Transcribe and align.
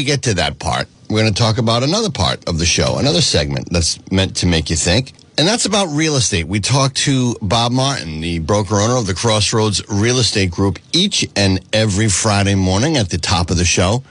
we 0.00 0.04
get 0.04 0.22
to 0.22 0.32
that 0.32 0.58
part, 0.58 0.88
we're 1.10 1.20
going 1.20 1.30
to 1.30 1.38
talk 1.38 1.58
about 1.58 1.82
another 1.82 2.08
part 2.08 2.48
of 2.48 2.58
the 2.58 2.64
show, 2.64 2.96
another 2.96 3.20
segment 3.20 3.68
that's 3.70 3.98
meant 4.10 4.34
to 4.34 4.46
make 4.46 4.70
you 4.70 4.76
think. 4.76 5.12
And 5.36 5.46
that's 5.46 5.66
about 5.66 5.88
real 5.88 6.16
estate. 6.16 6.46
We 6.46 6.58
talk 6.58 6.94
to 6.94 7.36
Bob 7.42 7.70
Martin, 7.70 8.22
the 8.22 8.38
broker 8.38 8.76
owner 8.76 8.96
of 8.96 9.06
the 9.06 9.12
Crossroads 9.12 9.86
Real 9.90 10.18
Estate 10.18 10.50
Group, 10.50 10.78
each 10.94 11.28
and 11.36 11.60
every 11.74 12.08
Friday 12.08 12.54
morning 12.54 12.96
at 12.96 13.10
the 13.10 13.18
top 13.18 13.50
of 13.50 13.58
the 13.58 13.66
show. 13.66 14.02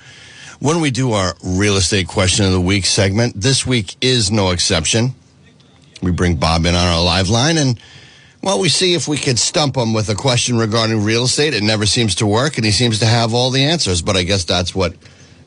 When 0.59 0.79
we 0.79 0.91
do 0.91 1.13
our 1.13 1.33
real 1.43 1.75
estate 1.75 2.07
question 2.07 2.45
of 2.45 2.51
the 2.51 2.61
week 2.61 2.85
segment, 2.85 3.41
this 3.41 3.65
week 3.65 3.95
is 3.99 4.29
no 4.29 4.51
exception. 4.51 5.15
We 6.03 6.11
bring 6.11 6.35
Bob 6.35 6.67
in 6.67 6.75
on 6.75 6.85
our 6.85 7.03
live 7.03 7.29
line 7.29 7.57
and 7.57 7.81
well, 8.41 8.59
we 8.59 8.69
see 8.69 8.93
if 8.93 9.07
we 9.07 9.17
could 9.17 9.37
stump 9.37 9.75
him 9.75 9.93
with 9.93 10.07
a 10.07 10.15
question 10.15 10.57
regarding 10.57 11.03
real 11.03 11.25
estate. 11.25 11.53
It 11.53 11.63
never 11.63 11.85
seems 11.85 12.15
to 12.15 12.25
work, 12.25 12.55
and 12.55 12.65
he 12.65 12.71
seems 12.71 12.99
to 12.99 13.05
have 13.05 13.33
all 13.33 13.49
the 13.49 13.65
answers. 13.65 14.01
But 14.01 14.15
I 14.15 14.23
guess 14.23 14.45
that's 14.45 14.73
what 14.73 14.95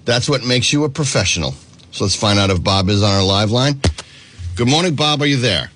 that's 0.05 0.29
what 0.29 0.45
makes 0.45 0.73
you 0.73 0.85
a 0.85 0.89
professional. 0.89 1.55
So 1.91 2.05
let's 2.05 2.17
find 2.17 2.39
out 2.39 2.51
if 2.51 2.63
Bob 2.63 2.89
is 2.89 3.03
on 3.03 3.11
our 3.11 3.23
live 3.23 3.51
line. 3.51 3.81
Good 4.57 4.69
morning, 4.69 4.95
Bob. 4.95 5.23
Are 5.23 5.27
you 5.27 5.37
there? 5.37 5.71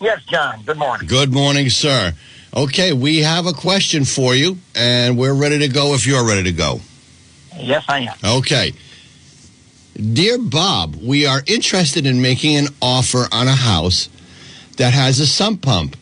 Yes, 0.00 0.22
Jon. 0.24 0.62
Good 0.64 0.78
morning. 0.78 1.08
Good 1.08 1.32
morning, 1.32 1.70
sir. 1.70 2.12
Okay, 2.54 2.92
we 2.92 3.18
have 3.18 3.46
a 3.46 3.52
question 3.52 4.04
for 4.04 4.34
you, 4.34 4.58
and 4.74 5.18
we're 5.18 5.34
ready 5.34 5.58
to 5.58 5.68
go 5.68 5.94
if 5.94 6.06
you're 6.06 6.26
ready 6.26 6.44
to 6.44 6.52
go. 6.52 6.80
Yes, 7.56 7.84
I 7.88 8.00
am. 8.00 8.16
Okay. 8.24 8.72
Dear 9.96 10.38
Bob, 10.38 10.94
we 10.96 11.26
are 11.26 11.42
interested 11.46 12.06
in 12.06 12.22
making 12.22 12.56
an 12.56 12.68
offer 12.80 13.26
on 13.32 13.48
a 13.48 13.54
house 13.54 14.08
that 14.76 14.94
has 14.94 15.18
a 15.18 15.26
sump 15.26 15.62
pump. 15.62 15.96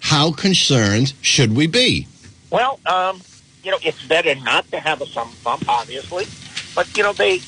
How 0.00 0.30
concerned 0.30 1.12
should 1.20 1.56
we 1.56 1.66
be? 1.66 2.06
Well, 2.50 2.78
um, 2.86 3.20
you 3.64 3.72
know, 3.72 3.78
it's 3.82 4.02
better 4.06 4.34
not 4.36 4.70
to 4.70 4.78
have 4.78 5.00
a 5.00 5.06
sump 5.06 5.32
pump, 5.42 5.68
obviously, 5.68 6.26
but 6.76 6.88
you 6.94 7.02
know 7.04 7.14
they 7.14 7.44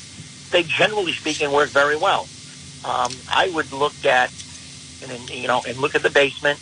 they 0.52 0.64
generally 0.64 1.14
speaking 1.14 1.52
work 1.52 1.72
very 1.72 1.96
well. 1.96 2.30
Um, 2.84 3.22
I 3.28 3.48
would 3.50 3.72
look 3.72 4.04
at 4.06 4.32
and 5.02 5.30
you 5.30 5.48
know 5.48 5.62
and 5.66 5.78
look 5.78 5.94
at 5.96 6.02
the 6.02 6.10
basement, 6.10 6.60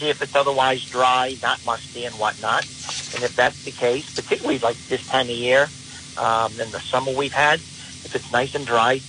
see 0.00 0.10
if 0.10 0.22
it's 0.22 0.36
otherwise 0.36 0.84
dry, 0.86 1.38
not 1.42 1.64
musty 1.64 2.04
and 2.06 2.18
whatnot. 2.18 2.66
And 3.14 3.24
if 3.24 3.34
that's 3.36 3.58
the 3.64 3.72
case, 3.72 4.04
particularly 4.14 4.60
like 4.60 4.78
this 4.88 5.04
time 5.06 5.30
of 5.30 5.36
year, 5.36 5.72
um, 6.18 6.60
in 6.60 6.72
the 6.72 6.80
summer 6.92 7.12
we've 7.14 7.32
had, 7.32 7.62
if 8.04 8.14
it's 8.14 8.30
nice 8.32 8.54
and 8.54 8.66
dry, 8.66 9.02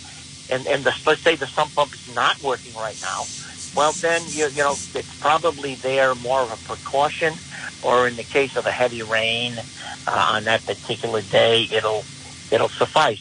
and 0.49 0.67
and 0.67 0.85
the, 0.85 0.93
let's 1.05 1.23
say 1.23 1.35
the 1.37 1.49
sump 1.55 1.75
pump 1.75 1.93
is 1.95 2.01
not 2.07 2.41
working 2.41 2.75
right 2.75 2.99
now, 3.01 3.29
well 3.75 3.93
then 4.01 4.31
you 4.33 4.47
you 4.47 4.63
know 4.63 4.79
it's 4.95 5.13
probably 5.19 5.75
there 5.75 6.15
more 6.15 6.41
of 6.41 6.51
a 6.51 6.57
precaution, 6.57 7.41
or 7.81 8.07
in 8.07 8.15
the 8.15 8.25
case 8.25 8.51
of 8.55 8.65
a 8.67 8.71
heavy 8.71 9.03
rain 9.03 9.59
uh, 10.07 10.29
on 10.33 10.45
that 10.45 10.65
particular 10.65 11.23
day, 11.23 11.67
it'll 11.71 12.05
it'll 12.51 12.71
suffice. 12.79 13.19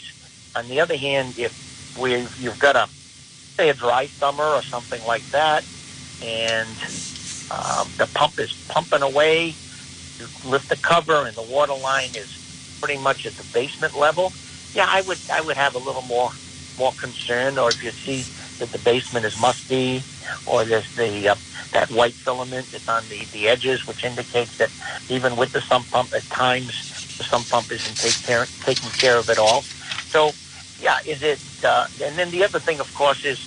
On 0.56 0.68
the 0.68 0.80
other 0.80 0.98
hand, 0.98 1.36
if 1.38 1.52
we 1.98 2.28
you've 2.38 2.58
got 2.60 2.76
a 2.76 2.88
say 3.58 3.70
a 3.70 3.74
dry 3.74 4.10
summer 4.20 4.44
or 4.44 4.62
something 4.70 5.02
like 5.02 5.26
that, 5.32 5.64
and 6.20 6.78
um, 7.50 7.94
the 7.98 8.08
pump 8.14 8.34
is 8.38 8.54
pumping 8.68 9.02
away, 9.02 9.58
you 10.20 10.28
lift 10.44 10.68
the 10.70 10.76
cover 10.76 11.26
and 11.26 11.36
the 11.36 11.42
water 11.42 11.74
line 11.74 12.16
is 12.16 12.28
pretty 12.82 12.98
much 13.00 13.26
at 13.26 13.36
the 13.36 13.44
basement 13.54 13.96
level. 13.96 14.34
Yeah, 14.74 14.86
I 14.88 15.02
would 15.02 15.20
I 15.32 15.40
would 15.42 15.56
have 15.56 15.74
a 15.74 15.78
little 15.78 16.02
more 16.02 16.32
more 16.78 16.94
concern, 17.00 17.58
or 17.58 17.70
if 17.70 17.82
you 17.82 17.92
see 18.06 18.28
that 18.60 18.72
the 18.72 18.78
basement 18.78 19.26
is 19.26 19.32
musty, 19.38 20.06
or 20.46 20.64
there's 20.64 20.86
the 20.96 21.30
uh, 21.30 21.36
that 21.72 21.90
white 21.90 22.16
filament 22.24 22.68
that's 22.72 22.88
on 22.88 23.08
the, 23.08 23.28
the 23.32 23.48
edges, 23.48 23.80
which 23.86 24.04
indicates 24.04 24.52
that 24.58 24.70
even 25.08 25.36
with 25.36 25.52
the 25.52 25.62
sump 25.70 25.90
pump, 25.90 26.12
at 26.14 26.28
times 26.30 26.72
sump 27.30 27.48
pump 27.48 27.72
isn't 27.72 27.98
take 27.98 28.20
care, 28.22 28.48
taking 28.64 28.90
care 28.92 29.18
of 29.18 29.28
it 29.28 29.38
all. 29.38 29.66
So, 30.12 30.34
yeah, 30.78 30.98
is 31.04 31.18
it? 31.22 31.40
Uh, 31.62 31.86
and 32.00 32.18
then 32.18 32.30
the 32.30 32.44
other 32.44 32.60
thing, 32.60 32.80
of 32.80 32.86
course, 32.94 33.20
is 33.24 33.38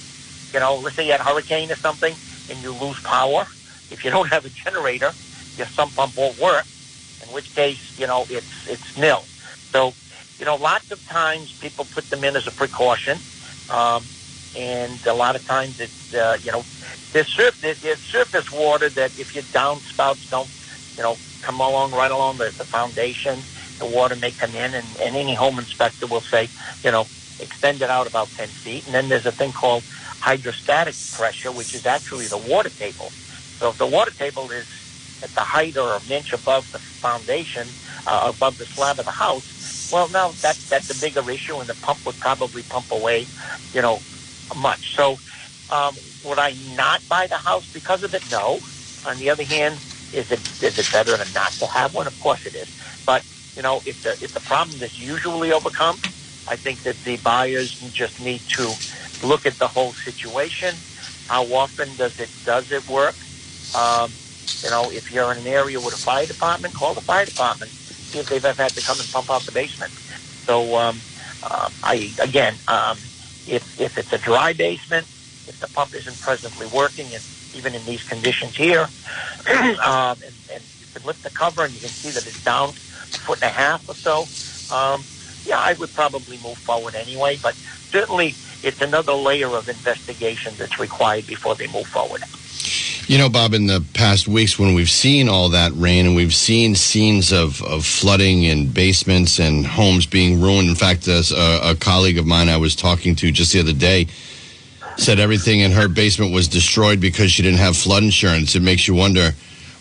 you 0.54 0.60
know, 0.60 0.78
let's 0.78 0.96
say 0.96 1.06
you 1.06 1.12
had 1.12 1.22
a 1.22 1.24
hurricane 1.24 1.72
or 1.72 1.78
something, 1.82 2.18
and 2.48 2.62
you 2.62 2.74
lose 2.74 2.98
power. 3.04 3.48
If 3.90 4.04
you 4.04 4.12
don't 4.16 4.32
have 4.32 4.46
a 4.46 4.52
generator, 4.66 5.16
your 5.58 5.68
sump 5.75 5.96
pump 5.96 6.16
won't 6.18 6.40
work. 6.40 6.66
In 7.22 7.34
which 7.34 7.52
case, 7.53 7.80
you 7.97 8.08
know, 8.08 8.25
it's 8.30 8.47
it's 8.68 8.84
nil. 8.97 9.28
So, 9.74 9.94
you 10.40 10.46
know, 10.46 10.56
lots 10.56 10.86
of 10.92 11.03
times 11.06 11.53
people 11.62 11.86
put 11.86 12.09
them 12.09 12.24
in 12.24 12.36
as 12.36 12.47
a 12.47 12.52
precaution. 12.52 13.24
Um, 13.70 14.09
and 14.56 15.00
a 15.08 15.14
lot 15.14 15.36
of 15.36 15.46
times 15.46 15.76
it's 15.80 16.14
uh, 16.14 16.38
you 16.44 16.52
know 16.52 16.66
there's 17.12 17.30
surface 17.30 17.78
there's 17.81 18.00
surface 18.12 18.46
water 18.52 18.90
that 18.90 19.12
if 19.18 19.34
your 19.34 19.44
downspouts 19.46 20.20
don't 20.30 20.52
you 20.96 21.03
know 21.03 21.18
come 21.42 21.59
along 21.59 21.92
right 21.92 22.12
along 22.12 22.38
the, 22.38 22.53
the 22.58 22.66
foundation, 22.66 23.46
the 23.79 23.85
water 23.85 24.16
may 24.16 24.31
come 24.31 24.56
in, 24.56 24.73
and, 24.73 24.85
and 25.01 25.16
any 25.16 25.34
home 25.34 25.59
inspector 25.59 26.07
will 26.07 26.22
say 26.22 26.50
you 26.84 26.91
know 26.91 27.06
extend 27.39 27.81
it 27.81 27.89
out 27.89 28.07
about 28.07 28.29
ten 28.29 28.47
feet, 28.47 28.85
and 28.85 28.94
then 28.94 29.09
there's 29.09 29.25
a 29.25 29.31
thing 29.31 29.51
called 29.51 29.84
hydrostatic 29.84 30.95
pressure, 31.13 31.51
which 31.51 31.75
is 31.75 31.85
actually 31.85 32.28
the 32.28 32.38
water 32.38 32.69
table. 32.69 33.11
So 33.59 33.69
if 33.69 33.78
the 33.78 33.88
water 33.88 34.11
table 34.11 34.50
is 34.51 34.66
at 35.22 35.34
the 35.35 35.41
height 35.41 35.78
or 35.78 35.95
an 35.95 36.11
inch 36.11 36.34
above 36.34 36.69
the 36.72 36.79
foundation, 36.79 37.67
uh, 38.07 38.31
above 38.35 38.57
the 38.57 38.66
slab 38.66 39.00
of 39.00 39.06
the 39.06 39.11
house, 39.11 39.90
well, 39.91 40.09
now 40.09 40.31
that 40.41 40.57
that's 40.69 40.90
a 40.90 40.95
bigger 40.95 41.29
issue, 41.29 41.57
and 41.57 41.69
the 41.69 41.75
pump 41.75 42.05
would 42.05 42.19
probably 42.19 42.63
pump 42.63 42.91
away, 42.91 43.28
you 43.73 43.81
know, 43.81 44.00
much. 44.55 44.95
So, 44.95 45.17
um, 45.69 45.95
would 46.25 46.40
I 46.40 46.53
not 46.75 47.07
buy 47.07 47.28
the 47.28 47.38
house 47.38 47.67
because 47.73 48.03
of 48.03 48.13
it? 48.13 48.23
No. 48.31 48.59
On 49.05 49.17
the 49.19 49.29
other 49.29 49.44
hand, 49.44 49.75
is 50.13 50.31
it 50.31 50.40
is 50.63 50.79
it 50.79 50.91
better 50.91 51.16
than 51.17 51.28
not 51.34 51.51
to 51.53 51.67
have 51.67 51.94
one? 51.94 52.07
Of 52.07 52.19
course 52.22 52.45
it 52.45 52.55
is. 52.55 52.67
But 53.05 53.23
you 53.56 53.62
know, 53.64 53.81
if 53.86 53.97
the 54.03 54.16
if 54.22 54.34
the 54.34 54.41
problem 54.41 54.81
is 54.84 54.91
usually 54.97 55.52
overcome, 55.52 56.00
I 56.47 56.58
think 56.58 56.84
that 56.84 56.97
the 57.06 57.18
buyers 57.18 57.75
just 57.91 58.19
need 58.19 58.44
to 58.58 58.78
look 59.22 59.46
at 59.46 59.58
the 59.59 59.68
whole 59.68 59.94
situation. 60.06 60.84
How 61.25 61.46
often 61.53 61.96
does 61.96 62.14
it 62.18 62.31
does 62.46 62.66
it 62.72 62.88
work? 62.88 63.18
Um, 63.74 64.19
you 64.64 64.69
know, 64.69 64.91
if 64.91 65.06
you're 65.12 65.31
in 65.31 65.40
an 65.40 65.47
area 65.47 65.80
with 65.80 65.94
a 65.94 66.00
fire 66.00 66.25
department, 66.28 66.75
call 66.75 66.96
the 66.96 67.02
fire 67.02 67.25
department. 67.25 67.72
See 68.12 68.19
if 68.19 68.28
they've 68.30 68.44
ever 68.44 68.62
had 68.62 68.75
to 68.75 68.81
come 68.81 69.00
and 69.00 69.12
pump 69.12 69.30
out 69.30 69.46
the 69.46 69.52
basement. 69.52 69.91
So, 70.47 70.75
um, 70.75 71.03
uh, 71.41 71.70
I 71.84 72.16
again, 72.20 72.59
um, 72.68 73.12
if, 73.46 73.64
if 73.78 73.94
it's 73.97 74.12
a 74.14 74.18
dry 74.18 74.53
basement, 74.53 75.08
if 75.47 75.56
the 75.59 75.68
pump 75.70 75.94
isn't 75.96 76.20
presently 76.20 76.68
working, 76.68 77.16
and 77.16 77.24
even 77.53 77.75
in 77.75 77.85
these 77.85 78.02
conditions 78.03 78.56
here, 78.58 78.90
um, 79.47 80.22
and, 80.24 80.35
and 80.53 80.64
you 80.80 80.88
can 80.94 81.03
lift 81.03 81.24
the 81.24 81.31
cover 81.31 81.66
and 81.66 81.75
you 81.75 81.81
can 81.81 81.94
see 82.02 82.12
that 82.12 82.28
it's 82.28 82.38
down 82.46 82.74
foot 83.18 83.41
and 83.41 83.51
a 83.51 83.53
half 83.53 83.88
or 83.90 83.96
so, 83.96 84.25
um, 84.75 85.03
yeah, 85.46 85.59
I 85.59 85.74
would 85.74 85.94
probably 85.94 86.38
move 86.38 86.57
forward 86.57 86.96
anyway. 86.96 87.38
But 87.41 87.56
certainly, 87.56 88.35
it's 88.63 88.81
another 88.81 89.13
layer 89.13 89.47
of 89.47 89.69
investigation 89.69 90.53
that's 90.57 90.79
required 90.79 91.28
before 91.28 91.56
they 91.56 91.68
move 91.68 91.88
forward. 91.88 92.22
You 93.07 93.18
know, 93.18 93.28
Bob, 93.28 93.53
in 93.53 93.68
the 93.68 93.84
past 93.94 94.29
weeks 94.29 94.57
when 94.57 94.73
we've 94.73 94.90
seen 94.90 95.28
all 95.28 95.50
that 95.50 95.73
rain 95.75 96.06
and 96.06 96.16
we've 96.16 96.34
seen 96.34 96.73
scenes 96.73 97.34
of, 97.34 97.62
of 97.63 97.85
flooding 97.85 98.44
in 98.44 98.72
basements 98.72 99.40
and 99.40 99.66
homes 99.66 100.06
being 100.06 100.41
ruined. 100.41 100.69
In 100.69 100.75
fact, 100.75 101.07
a, 101.07 101.22
a 101.62 101.75
colleague 101.75 102.18
of 102.18 102.25
mine 102.25 102.47
I 102.47 102.56
was 102.56 102.78
talking 102.78 103.13
to 103.18 103.29
just 103.29 103.52
the 103.52 103.59
other 103.59 103.73
day 103.73 104.07
said 104.96 105.19
everything 105.19 105.59
in 105.59 105.72
her 105.72 105.90
basement 105.90 106.34
was 106.34 106.47
destroyed 106.47 107.02
because 107.02 107.31
she 107.31 107.41
didn't 107.41 107.59
have 107.59 107.75
flood 107.75 108.03
insurance. 108.03 108.56
It 108.56 108.62
makes 108.62 108.88
you 108.88 108.94
wonder 108.94 109.31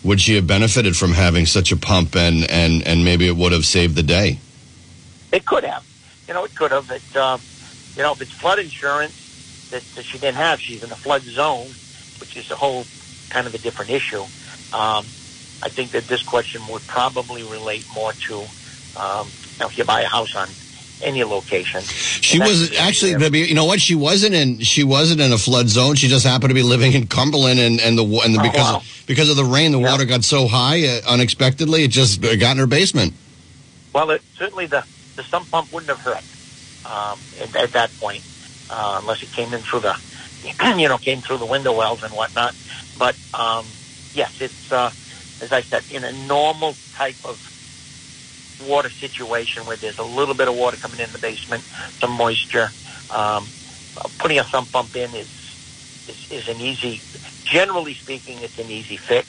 would 0.03 0.19
she 0.19 0.35
have 0.35 0.45
benefited 0.45 0.97
from 0.97 1.13
having 1.13 1.45
such 1.45 1.71
a 1.71 1.77
pump 1.77 2.15
and, 2.15 2.49
and, 2.49 2.85
and 2.85 3.05
maybe 3.05 3.27
it 3.27 3.35
would 3.35 3.51
have 3.51 3.65
saved 3.65 3.95
the 3.95 4.03
day? 4.03 4.37
It 5.31 5.45
could 5.45 5.63
have. 5.63 5.85
You 6.27 6.33
know, 6.33 6.43
it 6.43 6.55
could 6.55 6.71
have. 6.71 6.89
It, 6.91 7.01
uh, 7.15 7.37
you 7.95 8.03
know, 8.03 8.11
if 8.13 8.21
it's 8.21 8.31
flood 8.31 8.59
insurance 8.59 9.69
that, 9.71 9.83
that 9.95 10.03
she 10.03 10.17
didn't 10.17 10.35
have, 10.35 10.59
she's 10.59 10.83
in 10.83 10.91
a 10.91 10.95
flood 10.95 11.21
zone, 11.23 11.67
which 12.19 12.35
is 12.35 12.49
a 12.51 12.55
whole 12.55 12.85
kind 13.29 13.47
of 13.47 13.55
a 13.55 13.57
different 13.57 13.91
issue. 13.91 14.21
Um, 14.73 15.05
I 15.61 15.69
think 15.69 15.91
that 15.91 16.07
this 16.07 16.23
question 16.23 16.61
would 16.67 16.81
probably 16.87 17.43
relate 17.43 17.85
more 17.95 18.13
to 18.27 18.39
um, 18.95 19.27
you 19.53 19.59
know, 19.59 19.67
if 19.67 19.77
you 19.77 19.83
buy 19.83 20.01
a 20.01 20.07
house 20.07 20.35
on 20.35 20.47
any 21.03 21.23
location. 21.23 21.81
She 21.81 22.39
was 22.39 22.75
actually, 22.77 23.15
maybe 23.17 23.39
you 23.39 23.55
know 23.55 23.65
what? 23.65 23.81
She 23.81 23.95
wasn't 23.95 24.33
in. 24.35 24.59
She 24.59 24.83
wasn't 24.83 25.21
in 25.21 25.31
a 25.31 25.37
flood 25.37 25.67
zone. 25.69 25.95
She 25.95 26.07
just 26.07 26.25
happened 26.25 26.49
to 26.49 26.55
be 26.55 26.63
living 26.63 26.93
in 26.93 27.07
Cumberland, 27.07 27.59
and 27.59 27.79
and 27.79 27.97
the 27.97 28.03
and 28.03 28.33
the, 28.35 28.39
Oh, 28.39 28.43
because 28.43 28.73
wow. 28.73 28.81
because 29.05 29.29
of 29.29 29.35
the 29.35 29.43
rain, 29.45 29.71
the 29.71 29.79
Yeah. 29.79 29.91
water 29.91 30.05
got 30.05 30.23
so 30.23 30.47
high 30.47 30.85
uh, 30.87 31.01
unexpectedly. 31.07 31.83
It 31.83 31.91
just 31.91 32.21
got 32.21 32.51
in 32.51 32.57
her 32.57 32.67
basement. 32.67 33.13
Well, 33.93 34.09
it, 34.09 34.21
certainly 34.37 34.65
the, 34.65 34.83
the 35.15 35.23
sump 35.23 35.51
pump 35.51 35.71
wouldn't 35.71 35.95
have 35.95 35.99
hurt 35.99 36.23
um, 36.91 37.19
at, 37.39 37.55
at 37.55 37.71
that 37.73 37.91
point, 37.99 38.23
uh, 38.71 38.99
unless 39.01 39.21
it 39.21 39.31
came 39.31 39.53
in 39.53 39.59
through 39.59 39.81
the, 39.81 39.95
you 40.77 40.89
know, 40.89 40.97
came 40.97 41.21
through 41.21 41.37
the 41.37 41.45
window 41.45 41.77
wells 41.77 42.01
and 42.01 42.11
whatnot. 42.13 42.55
But 42.97 43.15
um, 43.33 43.65
yes, 44.15 44.41
it's 44.41 44.71
uh, 44.71 44.91
as 45.41 45.51
I 45.51 45.61
said, 45.61 45.83
in 45.91 46.03
a 46.03 46.11
normal 46.27 46.75
type 46.95 47.15
of 47.25 47.37
water 48.65 48.91
situation 48.99 49.65
where 49.65 49.77
there's 49.77 49.97
a 49.99 50.03
little 50.03 50.35
bit 50.35 50.47
of 50.47 50.55
water 50.55 50.77
coming 50.77 50.99
in 50.99 51.11
the 51.11 51.19
basement, 51.19 51.65
some 52.01 52.11
moisture. 52.11 52.73
Um, 53.09 53.51
putting 54.19 54.39
a 54.39 54.45
sump 54.51 54.71
pump 54.71 54.95
in 54.95 55.15
is, 55.15 55.29
is 56.07 56.17
is 56.29 56.47
an 56.47 56.61
easy. 56.61 57.03
Generally 57.45 57.97
speaking, 58.01 58.39
it's 58.39 58.57
an 58.57 58.69
easy 58.69 58.99
fix. 59.07 59.27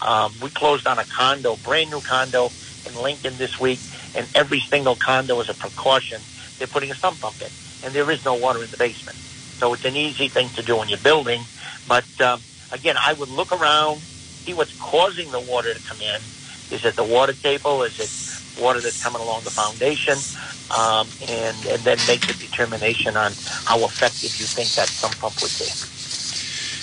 Um, 0.00 0.38
we 0.42 0.50
closed 0.50 0.86
on 0.86 0.98
a 0.98 1.06
condo, 1.18 1.56
brand 1.56 1.90
new 1.90 2.00
condo 2.00 2.52
in 2.84 2.94
Lincoln 2.94 3.38
this 3.38 3.58
week, 3.60 3.80
and 4.14 4.28
every 4.34 4.62
single 4.70 4.96
condo 4.96 5.40
as 5.40 5.48
a 5.48 5.54
precaution 5.54 6.22
they're 6.58 6.68
putting 6.68 6.90
a 6.90 6.96
sump 6.96 7.20
pump 7.20 7.40
in, 7.40 7.50
and 7.82 7.94
there 7.94 8.10
is 8.10 8.18
no 8.24 8.34
water 8.34 8.62
in 8.62 8.70
the 8.70 8.76
basement. 8.76 9.18
So 9.60 9.72
it's 9.74 9.84
an 9.84 9.96
easy 9.96 10.28
thing 10.28 10.50
to 10.56 10.62
do 10.62 10.80
in 10.82 10.88
your 10.88 11.00
building. 11.00 11.46
But 11.88 12.04
um, 12.20 12.44
again, 12.70 12.96
I 12.98 13.12
would 13.12 13.28
look 13.28 13.52
around, 13.52 14.02
see 14.44 14.54
what's 14.54 14.72
causing 14.78 15.30
the 15.30 15.40
water 15.40 15.74
to 15.74 15.80
come 15.88 16.00
in. 16.00 16.22
Is 16.76 16.84
it 16.84 16.96
the 16.96 17.04
water 17.04 17.34
table? 17.34 17.82
Is 17.82 17.92
it 17.98 18.10
water 18.60 18.80
that's 18.80 19.02
coming 19.02 19.20
along 19.20 19.42
the 19.44 19.50
foundation? 19.50 20.16
Um, 20.76 21.06
and 21.28 21.56
and 21.66 21.80
then 21.82 21.98
make 22.08 22.26
the 22.26 22.34
determination 22.34 23.16
on 23.16 23.32
how 23.64 23.84
effective 23.84 24.34
you 24.38 24.46
think 24.46 24.68
that 24.70 24.88
sump 24.88 25.16
pump 25.18 25.40
would 25.42 25.52
be. 25.58 25.66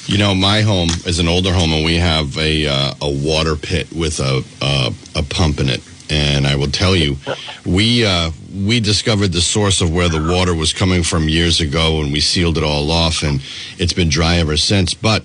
You 0.05 0.17
know, 0.17 0.35
my 0.35 0.61
home 0.61 0.89
is 1.05 1.19
an 1.19 1.27
older 1.27 1.53
home, 1.53 1.71
and 1.71 1.85
we 1.85 1.95
have 1.95 2.37
a 2.37 2.67
uh, 2.67 2.93
a 3.01 3.09
water 3.09 3.55
pit 3.55 3.91
with 3.93 4.19
a 4.19 4.43
uh, 4.61 4.91
a 5.15 5.23
pump 5.23 5.59
in 5.59 5.69
it. 5.69 5.81
And 6.09 6.45
I 6.45 6.55
will 6.55 6.67
tell 6.67 6.95
you, 6.95 7.17
we 7.65 8.05
uh, 8.05 8.31
we 8.53 8.79
discovered 8.79 9.29
the 9.29 9.41
source 9.41 9.81
of 9.81 9.93
where 9.93 10.09
the 10.09 10.21
water 10.21 10.53
was 10.53 10.73
coming 10.73 11.03
from 11.03 11.29
years 11.29 11.61
ago, 11.61 12.01
and 12.01 12.11
we 12.11 12.19
sealed 12.19 12.57
it 12.57 12.63
all 12.63 12.91
off, 12.91 13.23
and 13.23 13.41
it's 13.77 13.93
been 13.93 14.09
dry 14.09 14.35
ever 14.37 14.57
since. 14.57 14.93
But 14.93 15.23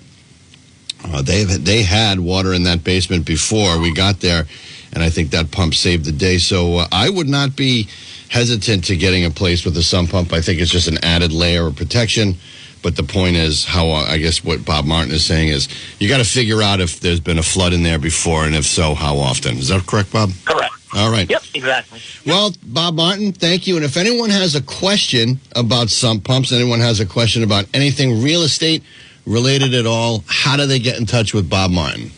uh, 1.03 1.21
they 1.21 1.43
they 1.43 1.83
had 1.83 2.19
water 2.19 2.53
in 2.53 2.63
that 2.63 2.83
basement 2.83 3.25
before 3.25 3.79
we 3.79 3.93
got 3.93 4.21
there, 4.21 4.45
and 4.93 5.03
I 5.03 5.09
think 5.09 5.31
that 5.31 5.51
pump 5.51 5.73
saved 5.75 6.05
the 6.05 6.11
day. 6.11 6.37
So 6.37 6.77
uh, 6.77 6.87
I 6.91 7.09
would 7.09 7.27
not 7.27 7.55
be 7.55 7.87
hesitant 8.29 8.85
to 8.85 8.95
getting 8.95 9.25
a 9.25 9.31
place 9.31 9.65
with 9.65 9.75
a 9.77 9.83
sump 9.83 10.11
pump. 10.11 10.33
I 10.33 10.41
think 10.41 10.61
it's 10.61 10.71
just 10.71 10.87
an 10.87 11.03
added 11.03 11.31
layer 11.31 11.67
of 11.67 11.75
protection. 11.75 12.35
But 12.81 12.95
the 12.95 13.03
point 13.03 13.35
is, 13.35 13.65
how 13.65 13.89
uh, 13.89 14.05
I 14.07 14.17
guess 14.19 14.43
what 14.43 14.63
Bob 14.63 14.85
Martin 14.85 15.11
is 15.11 15.25
saying 15.25 15.49
is, 15.49 15.67
you 15.99 16.07
got 16.07 16.19
to 16.19 16.23
figure 16.23 16.61
out 16.61 16.79
if 16.79 17.01
there's 17.01 17.19
been 17.19 17.37
a 17.37 17.43
flood 17.43 17.73
in 17.73 17.83
there 17.83 17.99
before, 17.99 18.45
and 18.45 18.55
if 18.55 18.65
so, 18.65 18.95
how 18.95 19.17
often. 19.17 19.57
Is 19.57 19.67
that 19.67 19.85
correct, 19.85 20.13
Bob? 20.13 20.31
Correct. 20.45 20.73
All 20.95 21.11
right. 21.11 21.29
Yep, 21.29 21.43
exactly. 21.53 21.99
Well, 22.25 22.51
Bob 22.63 22.95
Martin, 22.95 23.31
thank 23.31 23.67
you. 23.67 23.75
And 23.75 23.85
if 23.85 23.97
anyone 23.97 24.29
has 24.29 24.55
a 24.55 24.61
question 24.61 25.39
about 25.55 25.89
sump 25.89 26.23
pumps, 26.23 26.51
anyone 26.51 26.79
has 26.79 26.99
a 26.99 27.05
question 27.05 27.43
about 27.43 27.65
anything 27.73 28.23
real 28.23 28.41
estate 28.41 28.81
related 29.25 29.73
at 29.73 29.85
all, 29.85 30.23
how 30.27 30.57
do 30.57 30.65
they 30.65 30.79
get 30.79 30.97
in 30.97 31.05
touch 31.05 31.33
with 31.33 31.49
Bob 31.49 31.69
Martin? 31.71 32.11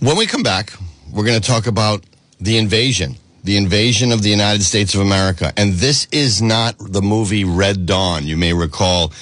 When 0.00 0.16
we 0.16 0.26
come 0.26 0.42
back, 0.42 0.72
we're 1.12 1.24
going 1.24 1.40
to 1.40 1.46
talk 1.46 1.66
about 1.66 2.04
the 2.44 2.58
invasion, 2.58 3.16
the 3.42 3.56
invasion 3.56 4.12
of 4.12 4.22
the 4.22 4.28
United 4.28 4.62
States 4.62 4.94
of 4.94 5.00
America. 5.00 5.52
And 5.56 5.72
this 5.72 6.06
is 6.12 6.42
not 6.42 6.76
the 6.78 7.00
movie 7.00 7.44
Red 7.44 7.86
Dawn. 7.86 8.26
You 8.26 8.36
may 8.36 8.52
recall 8.52 9.12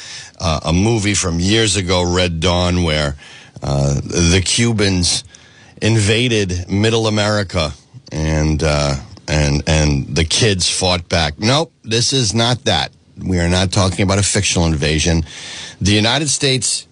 uh, 0.40 0.60
a 0.64 0.72
movie 0.72 1.14
from 1.14 1.38
years 1.38 1.76
ago, 1.76 2.02
Red 2.02 2.40
Dawn, 2.40 2.82
where 2.82 3.14
uh, 3.62 3.94
the 3.94 4.42
Cubans 4.44 5.22
invaded 5.80 6.68
Middle 6.68 7.06
America 7.06 7.72
and 8.10 8.60
uh, 8.62 8.96
and 9.28 9.62
and 9.68 10.16
the 10.16 10.24
kids 10.24 10.68
fought 10.68 11.08
back. 11.08 11.38
Nope, 11.38 11.72
this 11.84 12.12
is 12.12 12.34
not 12.34 12.64
that. 12.64 12.90
We 13.24 13.38
are 13.38 13.48
not 13.48 13.70
talking 13.70 14.02
about 14.02 14.18
a 14.18 14.24
fictional 14.24 14.66
invasion. 14.66 15.24
The 15.80 15.92
United 15.92 16.28
States 16.28 16.88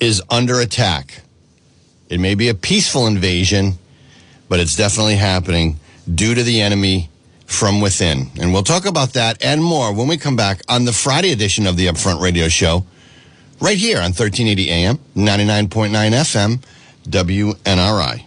is 0.00 0.22
under 0.28 0.60
attack. 0.60 1.22
It 2.10 2.20
may 2.20 2.34
be 2.34 2.48
a 2.48 2.54
peaceful 2.54 3.06
invasion, 3.06 3.78
but 4.52 4.60
it's 4.60 4.76
definitely 4.76 5.16
happening 5.16 5.80
due 6.14 6.34
to 6.34 6.42
the 6.42 6.60
enemy 6.60 7.08
from 7.46 7.80
within. 7.80 8.26
And 8.38 8.52
we'll 8.52 8.62
talk 8.62 8.84
about 8.84 9.14
that 9.14 9.42
and 9.42 9.64
more 9.64 9.94
when 9.94 10.08
we 10.08 10.18
come 10.18 10.36
back 10.36 10.60
on 10.68 10.84
the 10.84 10.92
Friday 10.92 11.32
edition 11.32 11.66
of 11.66 11.78
the 11.78 11.86
Upfront 11.86 12.20
Radio 12.20 12.48
Show, 12.48 12.84
right 13.62 13.78
here 13.78 13.96
on 13.96 14.12
1380 14.12 14.68
AM, 14.68 14.98
99.9 15.16 15.88
FM, 15.88 16.62
WNRI. 17.08 18.24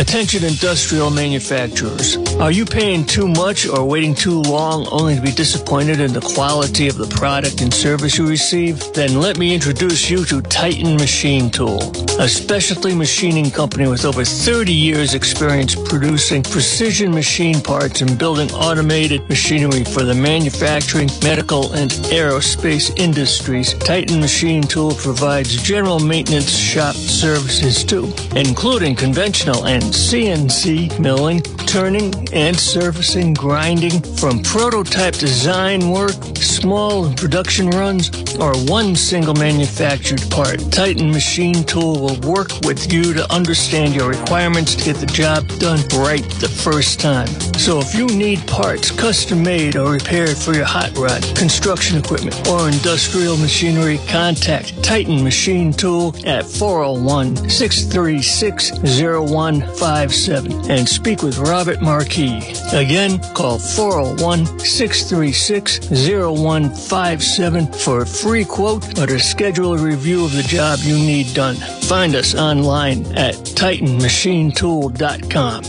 Attention 0.00 0.42
industrial 0.42 1.08
manufacturers. 1.08 2.16
Are 2.40 2.50
you 2.50 2.64
paying 2.64 3.06
too 3.06 3.28
much 3.28 3.68
or 3.68 3.84
waiting 3.84 4.12
too 4.12 4.42
long 4.42 4.88
only 4.90 5.14
to 5.14 5.22
be 5.22 5.30
disappointed 5.30 6.00
in 6.00 6.12
the 6.12 6.20
quality 6.20 6.88
of 6.88 6.96
the 6.96 7.06
product 7.06 7.60
and 7.60 7.72
service 7.72 8.18
you 8.18 8.26
receive? 8.26 8.92
Then 8.92 9.20
let 9.20 9.38
me 9.38 9.54
introduce 9.54 10.10
you 10.10 10.24
to 10.24 10.42
Titan 10.42 10.96
Machine 10.96 11.48
Tool, 11.48 11.92
a 12.18 12.28
specialty 12.28 12.92
machining 12.92 13.52
company 13.52 13.86
with 13.86 14.04
over 14.04 14.24
30 14.24 14.72
years 14.72 15.14
experience 15.14 15.76
producing 15.76 16.42
precision 16.42 17.14
machine 17.14 17.60
parts 17.60 18.00
and 18.00 18.18
building 18.18 18.50
automated 18.50 19.28
machinery 19.28 19.84
for 19.84 20.02
the 20.02 20.14
manufacturing, 20.14 21.08
medical, 21.22 21.72
and 21.74 21.92
aerospace 22.10 22.90
industries. 22.98 23.74
Titan 23.74 24.18
Machine 24.18 24.64
Tool 24.64 24.92
provides 24.96 25.62
general 25.62 26.00
maintenance 26.00 26.50
shop 26.50 26.96
services 26.96 27.84
too, 27.84 28.12
including 28.34 28.96
conventional 28.96 29.64
and 29.68 29.83
CNC 29.92 30.98
milling, 30.98 31.42
turning, 31.66 32.12
and 32.32 32.58
surfacing, 32.58 33.34
grinding, 33.34 34.00
from 34.16 34.42
prototype 34.42 35.14
design 35.14 35.90
work, 35.90 36.14
small 36.36 37.12
production 37.14 37.70
runs, 37.70 38.10
or 38.36 38.54
one 38.66 38.94
single 38.94 39.34
manufactured 39.34 40.22
part. 40.30 40.60
Titan 40.70 41.10
Machine 41.10 41.64
Tool 41.64 42.00
will 42.00 42.20
work 42.20 42.50
with 42.64 42.92
you 42.92 43.12
to 43.14 43.32
understand 43.32 43.94
your 43.94 44.08
requirements 44.08 44.74
to 44.74 44.84
get 44.84 44.96
the 44.96 45.06
job 45.06 45.48
done 45.58 45.80
right 45.98 46.24
the 46.40 46.48
first 46.48 47.00
time. 47.00 47.28
So 47.58 47.80
if 47.80 47.94
you 47.94 48.06
need 48.06 48.46
parts 48.46 48.90
custom 48.90 49.42
made 49.42 49.76
or 49.76 49.92
repaired 49.92 50.36
for 50.36 50.52
your 50.54 50.64
hot 50.64 50.96
rod, 50.96 51.22
construction 51.36 51.98
equipment, 51.98 52.48
or 52.48 52.68
industrial 52.68 53.36
machinery, 53.36 53.98
contact 54.08 54.82
Titan 54.82 55.24
Machine 55.24 55.72
Tool 55.72 56.14
at 56.26 56.44
401 56.46 57.48
636 57.48 58.70
0157 59.78 60.70
and 60.70 60.88
speak 60.88 61.22
with 61.22 61.38
Robert 61.38 61.80
Marquis. 61.80 62.54
Again, 62.72 63.18
call 63.34 63.58
401 63.58 64.60
636 64.60 65.90
0157 65.90 67.72
for 67.72 68.02
a 68.02 68.06
free 68.06 68.44
quote 68.44 68.96
or 68.98 69.06
to 69.06 69.18
schedule 69.18 69.72
a 69.74 69.78
review 69.78 70.24
of 70.24 70.32
the 70.32 70.42
job 70.42 70.78
you 70.82 70.96
need 70.96 71.32
done. 71.34 71.56
Find 71.82 72.14
us 72.14 72.34
online 72.34 73.04
at 73.16 73.34
titanmachinetool.com. 73.34 75.64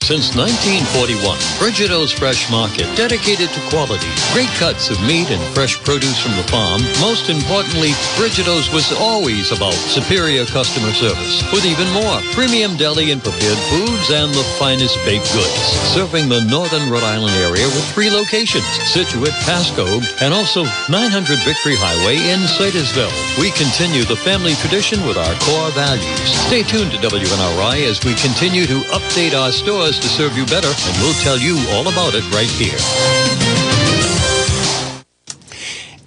Since 0.00 0.34
1941, 0.34 1.20
Brigido's 1.60 2.10
Fresh 2.10 2.50
Market, 2.50 2.88
dedicated 2.96 3.52
to 3.52 3.60
quality, 3.68 4.08
great 4.32 4.48
cuts 4.56 4.88
of 4.88 4.98
meat 5.04 5.30
and 5.30 5.38
fresh 5.54 5.76
produce 5.84 6.18
from 6.18 6.32
the 6.40 6.48
farm. 6.50 6.80
Most 6.98 7.28
importantly, 7.28 7.92
Brigido's 8.16 8.72
was 8.72 8.90
always 8.96 9.52
about 9.52 9.76
superior 9.76 10.46
customer 10.46 10.90
service, 10.96 11.44
with 11.52 11.68
even 11.68 11.86
more 11.92 12.18
premium 12.32 12.74
deli 12.80 13.12
and 13.12 13.22
prepared 13.22 13.60
foods 13.70 14.10
and 14.10 14.32
the 14.32 14.42
finest 14.58 14.96
baked 15.04 15.30
goods. 15.36 15.60
Serving 15.94 16.32
the 16.32 16.42
northern 16.48 16.90
Rhode 16.90 17.06
Island 17.06 17.36
area 17.36 17.68
with 17.68 17.84
three 17.92 18.10
locations, 18.10 18.66
Scituate, 18.90 19.36
Pascoag, 19.44 20.02
and 20.24 20.32
also 20.32 20.64
900 20.88 21.38
Victory 21.44 21.76
Highway 21.76 22.16
in 22.32 22.40
Slatersville. 22.48 23.14
We 23.38 23.52
continue 23.52 24.02
the 24.08 24.16
family 24.18 24.56
tradition 24.64 25.06
with 25.06 25.20
our 25.20 25.34
core 25.44 25.70
values. 25.76 26.18
Stay 26.48 26.64
tuned 26.64 26.90
to 26.92 26.98
WNRI 26.98 27.84
as 27.86 28.02
we 28.02 28.16
continue 28.16 28.66
to 28.66 28.80
update 28.96 29.38
our 29.38 29.52
stores 29.52 29.89
to 29.98 30.08
serve 30.08 30.36
you 30.36 30.46
better, 30.46 30.68
and 30.68 30.96
we'll 30.98 31.14
tell 31.14 31.38
you 31.38 31.56
all 31.70 31.88
about 31.88 32.14
it 32.14 32.22
right 32.30 32.48
here. 32.48 33.49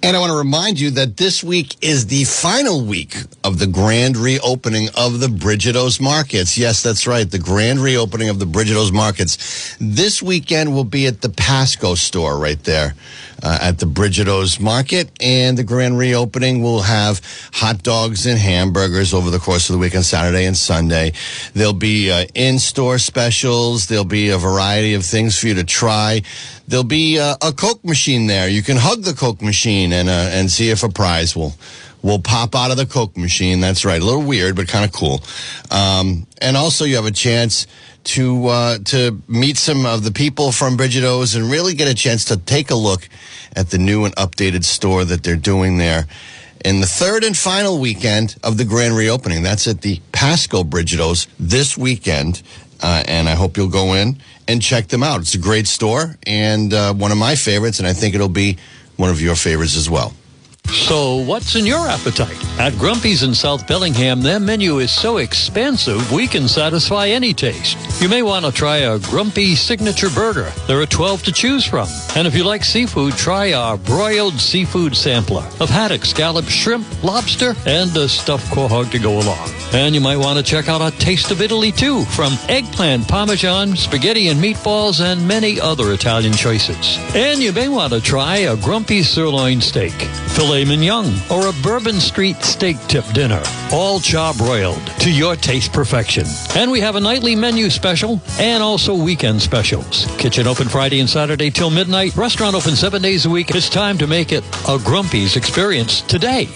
And 0.04 0.14
I 0.14 0.20
want 0.20 0.32
to 0.32 0.36
remind 0.36 0.78
you 0.78 0.90
that 0.90 1.16
this 1.16 1.42
week 1.42 1.82
is 1.82 2.08
the 2.08 2.24
final 2.24 2.84
week 2.84 3.16
of 3.42 3.58
the 3.58 3.66
grand 3.66 4.18
reopening 4.18 4.90
of 4.94 5.18
the 5.18 5.28
Brigido's 5.28 5.98
markets. 5.98 6.58
Yes, 6.58 6.82
that's 6.82 7.06
right. 7.06 7.30
The 7.30 7.38
grand 7.38 7.78
reopening 7.78 8.28
of 8.28 8.38
the 8.38 8.44
Brigido's 8.44 8.92
markets. 8.92 9.74
This 9.80 10.22
weekend 10.22 10.74
will 10.74 10.84
be 10.84 11.06
at 11.06 11.22
the 11.22 11.30
Pascoag 11.30 11.96
store 11.96 12.38
right 12.38 12.62
there 12.64 12.94
uh, 13.42 13.58
at 13.62 13.78
the 13.78 13.86
Brigido's 13.86 14.60
market. 14.60 15.10
And 15.22 15.56
the 15.56 15.64
grand 15.64 15.96
reopening 15.96 16.62
will 16.62 16.82
have 16.82 17.22
hot 17.54 17.82
dogs 17.82 18.26
and 18.26 18.38
hamburgers 18.38 19.14
over 19.14 19.30
the 19.30 19.38
course 19.38 19.70
of 19.70 19.72
the 19.72 19.78
weekend, 19.78 20.04
Saturday 20.04 20.44
and 20.44 20.56
Sunday. 20.56 21.12
There'll 21.54 21.72
be 21.72 22.10
uh, 22.10 22.26
in 22.34 22.58
store 22.58 22.98
specials. 22.98 23.86
There'll 23.86 24.04
be 24.04 24.28
a 24.28 24.38
variety 24.38 24.92
of 24.92 25.02
things 25.02 25.38
for 25.38 25.46
you 25.46 25.54
to 25.54 25.64
try. 25.64 26.20
There'll 26.66 26.84
be 26.84 27.18
uh, 27.18 27.36
a 27.42 27.52
Coke 27.52 27.84
machine 27.84 28.26
there. 28.26 28.48
You 28.48 28.62
can 28.62 28.76
hug 28.76 29.02
the 29.02 29.12
Coke 29.12 29.42
machine 29.42 29.92
and 29.92 30.08
uh, 30.08 30.30
and 30.32 30.50
see 30.50 30.70
if 30.70 30.82
a 30.82 30.88
prize 30.88 31.36
will 31.36 31.54
will 32.02 32.18
pop 32.18 32.54
out 32.54 32.70
of 32.70 32.76
the 32.76 32.86
Coke 32.86 33.16
machine. 33.16 33.60
That's 33.60 33.84
right, 33.84 34.00
a 34.00 34.04
little 34.04 34.22
weird, 34.22 34.56
but 34.56 34.68
kind 34.68 34.84
of 34.84 34.92
cool. 34.92 35.22
Um, 35.70 36.26
and 36.40 36.56
also, 36.56 36.84
you 36.84 36.96
have 36.96 37.06
a 37.06 37.10
chance 37.10 37.66
to 38.04 38.46
uh, 38.46 38.78
to 38.84 39.22
meet 39.28 39.56
some 39.56 39.86
of 39.86 40.04
the 40.04 40.12
people 40.12 40.52
from 40.52 40.76
Brigido's 40.76 41.34
and 41.34 41.50
really 41.50 41.74
get 41.74 41.88
a 41.88 41.94
chance 41.94 42.26
to 42.26 42.36
take 42.36 42.70
a 42.70 42.74
look 42.74 43.08
at 43.56 43.70
the 43.70 43.78
new 43.78 44.04
and 44.04 44.14
updated 44.16 44.64
store 44.64 45.04
that 45.04 45.22
they're 45.22 45.36
doing 45.36 45.78
there. 45.78 46.06
In 46.64 46.80
the 46.80 46.86
third 46.86 47.24
and 47.24 47.36
final 47.36 47.78
weekend 47.78 48.36
of 48.42 48.56
the 48.56 48.64
grand 48.64 48.96
reopening, 48.96 49.42
that's 49.42 49.68
at 49.68 49.82
the 49.82 50.00
Pascoag 50.12 50.70
Brigido's 50.70 51.26
this 51.38 51.76
weekend. 51.76 52.42
Uh, 52.84 53.02
and 53.08 53.30
I 53.30 53.34
hope 53.34 53.56
you'll 53.56 53.68
go 53.68 53.94
in 53.94 54.18
and 54.46 54.60
check 54.60 54.88
them 54.88 55.02
out. 55.02 55.22
It's 55.22 55.34
a 55.34 55.38
great 55.38 55.66
store 55.66 56.16
and 56.26 56.74
uh, 56.74 56.92
one 56.92 57.12
of 57.12 57.16
my 57.16 57.34
favorites, 57.34 57.78
and 57.78 57.88
I 57.88 57.94
think 57.94 58.14
it'll 58.14 58.28
be 58.28 58.58
one 58.96 59.08
of 59.08 59.22
your 59.22 59.36
favorites 59.36 59.74
as 59.74 59.88
well. 59.88 60.12
So, 60.74 61.16
what's 61.16 61.54
in 61.56 61.64
your 61.66 61.86
appetite? 61.88 62.36
At 62.58 62.76
Grumpy's 62.78 63.22
in 63.22 63.34
South 63.34 63.66
Bellingham, 63.66 64.20
their 64.20 64.40
menu 64.40 64.78
is 64.78 64.90
so 64.92 65.18
expansive 65.18 66.10
we 66.12 66.26
can 66.26 66.48
satisfy 66.48 67.08
any 67.08 67.32
taste. 67.32 67.78
You 68.02 68.08
may 68.08 68.22
want 68.22 68.44
to 68.44 68.52
try 68.52 68.78
a 68.78 68.98
Grumpy 68.98 69.54
Signature 69.54 70.10
Burger. 70.10 70.50
There 70.66 70.80
are 70.80 70.86
12 70.86 71.22
to 71.24 71.32
choose 71.32 71.64
from. 71.64 71.88
And 72.16 72.26
if 72.26 72.34
you 72.34 72.44
like 72.44 72.64
seafood, 72.64 73.14
try 73.14 73.52
our 73.52 73.78
broiled 73.78 74.34
seafood 74.40 74.96
sampler 74.96 75.44
of 75.60 75.70
haddock, 75.70 76.04
scallop, 76.04 76.46
shrimp, 76.46 76.86
lobster, 77.04 77.54
and 77.66 77.96
a 77.96 78.08
stuffed 78.08 78.52
quahog 78.52 78.90
to 78.90 78.98
go 78.98 79.20
along. 79.20 79.48
And 79.72 79.94
you 79.94 80.00
might 80.00 80.16
want 80.18 80.38
to 80.38 80.44
check 80.44 80.68
out 80.68 80.80
our 80.82 80.90
Taste 80.92 81.30
of 81.30 81.40
Italy 81.40 81.72
too, 81.72 82.04
from 82.06 82.32
eggplant, 82.48 83.08
parmesan, 83.08 83.76
spaghetti 83.76 84.28
and 84.28 84.42
meatballs, 84.42 85.00
and 85.00 85.26
many 85.26 85.60
other 85.60 85.92
Italian 85.92 86.32
choices. 86.34 86.98
And 87.14 87.40
you 87.40 87.52
may 87.52 87.68
want 87.68 87.92
to 87.92 88.00
try 88.00 88.36
a 88.38 88.56
Grumpy 88.56 89.02
Sirloin 89.02 89.60
Steak, 89.60 89.94
filet 90.54 90.64
mignon, 90.64 91.12
or 91.30 91.48
a 91.48 91.52
Bourbon 91.64 91.98
Street 91.98 92.36
steak 92.36 92.78
tip 92.86 93.04
dinner, 93.12 93.42
all 93.72 93.98
charbroiled 93.98 94.98
to 95.00 95.10
your 95.10 95.34
taste 95.34 95.72
perfection. 95.72 96.24
And 96.54 96.70
we 96.70 96.80
have 96.80 96.94
a 96.94 97.00
nightly 97.00 97.34
menu 97.34 97.70
special 97.70 98.20
and 98.38 98.62
also 98.62 98.94
weekend 98.94 99.42
specials. 99.42 100.06
Kitchen 100.16 100.46
open 100.46 100.68
Friday 100.68 101.00
and 101.00 101.10
Saturday 101.10 101.50
till 101.50 101.70
midnight. 101.70 102.14
Restaurant 102.16 102.54
open 102.54 102.76
seven 102.76 103.02
days 103.02 103.26
a 103.26 103.30
week. 103.30 103.50
It's 103.50 103.68
time 103.68 103.98
to 103.98 104.06
make 104.06 104.30
it 104.30 104.44
a 104.68 104.78
Grumpy's 104.78 105.36
experience 105.36 106.02
today. 106.02 106.46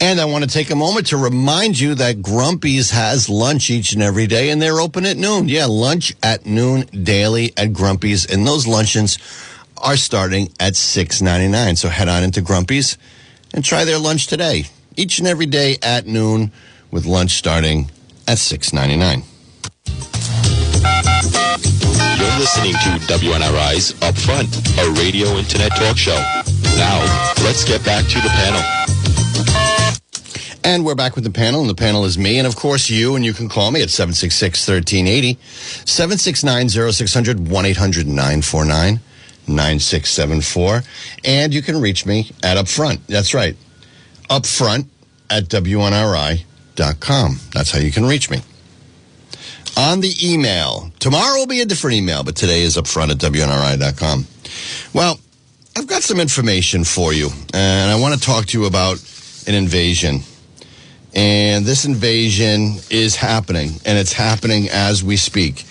And 0.00 0.20
I 0.20 0.26
want 0.26 0.44
to 0.44 0.50
take 0.50 0.70
a 0.70 0.76
moment 0.76 1.06
to 1.06 1.16
remind 1.16 1.80
you 1.80 1.94
that 1.94 2.20
Grumpy's 2.20 2.90
has 2.90 3.30
lunch 3.30 3.70
each 3.70 3.94
and 3.94 4.02
every 4.02 4.26
day, 4.26 4.50
and 4.50 4.60
they're 4.60 4.80
open 4.80 5.06
at 5.06 5.16
noon. 5.16 5.48
Yeah, 5.48 5.64
lunch 5.66 6.12
at 6.22 6.44
noon 6.44 6.82
daily 7.04 7.54
at 7.56 7.72
Grumpy's, 7.72 8.26
and 8.26 8.46
those 8.46 8.66
luncheons 8.66 9.18
are 9.84 9.96
starting 9.96 10.50
at 10.58 10.74
six 10.74 11.20
ninety 11.20 11.46
nine. 11.46 11.76
So 11.76 11.88
head 11.90 12.08
on 12.08 12.24
into 12.24 12.40
Grumpy's 12.40 12.96
and 13.52 13.62
try 13.64 13.84
their 13.84 13.98
lunch 13.98 14.26
today, 14.26 14.64
each 14.96 15.18
and 15.18 15.28
every 15.28 15.46
day 15.46 15.76
at 15.82 16.06
noon, 16.06 16.50
with 16.90 17.04
lunch 17.04 17.32
starting 17.32 17.90
at 18.26 18.38
six 18.38 18.72
ninety 18.72 18.96
nine. 18.96 19.22
You're 22.16 22.38
listening 22.40 22.72
to 22.72 22.98
WNRI's 23.06 23.92
Upfront, 24.00 24.48
a 24.82 24.90
radio 25.00 25.28
internet 25.36 25.76
talk 25.76 25.98
show. 25.98 26.16
Now, 26.76 26.98
let's 27.44 27.64
get 27.64 27.84
back 27.84 28.06
to 28.06 28.20
the 28.20 28.30
panel. 28.30 28.62
And 30.66 30.82
we're 30.82 30.94
back 30.94 31.14
with 31.14 31.24
the 31.24 31.30
panel, 31.30 31.60
and 31.60 31.68
the 31.68 31.74
panel 31.74 32.06
is 32.06 32.16
me, 32.16 32.38
and 32.38 32.46
of 32.46 32.56
course 32.56 32.88
you, 32.88 33.16
and 33.16 33.24
you 33.24 33.34
can 33.34 33.50
call 33.50 33.70
me 33.70 33.82
at 33.82 33.90
766 33.90 34.66
1380, 34.66 35.38
769 35.84 36.68
0600 39.46 39.50
1 39.50 39.56
800 39.56 39.56
949 39.56 39.56
9674. 39.56 40.82
And 41.24 41.54
you 41.54 41.62
can 41.62 41.80
reach 41.80 42.06
me 42.06 42.30
at 42.42 42.56
Upfront. 42.56 43.00
That's 43.06 43.34
right. 43.34 43.56
Upfront 44.30 44.86
at 45.30 45.44
WNRI.com. 45.44 47.40
That's 47.52 47.70
how 47.70 47.78
you 47.78 47.92
can 47.92 48.04
reach 48.06 48.30
me. 48.30 48.42
On 49.76 50.00
the 50.00 50.14
email, 50.22 50.92
tomorrow 51.00 51.38
will 51.38 51.46
be 51.46 51.60
a 51.60 51.66
different 51.66 51.96
email, 51.96 52.22
but 52.22 52.36
today 52.36 52.62
is 52.62 52.76
upfront 52.76 53.10
at 53.10 53.18
WNRI.com. 53.18 54.24
Well, 54.92 55.18
I've 55.76 55.88
got 55.88 56.04
some 56.04 56.20
information 56.20 56.84
for 56.84 57.12
you, 57.12 57.30
and 57.52 57.90
I 57.90 57.98
want 57.98 58.14
to 58.14 58.20
talk 58.20 58.46
to 58.46 58.58
you 58.60 58.66
about 58.66 59.02
an 59.48 59.54
invasion 59.56 60.20
and 61.14 61.64
this 61.64 61.84
invasion 61.84 62.76
is 62.90 63.14
happening, 63.14 63.80
and 63.86 63.96
it's 63.96 64.12
happening 64.12 64.68
as 64.70 65.04
we 65.04 65.16
speak. 65.16 65.64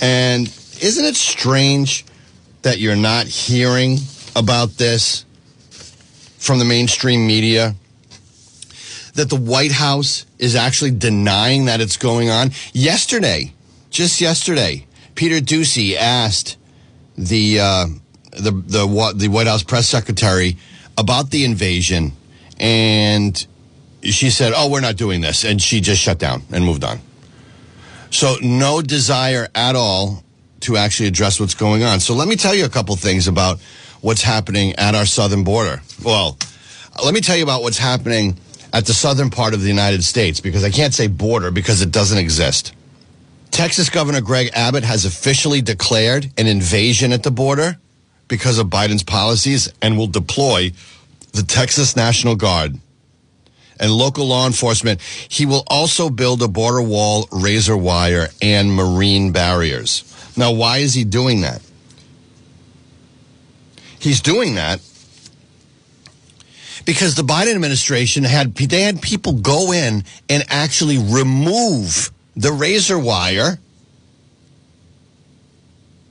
And 0.00 0.46
isn't 0.80 1.04
it 1.04 1.16
strange 1.16 2.05
that 2.66 2.80
you're 2.80 2.96
not 2.96 3.28
hearing 3.28 3.96
about 4.34 4.70
this 4.70 5.24
from 6.36 6.58
the 6.58 6.64
mainstream 6.64 7.24
media? 7.24 7.76
That 9.14 9.30
the 9.30 9.36
White 9.36 9.70
House 9.70 10.26
is 10.40 10.56
actually 10.56 10.90
denying 10.90 11.66
that 11.66 11.80
it's 11.80 11.96
going 11.96 12.28
on. 12.28 12.50
Yesterday, 12.72 13.52
just 13.90 14.20
yesterday, 14.20 14.84
Peter 15.14 15.36
Doocy 15.36 15.94
asked 15.96 16.56
the 17.16 17.60
uh, 17.60 17.86
the 18.32 18.50
the 18.50 19.12
the 19.14 19.28
White 19.28 19.46
House 19.46 19.62
press 19.62 19.88
secretary 19.88 20.56
about 20.98 21.30
the 21.30 21.44
invasion, 21.44 22.14
and 22.58 23.46
she 24.02 24.28
said, 24.28 24.52
"Oh, 24.56 24.68
we're 24.68 24.80
not 24.80 24.96
doing 24.96 25.20
this," 25.20 25.44
and 25.44 25.62
she 25.62 25.80
just 25.80 26.02
shut 26.02 26.18
down 26.18 26.42
and 26.50 26.64
moved 26.64 26.82
on. 26.82 26.98
So 28.10 28.34
no 28.42 28.82
desire 28.82 29.46
at 29.54 29.76
all 29.76 30.24
to 30.60 30.76
actually 30.76 31.08
address 31.08 31.38
what's 31.38 31.54
going 31.54 31.82
on. 31.82 32.00
So 32.00 32.14
let 32.14 32.28
me 32.28 32.36
tell 32.36 32.54
you 32.54 32.64
a 32.64 32.68
couple 32.68 32.96
things 32.96 33.28
about 33.28 33.60
what's 34.00 34.22
happening 34.22 34.74
at 34.76 34.94
our 34.94 35.06
southern 35.06 35.44
border. 35.44 35.82
Well, 36.02 36.38
let 37.04 37.14
me 37.14 37.20
tell 37.20 37.36
you 37.36 37.42
about 37.42 37.62
what's 37.62 37.78
happening 37.78 38.36
at 38.72 38.86
the 38.86 38.94
southern 38.94 39.30
part 39.30 39.54
of 39.54 39.60
the 39.62 39.68
United 39.68 40.04
States 40.04 40.40
because 40.40 40.64
I 40.64 40.70
can't 40.70 40.94
say 40.94 41.06
border 41.06 41.50
because 41.50 41.82
it 41.82 41.90
doesn't 41.90 42.18
exist. 42.18 42.74
Texas 43.50 43.88
Governor 43.88 44.20
Greg 44.20 44.50
Abbott 44.54 44.84
has 44.84 45.04
officially 45.04 45.62
declared 45.62 46.30
an 46.36 46.46
invasion 46.46 47.12
at 47.12 47.22
the 47.22 47.30
border 47.30 47.78
because 48.28 48.58
of 48.58 48.66
Biden's 48.66 49.02
policies 49.02 49.72
and 49.80 49.96
will 49.96 50.08
deploy 50.08 50.72
the 51.32 51.42
Texas 51.42 51.96
National 51.96 52.34
Guard 52.36 52.78
and 53.78 53.90
local 53.90 54.26
law 54.26 54.46
enforcement. 54.46 55.00
He 55.00 55.46
will 55.46 55.64
also 55.68 56.10
build 56.10 56.42
a 56.42 56.48
border 56.48 56.82
wall, 56.82 57.28
razor 57.30 57.76
wire, 57.76 58.28
and 58.42 58.74
marine 58.74 59.32
barriers. 59.32 60.02
Now, 60.36 60.52
why 60.52 60.78
is 60.78 60.94
he 60.94 61.04
doing 61.04 61.40
that? 61.40 61.62
He's 63.98 64.20
doing 64.20 64.56
that 64.56 64.80
because 66.84 67.14
the 67.14 67.22
Biden 67.22 67.54
administration 67.54 68.24
had 68.24 68.54
they 68.54 68.82
had 68.82 69.02
people 69.02 69.32
go 69.34 69.72
in 69.72 70.04
and 70.28 70.44
actually 70.48 70.98
remove 70.98 72.10
the 72.36 72.52
razor 72.52 72.98
wire 72.98 73.58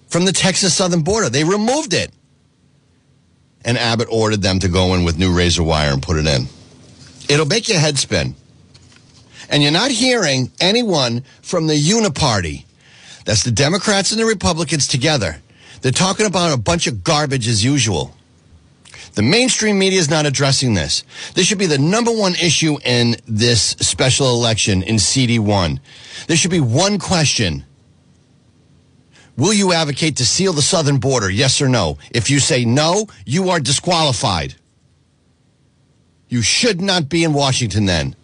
from 0.10 0.25
the 0.25 0.32
Texas 0.32 0.74
southern 0.74 1.01
border. 1.01 1.29
They 1.29 1.44
removed 1.44 1.94
it. 1.94 2.12
And 3.63 3.77
Abbott 3.77 4.08
ordered 4.12 4.41
them 4.41 4.60
to 4.60 4.67
go 4.67 4.94
in 4.94 5.03
with 5.03 5.17
new 5.17 5.36
razor 5.36 5.63
wire 5.63 5.91
and 5.91 6.01
put 6.01 6.17
it 6.17 6.27
in. 6.27 6.48
It'll 7.27 7.48
make 7.48 7.67
your 7.67 7.79
head 7.79 7.98
spin. 7.98 8.36
And 9.50 9.63
you're 9.63 9.72
not 9.72 9.91
hearing 9.91 10.51
anyone 10.60 11.24
from 11.41 11.67
the 11.67 11.74
Uniparty. 11.74 12.65
That's 13.25 13.44
the 13.44 13.51
Democrats 13.51 14.12
and 14.12 14.20
the 14.20 14.25
Republicans 14.25 14.88
together. 14.88 15.38
They're 15.82 15.91
talking 15.91 16.25
about 16.25 16.53
a 16.53 16.58
bunch 16.58 16.88
of 16.88 17.03
garbage 17.03 17.48
as 17.48 17.63
usual. 17.63 18.15
The 19.15 19.22
mainstream 19.22 19.79
media 19.79 20.00
is 20.00 20.10
not 20.10 20.25
addressing 20.25 20.74
this. 20.74 21.03
This 21.34 21.48
should 21.48 21.58
be 21.58 21.65
the 21.65 21.77
number 21.77 22.12
one 22.12 22.36
issue 22.36 22.77
in 22.84 23.15
this 23.25 23.62
special 23.62 24.29
election 24.29 24.84
in 24.84 24.96
CD1. 24.96 25.79
There 26.27 26.38
should 26.38 26.51
be 26.51 26.60
one 26.60 27.00
question. 27.00 27.65
Will 29.38 29.53
you 29.53 29.74
advocate 29.74 30.17
to 30.17 30.25
seal 30.25 30.53
the 30.53 30.62
southern 30.62 30.98
border? 30.98 31.29
Yes 31.29 31.62
or 31.62 31.70
no? 31.70 31.98
If 32.12 32.29
you 32.29 32.39
say 32.39 32.65
no, 32.65 33.08
you 33.25 33.50
are 33.50 33.60
disqualified. 33.60 34.55
You 36.27 36.41
should 36.41 36.82
not 36.82 37.10
be 37.10 37.24
in 37.24 37.34
Washington 37.34 37.86
then. 37.86 38.15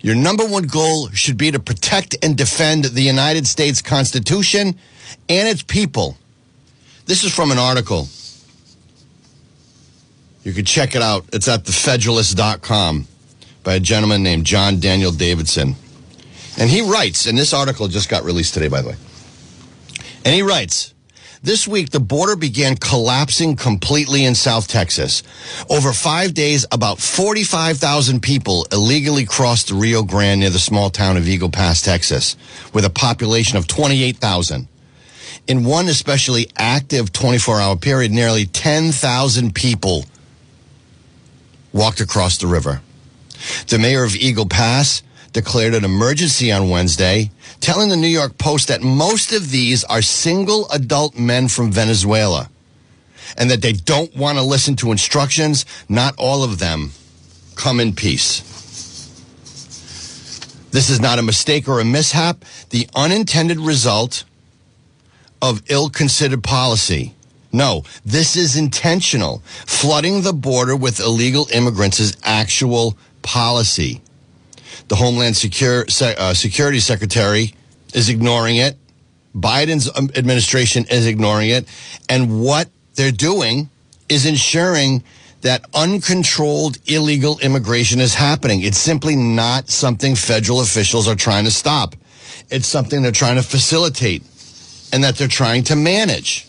Your 0.00 0.14
number 0.14 0.46
one 0.46 0.64
goal 0.64 1.08
should 1.10 1.36
be 1.36 1.50
to 1.50 1.60
protect 1.60 2.16
and 2.22 2.36
defend 2.36 2.84
the 2.84 3.02
United 3.02 3.46
States 3.46 3.82
Constitution 3.82 4.78
and 5.28 5.48
its 5.48 5.62
people. 5.62 6.16
This 7.06 7.24
is 7.24 7.34
from 7.34 7.50
an 7.50 7.58
article 7.58 8.08
You 10.42 10.52
can 10.52 10.64
check 10.64 10.94
it 10.94 11.02
out. 11.02 11.26
It's 11.32 11.48
at 11.48 11.64
thefederalist.com 11.64 13.06
by 13.62 13.74
a 13.74 13.80
gentleman 13.80 14.22
named 14.22 14.46
John 14.46 14.80
Daniel 14.80 15.12
Davidson. 15.12 15.74
And 16.58 16.70
he 16.70 16.80
writes, 16.80 17.26
and 17.26 17.38
this 17.38 17.52
article 17.52 17.88
just 17.88 18.08
got 18.08 18.24
released 18.24 18.54
today, 18.54 18.68
by 18.68 18.82
the 18.82 18.88
way. 18.88 18.96
And 20.24 20.34
he 20.34 20.42
writes, 20.42 20.94
this 21.42 21.66
week, 21.66 21.90
the 21.90 22.00
border 22.00 22.36
began 22.36 22.76
collapsing 22.76 23.56
completely 23.56 24.24
in 24.24 24.34
South 24.34 24.68
Texas. 24.68 25.22
Over 25.70 25.92
five 25.92 26.34
days, 26.34 26.66
about 26.70 26.98
45,000 26.98 28.20
people 28.20 28.66
illegally 28.70 29.24
crossed 29.24 29.68
the 29.68 29.74
Rio 29.74 30.02
Grande 30.02 30.40
near 30.40 30.50
the 30.50 30.58
small 30.58 30.90
town 30.90 31.16
of 31.16 31.26
Eagle 31.26 31.50
Pass, 31.50 31.80
Texas, 31.80 32.36
with 32.74 32.84
a 32.84 32.90
population 32.90 33.56
of 33.56 33.66
28,000. 33.66 34.68
In 35.46 35.64
one 35.64 35.88
especially 35.88 36.50
active 36.58 37.10
24 37.12 37.60
hour 37.60 37.76
period, 37.76 38.12
nearly 38.12 38.44
10,000 38.44 39.54
people 39.54 40.04
walked 41.72 42.00
across 42.00 42.36
the 42.36 42.46
river. 42.46 42.82
The 43.68 43.78
mayor 43.78 44.04
of 44.04 44.14
Eagle 44.14 44.46
Pass 44.46 45.02
declared 45.32 45.74
an 45.74 45.84
emergency 45.84 46.50
on 46.50 46.70
Wednesday, 46.70 47.30
telling 47.60 47.88
the 47.88 47.96
New 47.96 48.08
York 48.08 48.38
Post 48.38 48.68
that 48.68 48.82
most 48.82 49.32
of 49.32 49.50
these 49.50 49.84
are 49.84 50.02
single 50.02 50.68
adult 50.70 51.18
men 51.18 51.48
from 51.48 51.70
Venezuela 51.70 52.50
and 53.36 53.50
that 53.50 53.62
they 53.62 53.72
don't 53.72 54.14
want 54.16 54.38
to 54.38 54.44
listen 54.44 54.76
to 54.76 54.92
instructions. 54.92 55.64
Not 55.88 56.14
all 56.18 56.42
of 56.42 56.58
them 56.58 56.92
come 57.54 57.80
in 57.80 57.94
peace. 57.94 58.40
This 60.72 60.88
is 60.88 61.00
not 61.00 61.18
a 61.18 61.22
mistake 61.22 61.68
or 61.68 61.80
a 61.80 61.84
mishap, 61.84 62.44
the 62.70 62.88
unintended 62.94 63.58
result 63.58 64.24
of 65.42 65.62
ill 65.68 65.90
considered 65.90 66.44
policy. 66.44 67.14
No, 67.52 67.82
this 68.04 68.36
is 68.36 68.56
intentional. 68.56 69.42
Flooding 69.66 70.22
the 70.22 70.32
border 70.32 70.76
with 70.76 71.00
illegal 71.00 71.48
immigrants 71.52 71.98
is 71.98 72.16
actual 72.22 72.96
policy. 73.22 74.00
The 74.88 74.96
Homeland 74.96 75.36
Secure, 75.36 75.86
uh, 76.00 76.34
Security 76.34 76.80
Secretary 76.80 77.54
is 77.94 78.08
ignoring 78.08 78.56
it. 78.56 78.76
Biden's 79.34 79.88
um, 79.96 80.10
administration 80.16 80.84
is 80.90 81.06
ignoring 81.06 81.50
it. 81.50 81.66
And 82.08 82.42
what 82.42 82.68
they're 82.94 83.12
doing 83.12 83.70
is 84.08 84.26
ensuring 84.26 85.04
that 85.42 85.64
uncontrolled 85.74 86.78
illegal 86.86 87.38
immigration 87.38 88.00
is 88.00 88.14
happening. 88.14 88.62
It's 88.62 88.76
simply 88.76 89.16
not 89.16 89.70
something 89.70 90.14
federal 90.14 90.60
officials 90.60 91.08
are 91.08 91.14
trying 91.14 91.44
to 91.44 91.50
stop. 91.50 91.94
It's 92.50 92.66
something 92.66 93.02
they're 93.02 93.12
trying 93.12 93.36
to 93.36 93.42
facilitate 93.42 94.22
and 94.92 95.04
that 95.04 95.16
they're 95.16 95.28
trying 95.28 95.62
to 95.64 95.76
manage. 95.76 96.46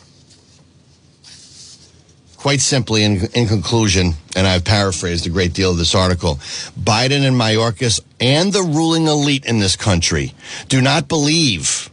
Quite 2.41 2.59
simply, 2.59 3.03
in, 3.03 3.27
in 3.35 3.47
conclusion, 3.47 4.13
and 4.35 4.47
I've 4.47 4.65
paraphrased 4.65 5.27
a 5.27 5.29
great 5.29 5.53
deal 5.53 5.69
of 5.69 5.77
this 5.77 5.93
article, 5.93 6.35
Biden 6.79 7.25
and 7.25 7.35
Mayorkas 7.35 8.01
and 8.19 8.51
the 8.51 8.63
ruling 8.63 9.05
elite 9.05 9.45
in 9.45 9.59
this 9.59 9.75
country 9.75 10.33
do 10.67 10.81
not 10.81 11.07
believe 11.07 11.91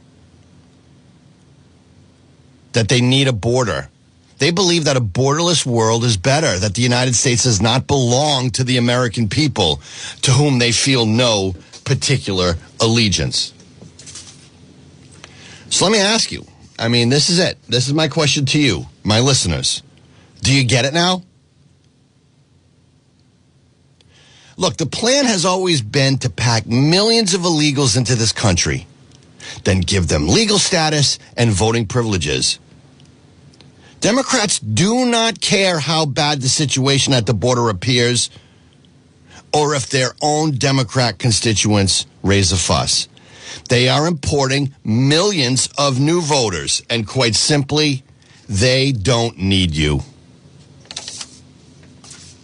that 2.72 2.88
they 2.88 3.02
need 3.02 3.28
a 3.28 3.32
border. 3.32 3.90
They 4.38 4.50
believe 4.50 4.84
that 4.84 4.96
a 4.96 5.02
borderless 5.02 5.66
world 5.66 6.02
is 6.02 6.16
better, 6.16 6.58
that 6.58 6.74
the 6.74 6.82
United 6.82 7.14
States 7.14 7.42
does 7.42 7.60
not 7.60 7.86
belong 7.86 8.48
to 8.52 8.64
the 8.64 8.78
American 8.78 9.28
people 9.28 9.82
to 10.22 10.30
whom 10.30 10.58
they 10.58 10.72
feel 10.72 11.04
no 11.04 11.56
particular 11.84 12.54
allegiance. 12.80 13.52
So 15.68 15.84
let 15.84 15.92
me 15.92 15.98
ask 15.98 16.32
you 16.32 16.46
I 16.78 16.88
mean, 16.88 17.08
this 17.08 17.28
is 17.28 17.38
it. 17.38 17.58
This 17.68 17.88
is 17.88 17.92
my 17.92 18.08
question 18.08 18.46
to 18.46 18.58
you, 18.58 18.86
my 19.02 19.20
listeners. 19.20 19.82
Do 20.42 20.54
you 20.54 20.64
get 20.64 20.84
it 20.84 20.94
now? 20.94 21.22
Look, 24.56 24.76
the 24.76 24.86
plan 24.86 25.24
has 25.26 25.44
always 25.44 25.82
been 25.82 26.18
to 26.18 26.30
pack 26.30 26.66
millions 26.66 27.32
of 27.32 27.42
illegals 27.42 27.96
into 27.96 28.16
this 28.16 28.32
country, 28.32 28.86
then 29.64 29.80
give 29.80 30.08
them 30.08 30.26
legal 30.26 30.58
status 30.58 31.18
and 31.36 31.50
voting 31.50 31.86
privileges. 31.86 32.58
Democrats 34.00 34.58
do 34.58 35.06
not 35.06 35.40
care 35.40 35.78
how 35.78 36.06
bad 36.06 36.40
the 36.40 36.48
situation 36.48 37.12
at 37.12 37.26
the 37.26 37.34
border 37.34 37.68
appears 37.68 38.30
or 39.52 39.74
if 39.74 39.88
their 39.88 40.10
own 40.20 40.52
Democrat 40.52 41.18
constituents 41.18 42.06
raise 42.22 42.52
a 42.52 42.56
fuss. 42.56 43.08
They 43.68 43.88
are 43.88 44.06
importing 44.06 44.74
millions 44.84 45.68
of 45.78 46.00
new 46.00 46.20
voters, 46.20 46.82
and 46.90 47.06
quite 47.06 47.34
simply, 47.34 48.02
they 48.48 48.92
don't 48.92 49.38
need 49.38 49.74
you. 49.74 50.02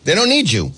They 0.04 0.14
don't 0.14 0.28
need 0.28 0.50
you. 0.50 0.72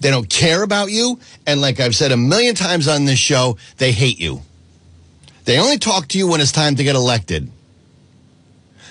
They 0.00 0.10
don't 0.10 0.28
care 0.28 0.62
about 0.62 0.90
you. 0.90 1.20
And 1.46 1.60
like 1.60 1.78
I've 1.78 1.94
said 1.94 2.12
a 2.12 2.16
million 2.16 2.54
times 2.54 2.88
on 2.88 3.04
this 3.04 3.18
show, 3.18 3.56
they 3.78 3.92
hate 3.92 4.18
you. 4.18 4.42
They 5.44 5.58
only 5.58 5.78
talk 5.78 6.08
to 6.08 6.18
you 6.18 6.28
when 6.28 6.40
it's 6.40 6.52
time 6.52 6.76
to 6.76 6.84
get 6.84 6.96
elected. 6.96 7.50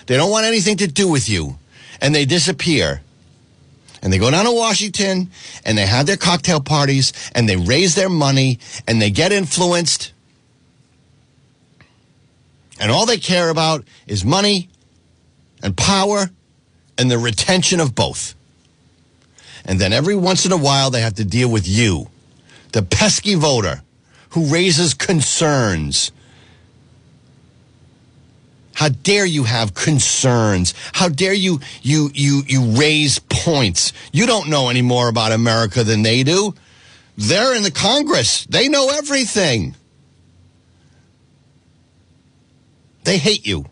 They 0.06 0.18
don't 0.18 0.32
want 0.32 0.46
anything 0.46 0.78
to 0.78 0.88
do 0.88 1.10
with 1.10 1.30
you. 1.30 1.58
And 2.02 2.14
they 2.14 2.26
disappear. 2.26 3.02
And 4.02 4.12
they 4.12 4.18
go 4.18 4.32
down 4.32 4.46
to 4.46 4.52
Washington 4.52 5.30
and 5.64 5.78
they 5.78 5.86
have 5.86 6.08
their 6.08 6.18
cocktail 6.18 6.60
parties 6.60 7.14
and 7.36 7.48
they 7.48 7.56
raise 7.56 7.96
their 7.96 8.10
money 8.10 8.60
and 8.88 9.02
they 9.02 9.12
get 9.12 9.32
influenced. 9.32 10.12
And 12.80 12.92
all 12.92 13.06
they 13.06 13.18
care 13.18 13.50
about 13.50 13.86
is 14.08 14.26
money 14.26 14.70
and 15.62 15.78
power 15.78 16.32
and 16.98 17.12
the 17.12 17.20
retention 17.20 17.80
of 17.80 17.94
both. 17.94 18.34
And 19.72 19.80
then 19.80 19.94
every 19.94 20.16
once 20.16 20.46
in 20.46 20.52
a 20.52 20.58
while, 20.58 20.90
they 20.90 21.00
have 21.00 21.14
to 21.14 21.24
deal 21.24 21.50
with 21.50 21.66
you, 21.66 22.10
the 22.74 22.82
pesky 22.84 23.36
voter 23.36 23.82
who 24.32 24.52
raises 24.52 24.94
concerns. 24.94 26.12
How 28.74 28.90
dare 28.90 29.26
you 29.26 29.46
have 29.46 29.74
concerns? 29.74 30.74
How 30.92 31.08
dare 31.08 31.32
you 31.32 31.62
you 31.82 32.12
you 32.14 32.44
you 32.48 32.78
raise 32.78 33.20
points? 33.20 33.94
You 34.12 34.26
don't 34.26 34.50
know 34.50 34.68
any 34.68 34.82
more 34.82 35.08
about 35.08 35.32
America 35.32 35.86
than 35.86 36.02
they 36.02 36.24
do. 36.24 36.54
They're 37.16 37.56
in 37.56 37.64
the 37.64 37.72
Congress. 37.72 38.44
They 38.48 38.68
know 38.68 38.90
everything. 38.90 39.76
They 43.06 43.18
hate 43.18 43.48
you. 43.48 43.68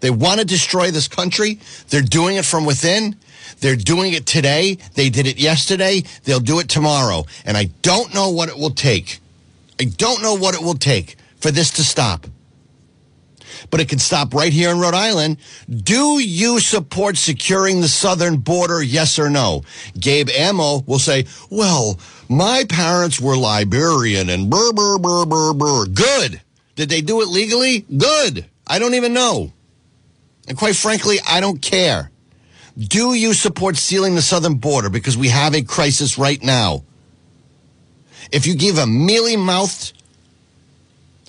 They 0.00 0.10
want 0.10 0.40
to 0.40 0.44
destroy 0.44 0.90
this 0.90 1.08
country. 1.08 1.60
They're 1.88 2.02
doing 2.02 2.36
it 2.36 2.44
from 2.44 2.66
within. 2.66 3.16
They're 3.60 3.76
doing 3.76 4.12
it 4.12 4.26
today. 4.26 4.78
They 4.94 5.10
did 5.10 5.26
it 5.26 5.38
yesterday. 5.38 6.02
They'll 6.24 6.40
do 6.40 6.58
it 6.60 6.68
tomorrow. 6.68 7.24
And 7.44 7.56
I 7.56 7.64
don't 7.82 8.14
know 8.14 8.30
what 8.30 8.48
it 8.48 8.56
will 8.56 8.70
take. 8.70 9.20
I 9.80 9.84
don't 9.84 10.22
know 10.22 10.34
what 10.34 10.54
it 10.54 10.62
will 10.62 10.74
take 10.74 11.16
for 11.40 11.50
this 11.50 11.70
to 11.72 11.82
stop. 11.82 12.26
But 13.70 13.80
it 13.80 13.88
can 13.88 13.98
stop 13.98 14.34
right 14.34 14.52
here 14.52 14.70
in 14.70 14.78
Rhode 14.78 14.94
Island. 14.94 15.38
Do 15.68 16.18
you 16.20 16.60
support 16.60 17.16
securing 17.16 17.80
the 17.80 17.88
southern 17.88 18.36
border? 18.36 18.82
Yes 18.82 19.18
or 19.18 19.30
no? 19.30 19.62
Gabe 19.98 20.28
Amo 20.30 20.80
will 20.86 20.98
say, 20.98 21.26
well, 21.50 21.98
my 22.28 22.64
parents 22.68 23.20
were 23.20 23.36
Liberian 23.36 24.28
and 24.28 24.50
brr, 24.50 24.72
brr, 24.72 24.98
brr, 24.98 25.26
brr, 25.26 25.54
brr. 25.54 25.86
Good. 25.86 26.40
Did 26.76 26.88
they 26.88 27.00
do 27.00 27.20
it 27.22 27.28
legally? 27.28 27.80
Good. 27.80 28.46
I 28.66 28.78
don't 28.78 28.94
even 28.94 29.12
know. 29.12 29.52
And 30.48 30.56
quite 30.56 30.76
frankly, 30.76 31.18
I 31.26 31.40
don't 31.40 31.60
care. 31.60 32.11
Do 32.76 33.14
you 33.14 33.34
support 33.34 33.76
sealing 33.76 34.14
the 34.14 34.22
southern 34.22 34.54
border? 34.54 34.88
Because 34.88 35.16
we 35.16 35.28
have 35.28 35.54
a 35.54 35.62
crisis 35.62 36.16
right 36.18 36.42
now. 36.42 36.84
If 38.30 38.46
you 38.46 38.54
give 38.54 38.78
a 38.78 38.86
mealy 38.86 39.36
mouthed 39.36 39.92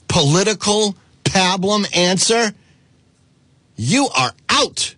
political 0.07 0.95
pablum 1.23 1.85
answer, 1.95 2.53
you 3.75 4.07
are 4.15 4.31
out. 4.49 4.95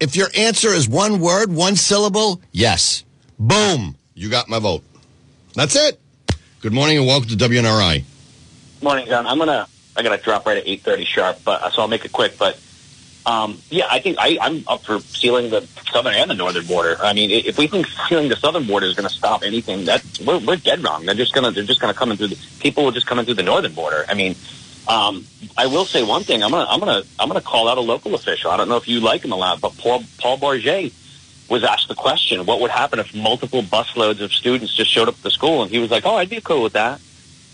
If 0.00 0.16
your 0.16 0.28
answer 0.36 0.68
is 0.68 0.88
one 0.88 1.20
word, 1.20 1.52
one 1.52 1.76
syllable, 1.76 2.40
yes. 2.50 3.04
Boom. 3.38 3.96
You 4.14 4.28
got 4.30 4.48
my 4.48 4.58
vote. 4.58 4.82
That's 5.54 5.76
it. 5.76 6.00
Good 6.60 6.72
morning 6.72 6.98
and 6.98 7.06
welcome 7.06 7.28
to 7.28 7.36
WNRI. 7.36 8.02
Morning, 8.82 9.06
Jon. 9.06 9.26
I'm 9.26 9.38
gonna 9.38 9.68
I 9.96 10.02
gotta 10.02 10.20
drop 10.20 10.46
right 10.46 10.56
at 10.56 10.66
8:30 10.66 11.06
sharp, 11.06 11.38
but 11.44 11.72
so 11.72 11.82
I'll 11.82 11.88
make 11.88 12.04
it 12.04 12.12
quick. 12.12 12.36
But 12.38 12.58
um, 13.26 13.58
yeah, 13.70 13.86
I 13.90 14.00
think 14.00 14.18
I, 14.20 14.38
I'm 14.40 14.64
up 14.68 14.82
for 14.82 15.00
sealing 15.00 15.50
the 15.50 15.66
southern 15.90 16.14
and 16.14 16.30
the 16.30 16.34
northern 16.34 16.66
border. 16.66 16.96
I 17.00 17.12
mean, 17.14 17.30
if 17.30 17.56
we 17.56 17.66
think 17.66 17.86
sealing 18.08 18.28
the 18.28 18.36
southern 18.36 18.66
border 18.66 18.86
is 18.86 18.94
going 18.94 19.08
to 19.08 19.14
stop 19.14 19.42
anything, 19.42 19.86
that 19.86 20.04
we're, 20.26 20.38
we're 20.38 20.56
dead 20.56 20.84
wrong. 20.84 21.06
They're 21.06 21.14
just 21.14 21.32
going 21.32 21.44
to 21.44 21.50
they're 21.50 21.64
just 21.64 21.80
going 21.80 21.92
to 21.92 21.98
come 21.98 22.10
in 22.10 22.16
through 22.16 22.28
the 22.28 22.38
people 22.60 22.84
will 22.84 22.92
just 22.92 23.06
come 23.06 23.18
in 23.18 23.24
through 23.24 23.34
the 23.34 23.42
northern 23.42 23.72
border. 23.72 24.04
I 24.08 24.14
mean, 24.14 24.34
um, 24.86 25.24
I 25.56 25.66
will 25.66 25.86
say 25.86 26.02
one 26.02 26.22
thing. 26.22 26.42
I'm 26.42 26.50
gonna 26.50 26.66
I'm 26.68 26.80
gonna 26.80 27.02
I'm 27.18 27.28
gonna 27.28 27.40
call 27.40 27.68
out 27.68 27.78
a 27.78 27.80
local 27.80 28.14
official. 28.14 28.50
I 28.50 28.58
don't 28.58 28.68
know 28.68 28.76
if 28.76 28.88
you 28.88 29.00
like 29.00 29.24
him 29.24 29.32
a 29.32 29.36
lot, 29.36 29.60
but 29.60 29.76
Paul 29.78 30.02
Paul 30.18 30.38
Bourget 30.38 30.92
was 31.48 31.64
asked 31.64 31.88
the 31.88 31.94
question, 31.94 32.46
what 32.46 32.60
would 32.60 32.70
happen 32.70 32.98
if 32.98 33.14
multiple 33.14 33.62
busloads 33.62 34.20
of 34.20 34.32
students 34.32 34.74
just 34.74 34.90
showed 34.90 35.08
up 35.08 35.14
at 35.14 35.22
the 35.22 35.30
school? 35.30 35.62
And 35.62 35.70
he 35.70 35.78
was 35.78 35.90
like, 35.90 36.06
oh, 36.06 36.16
I'd 36.16 36.30
be 36.30 36.40
cool 36.40 36.62
with 36.62 36.72
that. 36.72 37.00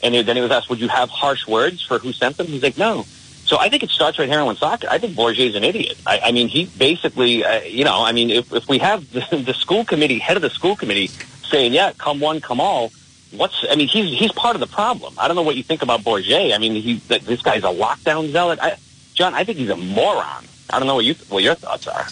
And 0.03 0.15
then 0.15 0.37
he 0.37 0.43
was 0.43 0.51
asked, 0.51 0.71
would 0.71 0.81
you 0.81 0.89
have 0.89 1.11
harsh 1.11 1.47
words 1.47 1.83
for 1.83 1.99
who 1.99 2.13
sent 2.13 2.37
them? 2.37 2.47
He's 2.47 2.63
like, 2.63 2.79
no. 2.79 3.05
So 3.51 3.59
I 3.59 3.69
think 3.69 3.83
it 3.83 3.91
starts 3.91 4.17
right 4.17 4.29
here 4.29 4.39
in 4.39 4.47
Woonsocket. 4.47 4.89
I 4.89 4.99
think 4.99 5.17
Bourget's 5.17 5.57
an 5.57 5.65
idiot. 5.65 5.99
I, 6.07 6.21
I 6.27 6.31
mean, 6.31 6.47
he 6.47 6.67
basically, 6.67 7.45
uh, 7.45 7.63
you 7.63 7.83
know, 7.83 8.05
I 8.05 8.13
mean, 8.13 8.31
if, 8.31 8.53
if 8.53 8.69
we 8.69 8.79
have 8.79 9.11
the, 9.11 9.43
the 9.45 9.55
school 9.55 9.85
committee, 9.85 10.21
head 10.21 10.37
of 10.37 10.43
the 10.43 10.51
school 10.51 10.77
committee 10.77 11.09
saying, 11.09 11.73
yeah, 11.73 11.93
come 11.99 12.21
one, 12.21 12.41
come 12.41 12.61
all, 12.61 12.93
what's, 13.33 13.67
I 13.69 13.75
mean, 13.75 13.89
he's, 13.89 14.17
he's 14.17 14.31
part 14.31 14.55
of 14.55 14.61
the 14.61 14.69
problem. 14.69 15.15
I 15.19 15.27
don't 15.27 15.35
know 15.35 15.43
what 15.43 15.57
you 15.57 15.65
think 15.65 15.83
about 15.83 16.03
Bourget. 16.03 16.55
I 16.55 16.59
mean, 16.59 16.81
he, 16.81 16.99
this 16.99 17.43
guy's 17.43 17.65
a 17.65 17.75
lockdown 17.75 18.31
zealot. 18.31 18.61
I, 18.63 18.77
Jon, 19.15 19.35
I 19.35 19.43
think 19.43 19.59
he's 19.59 19.71
a 19.71 19.77
moron. 19.77 20.45
I 20.73 20.79
don't 20.79 20.87
know 20.87 20.95
what 20.95 21.05
you, 21.05 21.15
what 21.29 21.43
your 21.43 21.57
thoughts 21.57 21.89
are. 21.89 22.07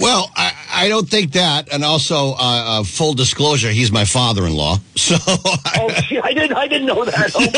Well, 0.00 0.28
I, 0.34 0.52
I 0.74 0.88
don't 0.88 1.08
think 1.08 1.32
that, 1.32 1.72
and 1.72 1.84
also 1.84 2.32
uh, 2.32 2.80
uh, 2.80 2.84
full 2.84 3.14
disclosure, 3.14 3.70
he's 3.70 3.92
my 3.92 4.04
father-in-law. 4.04 4.78
So 4.96 5.16
Oh, 5.26 5.88
gee, 6.08 6.18
I 6.18 6.32
didn't, 6.32 6.56
I 6.56 6.66
didn't 6.66 6.86
know 6.86 7.04
that. 7.04 7.30
Oh 7.34 7.40
my 7.40 7.50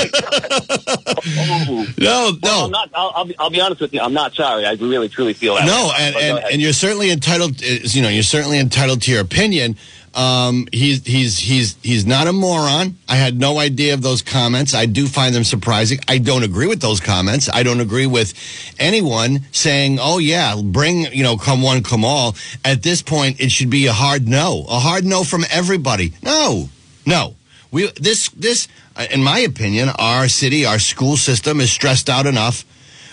God. 1.87 1.99
No, 1.99 2.31
no, 2.31 2.39
Well, 2.43 2.65
I'm 2.65 2.71
not, 2.73 2.91
I'll, 2.95 3.13
I'll, 3.15 3.25
be, 3.25 3.39
I'll 3.39 3.51
be 3.51 3.61
honest 3.61 3.81
with 3.81 3.95
you. 3.95 4.01
I'm 4.01 4.13
not 4.15 4.35
sorry. 4.35 4.67
I 4.67 4.73
really, 4.73 5.09
truly 5.09 5.33
feel 5.33 5.55
that. 5.55 5.65
no, 5.67 5.89
way. 5.89 5.95
and, 5.99 6.17
and, 6.17 6.39
and 6.53 6.61
you're 6.63 6.73
certainly 6.73 7.11
entitled. 7.11 7.61
You 7.61 8.03
know, 8.03 8.09
you're 8.09 8.23
certainly 8.25 8.59
entitled 8.59 9.03
to 9.03 9.13
your 9.13 9.21
opinion. 9.21 9.77
Um, 10.17 10.67
he's 10.73 11.05
he's 11.05 11.39
he's 11.39 11.77
he's 11.83 12.07
not 12.07 12.27
a 12.27 12.33
moron. 12.33 12.97
I 13.07 13.17
had 13.17 13.39
no 13.39 13.59
idea 13.59 13.93
of 13.93 14.01
those 14.01 14.23
comments. 14.23 14.75
I 14.75 14.87
do 14.87 15.07
find 15.07 15.35
them 15.35 15.45
surprising. 15.45 15.99
I 16.09 16.17
don't 16.17 16.43
agree 16.43 16.67
with 16.67 16.81
those 16.81 17.01
comments. 17.01 17.51
I 17.53 17.63
don't 17.63 17.81
agree 17.81 18.07
with 18.07 18.33
anyone 18.79 19.41
saying, 19.53 19.99
"Oh 20.01 20.17
yeah, 20.17 20.59
bring 20.63 21.13
you 21.13 21.23
know, 21.23 21.37
come 21.37 21.61
one, 21.61 21.83
come 21.83 22.03
all." 22.03 22.35
At 22.65 22.83
this 22.83 23.03
point, 23.03 23.41
it 23.41 23.53
should 23.53 23.69
be 23.69 23.87
a 23.87 23.93
hard 23.93 24.27
no, 24.27 24.65
a 24.69 24.79
hard 24.79 25.05
no 25.05 25.23
from 25.23 25.45
everybody. 25.51 26.15
No, 26.23 26.71
no. 27.05 27.37
We 27.71 27.91
this 28.01 28.31
this, 28.31 28.69
uh, 28.97 29.07
in 29.11 29.23
my 29.23 29.41
opinion, 29.41 29.91
our 29.99 30.29
city, 30.29 30.65
our 30.65 30.79
school 30.79 31.19
system 31.19 31.61
is 31.61 31.71
stressed 31.71 32.09
out 32.09 32.25
enough. 32.25 32.65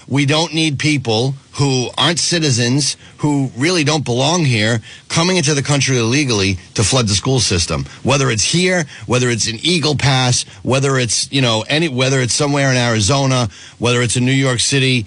We 0.07 0.25
don't 0.25 0.53
need 0.53 0.79
people 0.79 1.35
who 1.53 1.89
aren't 1.97 2.19
citizens, 2.19 2.97
who 3.17 3.51
really 3.55 3.83
don't 3.83 4.03
belong 4.03 4.43
here, 4.43 4.81
coming 5.07 5.37
into 5.37 5.53
the 5.53 5.61
country 5.61 5.97
illegally 5.97 6.57
to 6.73 6.83
flood 6.83 7.07
the 7.07 7.13
school 7.13 7.39
system. 7.39 7.85
Whether 8.01 8.29
it's 8.31 8.43
here, 8.43 8.85
whether 9.05 9.29
it's 9.29 9.47
in 9.47 9.57
Eagle 9.61 9.95
Pass, 9.95 10.43
whether 10.63 10.97
it's, 10.97 11.31
you 11.31 11.41
know, 11.41 11.63
any, 11.69 11.87
whether 11.89 12.19
it's 12.19 12.33
somewhere 12.33 12.71
in 12.71 12.77
Arizona, 12.77 13.49
whether 13.77 14.01
it's 14.01 14.17
in 14.17 14.25
New 14.25 14.31
York 14.31 14.59
City, 14.59 15.05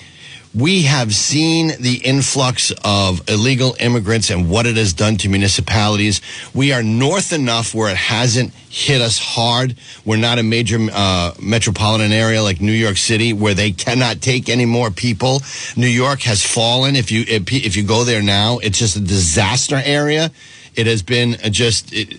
we 0.57 0.83
have 0.83 1.15
seen 1.15 1.73
the 1.81 1.97
influx 2.03 2.73
of 2.83 3.29
illegal 3.29 3.77
immigrants 3.79 4.31
and 4.31 4.49
what 4.49 4.65
it 4.67 4.77
has 4.77 4.95
done 4.95 5.17
to 5.19 5.29
municipalities. 5.29 6.23
We 6.55 6.73
are 6.73 6.83
north 6.83 7.33
enough 7.35 7.75
where 7.75 7.91
it 7.91 7.97
hasn't 7.97 8.55
hit 8.71 9.03
us 9.03 9.19
hard. 9.19 9.77
We're 10.07 10.17
not 10.17 10.39
a 10.39 10.43
major 10.43 10.79
uh, 10.93 11.35
metropolitan 11.43 12.11
area 12.11 12.43
like 12.43 12.61
New 12.61 12.73
York 12.73 12.97
City 12.97 13.35
where 13.35 13.53
they 13.53 13.71
cannot 13.73 14.23
take 14.23 14.49
any 14.49 14.65
more 14.65 14.91
people. 14.91 15.43
New 15.77 15.87
York 15.89 16.23
has 16.23 16.43
fallen. 16.45 16.97
If 16.97 17.11
you 17.13 17.25
if, 17.29 17.53
if 17.53 17.77
you 17.77 17.83
go 17.83 18.05
there 18.05 18.23
now, 18.23 18.59
it's 18.59 18.79
just 18.79 18.97
a 18.97 19.01
disaster 19.01 19.81
area. 19.85 20.31
It 20.75 20.87
has 20.87 21.03
been 21.03 21.37
just. 21.53 21.93
It, 21.93 22.19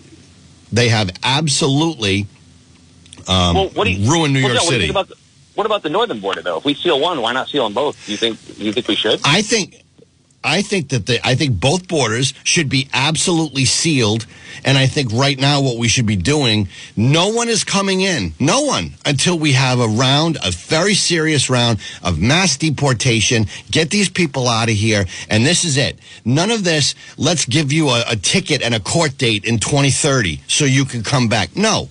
they 0.71 0.89
have 0.89 1.09
absolutely 1.23 2.27
um, 3.27 3.55
Well, 3.55 3.69
what 3.69 3.85
do 3.85 3.93
you- 3.93 4.11
ruined 4.11 4.33
New 4.33 4.43
Well, 4.43 4.53
York 4.53 4.63
Jon, 4.63 4.73
what 4.73 4.79
do 4.79 4.85
you 4.85 4.93
City. 4.93 5.21
What 5.57 5.65
about 5.65 5.81
the 5.81 5.89
northern 5.89 6.19
border, 6.19 6.43
though? 6.43 6.57
If 6.57 6.65
we 6.65 6.75
seal 6.75 6.99
one, 6.99 7.19
why 7.19 7.33
not 7.33 7.49
seal 7.49 7.63
them 7.63 7.73
both? 7.73 8.05
Do 8.05 8.11
you 8.11 8.17
think 8.17 8.37
you 8.59 8.71
think 8.71 8.87
we 8.87 8.93
should? 8.93 9.19
I 9.25 9.41
think 9.41 9.83
I 10.43 10.61
think 10.61 10.89
that 10.89 11.07
the 11.07 11.19
I 11.27 11.33
think 11.33 11.59
both 11.59 11.87
borders 11.87 12.35
should 12.43 12.69
be 12.69 12.87
absolutely 12.93 13.65
sealed 13.65 14.27
and 14.63 14.77
I 14.77 14.85
think 14.85 15.11
right 15.11 15.37
now 15.37 15.59
what 15.61 15.79
we 15.79 15.87
should 15.87 16.05
be 16.05 16.15
doing 16.15 16.69
no 16.95 17.29
one 17.29 17.49
is 17.49 17.63
coming 17.63 18.01
in 18.01 18.33
no 18.39 18.61
one 18.61 18.91
until 19.03 19.39
we 19.39 19.53
have 19.53 19.79
a 19.79 19.87
round 19.87 20.37
a 20.45 20.51
very 20.51 20.93
serious 20.93 21.49
round 21.49 21.79
of 22.03 22.19
mass 22.19 22.55
deportation 22.55 23.47
get 23.71 23.89
these 23.89 24.09
people 24.09 24.47
out 24.47 24.69
of 24.69 24.75
here 24.75 25.05
and 25.29 25.43
this 25.43 25.65
is 25.65 25.75
it 25.75 25.97
none 26.23 26.51
of 26.51 26.63
this 26.63 26.93
let's 27.17 27.45
give 27.45 27.73
you 27.73 27.89
a, 27.89 28.03
a 28.09 28.15
ticket 28.15 28.61
and 28.61 28.75
a 28.75 28.79
court 28.79 29.17
date 29.17 29.43
in 29.43 29.57
2030 29.57 30.39
so 30.47 30.65
you 30.65 30.85
can 30.85 31.01
come 31.01 31.27
back 31.27 31.55
no 31.55 31.89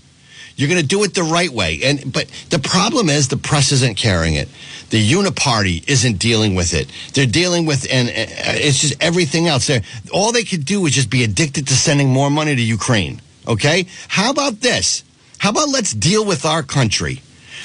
you're 0.56 0.68
going 0.68 0.80
to 0.80 0.86
do 0.86 1.04
it 1.04 1.14
the 1.14 1.22
right 1.22 1.50
way. 1.50 1.80
And 1.84 2.12
but 2.12 2.26
the 2.50 2.58
problem 2.58 3.08
is 3.08 3.28
the 3.28 3.36
press 3.36 3.72
isn't 3.72 3.96
carrying 3.96 4.34
it. 4.34 4.48
The 4.90 5.12
uniparty 5.12 5.88
isn't 5.88 6.18
dealing 6.18 6.54
with 6.54 6.72
it. 6.74 6.90
They're 7.12 7.26
dealing 7.26 7.66
with 7.66 7.86
and 7.90 8.08
uh, 8.08 8.12
it's 8.12 8.80
just 8.80 9.02
everything 9.02 9.46
else. 9.46 9.66
They're, 9.66 9.82
all 10.12 10.32
they 10.32 10.44
could 10.44 10.64
do 10.64 10.84
is 10.86 10.94
just 10.94 11.10
be 11.10 11.24
addicted 11.24 11.66
to 11.68 11.74
sending 11.74 12.08
more 12.08 12.30
money 12.30 12.56
to 12.56 12.62
Ukraine. 12.62 13.20
Okay? 13.46 13.86
How 14.08 14.30
about 14.30 14.60
this? 14.60 15.04
How 15.38 15.50
about 15.50 15.68
let's 15.68 15.92
deal 15.92 16.24
with 16.24 16.44
our 16.46 16.62
country? 16.62 17.20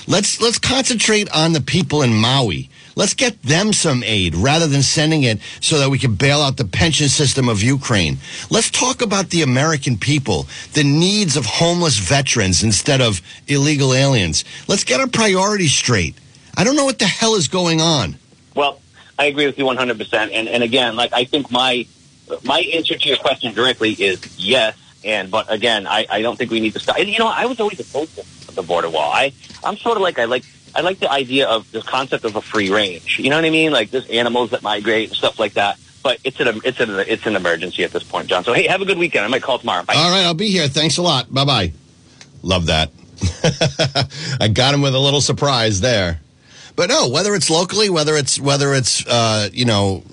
Let's 0.08 0.42
let's 0.42 0.60
concentrate 0.60 1.32
on 1.32 1.54
the 1.54 1.62
people 1.62 2.02
in 2.02 2.14
Maui. 2.14 2.70
Let's 3.02 3.16
get 3.16 3.42
them 3.42 3.74
some 3.74 4.04
aid 4.04 4.36
rather 4.36 4.68
than 4.68 4.84
sending 4.84 5.24
it 5.24 5.40
so 5.60 5.80
that 5.80 5.90
we 5.90 5.98
can 5.98 6.14
bail 6.14 6.40
out 6.40 6.58
the 6.58 6.66
pension 6.66 7.10
system 7.10 7.50
of 7.50 7.64
Ukraine. 7.64 8.20
Let's 8.52 8.70
talk 8.70 9.02
about 9.02 9.32
the 9.32 9.42
American 9.42 9.98
people, 9.98 10.46
the 10.74 10.84
needs 10.84 11.36
of 11.36 11.48
homeless 11.48 11.98
veterans 11.98 12.62
instead 12.62 13.02
of 13.02 13.20
illegal 13.48 13.96
aliens. 13.96 14.46
Let's 14.68 14.84
get 14.84 15.00
our 15.00 15.08
priorities 15.08 15.72
straight. 15.72 16.14
I 16.56 16.64
don't 16.64 16.76
know 16.76 16.86
what 16.86 17.00
the 17.00 17.08
hell 17.08 17.34
is 17.34 17.48
going 17.48 17.82
on. 17.82 18.18
Well, 18.54 18.80
I 19.18 19.26
agree 19.26 19.48
with 19.48 19.58
you 19.58 19.66
100%. 19.66 20.14
And, 20.14 20.48
and 20.48 20.62
again, 20.62 20.96
like, 20.96 21.12
I 21.12 21.24
think 21.24 21.50
my, 21.50 21.88
my 22.44 22.60
answer 22.60 22.96
to 23.00 23.10
your 23.10 23.18
question 23.18 23.52
directly 23.56 23.94
is 23.94 24.22
yes. 24.38 24.78
And, 25.04 25.32
but 25.32 25.52
again, 25.52 25.88
I, 25.88 26.06
I 26.08 26.22
don't 26.22 26.38
think 26.38 26.52
we 26.52 26.60
need 26.60 26.74
to 26.74 26.80
stop. 26.80 27.00
And, 27.00 27.10
you 27.10 27.18
know, 27.18 27.26
I 27.26 27.48
was 27.48 27.60
always 27.60 27.80
opposed 27.80 28.16
to 28.16 28.54
the 28.54 28.62
border 28.62 28.92
wall. 28.92 29.12
I, 29.12 29.34
I'm 29.64 29.78
sort 29.78 29.98
of 29.98 30.04
like, 30.04 30.20
I 30.20 30.26
like, 30.26 30.44
I 30.76 30.82
like 30.82 31.00
the 31.00 31.12
idea 31.12 31.48
of 31.48 31.72
the 31.72 31.82
concept 31.82 32.26
of 32.26 32.36
a 32.36 32.42
free 32.42 32.70
range. 32.70 33.20
You 33.20 33.30
know 33.30 33.36
what 33.36 33.46
I 33.46 33.50
mean? 33.50 33.72
Like, 33.72 33.92
there's 33.92 34.10
animals 34.10 34.52
that 34.52 34.64
migrate 34.64 35.10
and 35.10 35.18
stuff 35.18 35.40
like 35.40 35.54
that. 35.54 35.78
But 36.04 36.20
it's 36.24 36.40
an, 36.40 36.62
it's 36.64 36.80
an, 36.80 36.90
it's 37.08 37.26
an 37.26 37.36
emergency 37.36 37.84
at 37.84 37.92
this 37.92 38.04
point, 38.04 38.28
Jon. 38.28 38.44
So, 38.44 38.54
hey, 38.54 38.68
have 38.68 38.82
a 38.82 38.86
good 38.86 38.98
weekend. 38.98 39.24
I 39.24 39.28
might 39.28 39.44
call 39.44 39.60
tomorrow. 39.60 39.84
Bye. 39.84 39.94
All 39.96 40.10
right, 40.10 40.26
I'll 40.26 40.34
be 40.34 40.50
here. 40.50 40.68
Thanks 40.68 40.98
a 40.98 41.04
lot. 41.04 41.32
Bye 41.32 41.46
bye. 41.46 41.74
Love 42.42 42.66
that. 42.68 42.90
I 44.42 44.48
got 44.48 44.74
him 44.74 44.82
with 44.82 44.96
a 44.96 45.00
little 45.00 45.22
surprise 45.22 45.82
there. 45.82 46.20
But 46.76 46.90
no, 46.90 47.10
whether 47.10 47.36
it's 47.36 47.52
locally, 47.52 47.92
whether 47.92 48.16
it's 48.16 48.40
whether 48.40 48.74
it's 48.74 49.06
uh, 49.06 49.50
you 49.54 49.66
know 49.66 50.04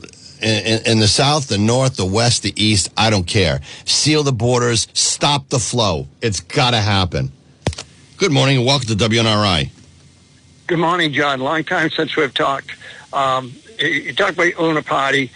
in, 0.42 0.82
in 0.86 0.98
the 0.98 1.08
south, 1.08 1.48
the 1.48 1.58
north, 1.58 1.96
the 1.96 2.04
west, 2.04 2.42
the 2.42 2.52
east, 2.62 2.90
I 2.96 3.10
don't 3.10 3.26
care. 3.26 3.60
Seal 3.84 4.22
the 4.22 4.32
borders, 4.32 4.88
stop 4.92 5.48
the 5.48 5.58
flow. 5.58 6.08
It's 6.20 6.40
got 6.40 6.72
to 6.72 6.80
happen. 6.80 7.32
Good 8.16 8.32
morning 8.32 8.58
and 8.58 8.66
welcome 8.66 8.88
to 8.88 8.94
WNRI. 8.94 9.70
Good 10.68 10.80
morning, 10.80 11.14
Jon. 11.14 11.40
Long 11.40 11.64
time 11.64 11.88
since 11.88 12.14
we've 12.14 12.34
talked. 12.34 12.72
Um, 13.14 13.54
you- 13.78 14.12
talk 14.12 14.32
about 14.32 14.48
Uniparty, 14.48 15.30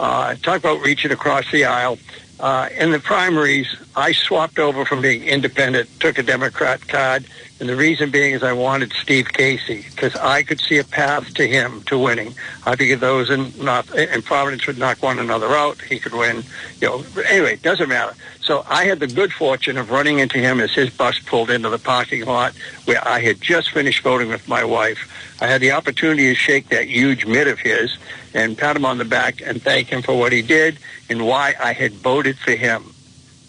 uh, 0.00 0.34
talk 0.36 0.56
about 0.56 0.80
reaching 0.80 1.10
across 1.10 1.44
the 1.52 1.66
aisle. 1.66 1.98
Uh, 2.40 2.70
in 2.74 2.90
the 2.92 2.98
primaries, 2.98 3.66
I 3.94 4.12
swapped 4.12 4.58
over 4.58 4.86
from 4.86 5.02
being 5.02 5.24
independent, 5.24 5.90
took 6.00 6.16
a 6.16 6.22
Democrat 6.22 6.88
card, 6.88 7.26
and 7.60 7.68
the 7.68 7.76
reason 7.76 8.10
being 8.10 8.34
is 8.34 8.42
I 8.44 8.52
wanted 8.52 8.92
Steve 8.92 9.32
Casey 9.32 9.84
because 9.90 10.14
I 10.14 10.44
could 10.44 10.60
see 10.60 10.78
a 10.78 10.84
path 10.84 11.34
to 11.34 11.46
him 11.46 11.82
to 11.84 11.98
winning. 11.98 12.34
I 12.64 12.76
figured 12.76 13.00
those 13.00 13.30
in 13.30 13.52
North 13.58 13.92
in 13.94 14.22
Providence 14.22 14.66
would 14.68 14.78
knock 14.78 15.02
one 15.02 15.18
another 15.18 15.48
out. 15.48 15.80
He 15.82 15.98
could 15.98 16.14
win. 16.14 16.44
You 16.80 16.88
know, 16.88 17.04
anyway, 17.28 17.54
it 17.54 17.62
doesn't 17.62 17.88
matter. 17.88 18.14
So 18.40 18.64
I 18.68 18.84
had 18.84 19.00
the 19.00 19.08
good 19.08 19.32
fortune 19.32 19.76
of 19.76 19.90
running 19.90 20.20
into 20.20 20.38
him 20.38 20.60
as 20.60 20.72
his 20.72 20.88
bus 20.90 21.18
pulled 21.18 21.50
into 21.50 21.68
the 21.68 21.78
parking 21.78 22.24
lot 22.24 22.54
where 22.84 23.06
I 23.06 23.20
had 23.20 23.40
just 23.40 23.72
finished 23.72 24.02
voting 24.02 24.28
with 24.28 24.46
my 24.48 24.62
wife. 24.62 25.36
I 25.40 25.48
had 25.48 25.60
the 25.60 25.72
opportunity 25.72 26.28
to 26.28 26.34
shake 26.34 26.68
that 26.68 26.86
huge 26.86 27.26
mitt 27.26 27.48
of 27.48 27.58
his 27.58 27.98
and 28.34 28.56
pat 28.56 28.76
him 28.76 28.84
on 28.84 28.98
the 28.98 29.04
back 29.04 29.42
and 29.44 29.60
thank 29.60 29.88
him 29.88 30.02
for 30.02 30.16
what 30.16 30.32
he 30.32 30.42
did 30.42 30.78
and 31.10 31.26
why 31.26 31.54
I 31.60 31.72
had 31.72 31.92
voted 31.92 32.38
for 32.38 32.52
him. 32.52 32.94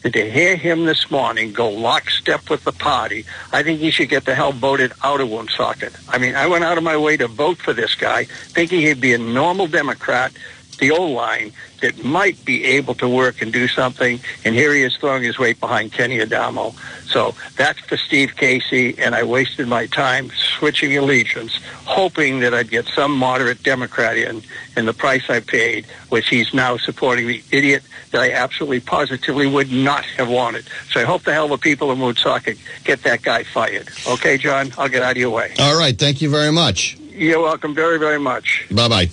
And 0.04 0.14
to 0.14 0.32
hear 0.32 0.56
him 0.56 0.86
this 0.86 1.12
morning 1.12 1.52
go 1.52 1.70
lockstep 1.70 2.50
with 2.50 2.64
the 2.64 2.72
party, 2.72 3.26
I 3.52 3.64
think 3.64 3.82
he 3.82 3.92
should 3.92 4.08
get 4.08 4.26
the 4.26 4.34
hell 4.34 4.54
voted 4.54 4.94
out 5.04 5.20
of 5.20 5.30
Woonsocket. 5.30 5.94
I 6.08 6.18
mean, 6.18 6.36
I 6.36 6.48
went 6.48 6.64
out 6.64 6.78
of 6.78 6.84
my 6.84 6.96
way 6.96 7.18
to 7.18 7.28
vote 7.28 7.58
for 7.58 7.74
this 7.74 7.96
guy, 7.96 8.24
thinking 8.24 8.80
he'd 8.80 9.02
be 9.02 9.14
a 9.14 9.18
normal 9.18 9.68
Democrat, 9.68 10.32
the 10.80 10.92
old 10.92 11.12
line, 11.12 11.52
that 11.82 12.04
might 12.04 12.44
be 12.46 12.66
able 12.66 12.94
to 12.96 13.08
work 13.08 13.42
and 13.42 13.54
do 13.54 13.68
something. 13.68 14.20
And 14.44 14.56
here 14.56 14.74
he 14.74 14.84
is 14.84 14.96
throwing 14.98 15.24
his 15.24 15.40
weight 15.40 15.60
behind 15.60 15.92
Kenny 15.92 16.22
Adamo. 16.22 16.74
So 17.06 17.34
that's 17.56 17.80
for 17.80 17.98
Steve 17.98 18.36
Casey, 18.36 18.98
and 19.00 19.16
I 19.16 19.24
wasted 19.24 19.68
my 19.68 19.88
time 19.88 20.30
switching 20.58 20.96
allegiance, 20.98 21.60
hoping 21.86 22.40
that 22.42 22.54
I'd 22.54 22.70
get 22.70 22.86
some 22.88 23.18
moderate 23.18 23.64
Democrat 23.64 24.18
in, 24.18 24.44
and 24.76 24.88
the 24.88 24.94
price 24.94 25.30
I 25.30 25.40
paid 25.40 25.88
was 26.12 26.28
he's 26.28 26.54
now 26.54 26.78
supporting 26.78 27.28
the 27.28 27.42
idiot 27.52 27.84
that 28.12 28.22
I 28.22 28.32
absolutely 28.32 28.80
positively 28.80 29.48
would 29.48 29.72
not 29.72 30.06
have 30.06 30.30
wanted. 30.30 30.66
So 30.92 31.00
I 31.00 31.04
hope 31.04 31.24
the 31.24 31.34
hell 31.34 31.48
the 31.48 31.58
people 31.58 31.90
of 31.90 32.00
Woonsocket 32.00 32.58
get 32.84 33.04
that 33.04 33.22
guy 33.22 33.44
fired. 33.44 33.90
Okay, 34.08 34.38
Jon, 34.38 34.72
I'll 34.78 34.90
get 34.90 35.02
out 35.02 35.12
of 35.12 35.18
your 35.18 35.32
way. 35.32 35.54
All 35.60 35.78
right, 35.78 35.98
thank 35.98 36.22
you 36.22 36.30
very 36.30 36.52
much. 36.52 36.98
You're 37.12 37.42
welcome 37.42 37.74
very, 37.74 37.98
very 37.98 38.20
much. 38.20 38.68
Bye 38.72 38.88
bye. 38.88 39.10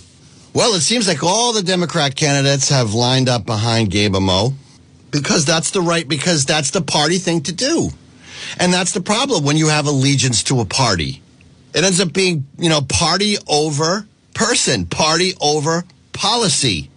Well, 0.57 0.73
it 0.73 0.81
seems 0.81 1.07
like 1.07 1.23
all 1.23 1.53
the 1.53 1.63
Democrat 1.63 2.17
candidates 2.17 2.71
have 2.71 2.95
lined 2.95 3.29
up 3.29 3.45
behind 3.45 3.91
Gabe 3.91 4.17
Amo 4.17 4.55
because 5.11 5.45
that's 5.45 5.71
the 5.71 5.83
right, 5.83 6.09
because 6.09 6.47
that's 6.47 6.71
the 6.71 6.81
party 6.81 7.19
thing 7.19 7.43
to 7.43 7.53
do. 7.53 7.91
And 8.59 8.73
that's 8.73 8.93
the 8.93 9.03
problem 9.03 9.45
when 9.45 9.59
you 9.59 9.69
have 9.69 9.87
allegiance 9.87 10.43
to 10.45 10.61
a 10.61 10.65
party. 10.65 11.21
It 11.75 11.85
ends 11.85 12.01
up 12.01 12.11
being, 12.15 12.47
you 12.57 12.71
know, 12.71 12.81
party 12.81 13.37
over 13.47 14.07
person. 14.33 14.87
Party 14.87 15.35
over 15.43 15.85
policy. 16.15 16.89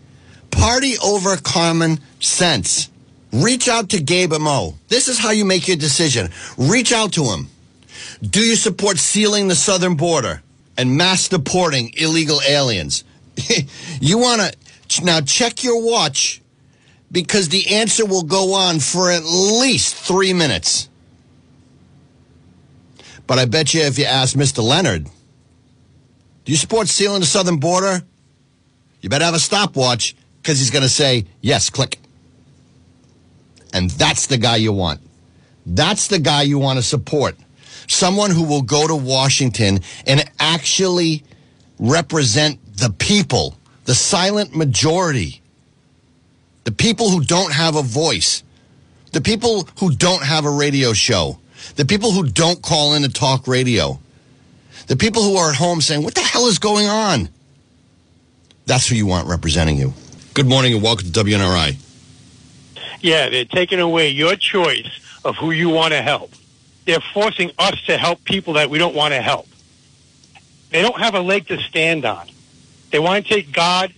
Party 0.51 0.93
over 1.03 1.35
common 1.35 1.99
sense. 2.21 2.89
Reach 3.33 3.67
out 3.67 3.89
to 3.89 4.01
Gabe 4.01 4.31
Amo. 4.31 4.75
This 4.87 5.09
is 5.09 5.19
how 5.19 5.31
you 5.31 5.43
make 5.43 5.67
your 5.67 5.75
decision. 5.75 6.29
Reach 6.57 6.93
out 6.93 7.11
to 7.11 7.25
him. 7.25 7.49
Do 8.21 8.39
you 8.39 8.55
support 8.55 8.99
sealing 8.99 9.49
the 9.49 9.55
southern 9.55 9.95
border 9.95 10.43
and 10.77 10.95
mass 10.95 11.27
deporting 11.27 11.91
illegal 11.97 12.39
aliens? 12.47 13.03
you 14.01 14.17
want 14.17 14.41
to 14.89 15.03
now 15.03 15.21
check 15.21 15.63
your 15.63 15.83
watch 15.83 16.41
because 17.11 17.49
the 17.49 17.75
answer 17.75 18.05
will 18.05 18.23
go 18.23 18.53
on 18.53 18.79
for 18.79 19.09
at 19.11 19.23
least 19.23 19.95
three 19.95 20.33
minutes. 20.33 20.89
But 23.27 23.39
I 23.39 23.45
bet 23.45 23.73
you 23.73 23.81
if 23.81 23.99
you 23.99 24.05
ask 24.05 24.35
Mr. 24.35 24.63
Leonard, 24.63 25.05
do 25.05 26.51
you 26.51 26.57
support 26.57 26.87
sealing 26.87 27.19
the 27.19 27.27
southern 27.27 27.57
border? 27.57 28.01
You 29.01 29.09
better 29.09 29.25
have 29.25 29.35
a 29.35 29.39
stopwatch 29.39 30.15
because 30.41 30.59
he's 30.59 30.71
going 30.71 30.83
to 30.83 30.89
say, 30.89 31.25
yes, 31.41 31.69
click. 31.69 31.99
And 33.71 33.89
that's 33.91 34.27
the 34.27 34.37
guy 34.37 34.55
you 34.55 34.73
want. 34.73 35.01
That's 35.65 36.07
the 36.07 36.19
guy 36.19 36.41
you 36.41 36.57
want 36.57 36.77
to 36.77 36.83
support. 36.83 37.35
Someone 37.87 38.31
who 38.31 38.43
will 38.43 38.63
go 38.63 38.87
to 38.87 38.95
Washington 38.95 39.81
and 40.07 40.23
actually 40.39 41.23
represent 41.79 42.59
the 42.79 42.89
people, 42.89 43.57
the 43.85 43.93
silent 43.93 44.55
majority, 44.55 45.41
the 46.63 46.71
people 46.71 47.09
who 47.09 47.23
don't 47.23 47.53
have 47.53 47.75
a 47.75 47.81
voice, 47.81 48.43
the 49.11 49.21
people 49.21 49.67
who 49.79 49.91
don't 49.93 50.23
have 50.23 50.45
a 50.45 50.49
radio 50.49 50.93
show, 50.93 51.39
the 51.75 51.85
people 51.85 52.11
who 52.11 52.27
don't 52.27 52.61
call 52.61 52.93
in 52.93 53.03
to 53.03 53.09
talk 53.09 53.47
radio, 53.47 53.99
the 54.87 54.95
people 54.95 55.21
who 55.21 55.35
are 55.35 55.49
at 55.49 55.55
home 55.55 55.81
saying, 55.81 56.03
What 56.03 56.15
the 56.15 56.21
hell 56.21 56.47
is 56.47 56.59
going 56.59 56.87
on? 56.87 57.29
That's 58.65 58.87
who 58.87 58.95
you 58.95 59.05
want 59.05 59.27
representing 59.27 59.77
you. 59.77 59.93
Good 60.33 60.47
morning 60.47 60.73
and 60.73 60.81
welcome 60.81 61.11
to 61.11 61.23
WNRI. 61.23 61.75
Yeah, 63.01 63.29
they're 63.29 63.45
taking 63.45 63.79
away 63.79 64.09
your 64.09 64.35
choice 64.35 64.89
of 65.25 65.35
who 65.35 65.51
you 65.51 65.69
want 65.69 65.93
to 65.93 66.01
help. 66.01 66.31
They're 66.85 66.99
forcing 67.13 67.51
us 67.57 67.81
to 67.83 67.97
help 67.97 68.23
people 68.23 68.53
that 68.53 68.69
we 68.69 68.77
don't 68.77 68.95
want 68.95 69.13
to 69.13 69.21
help. 69.21 69.47
They 70.69 70.81
don't 70.81 70.99
have 70.99 71.15
a 71.15 71.19
leg 71.19 71.47
to 71.47 71.57
stand 71.61 72.05
on. 72.05 72.29
They 72.91 72.99
want 72.99 73.25
to 73.25 73.33
take 73.33 73.51
God 73.51 73.93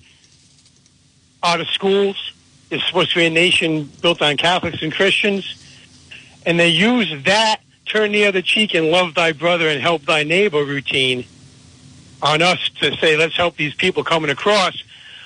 out 1.43 1.61
of 1.61 1.67
schools. 1.67 2.33
It's 2.69 2.85
supposed 2.87 3.11
to 3.11 3.17
be 3.17 3.25
a 3.25 3.29
nation 3.29 3.89
built 4.01 4.21
on 4.21 4.37
Catholics 4.37 4.81
and 4.81 4.93
Christians. 4.93 5.57
And 6.45 6.59
they 6.59 6.69
use 6.69 7.23
that 7.25 7.61
turn 7.85 8.11
the 8.11 8.25
other 8.25 8.41
cheek 8.41 8.73
and 8.73 8.89
love 8.89 9.13
thy 9.15 9.33
brother 9.33 9.67
and 9.67 9.81
help 9.81 10.03
thy 10.03 10.23
neighbor 10.23 10.63
routine 10.63 11.25
on 12.21 12.41
us 12.41 12.69
to 12.79 12.95
say, 12.97 13.17
let's 13.17 13.35
help 13.35 13.57
these 13.57 13.73
people 13.73 14.03
coming 14.03 14.29
across. 14.29 14.81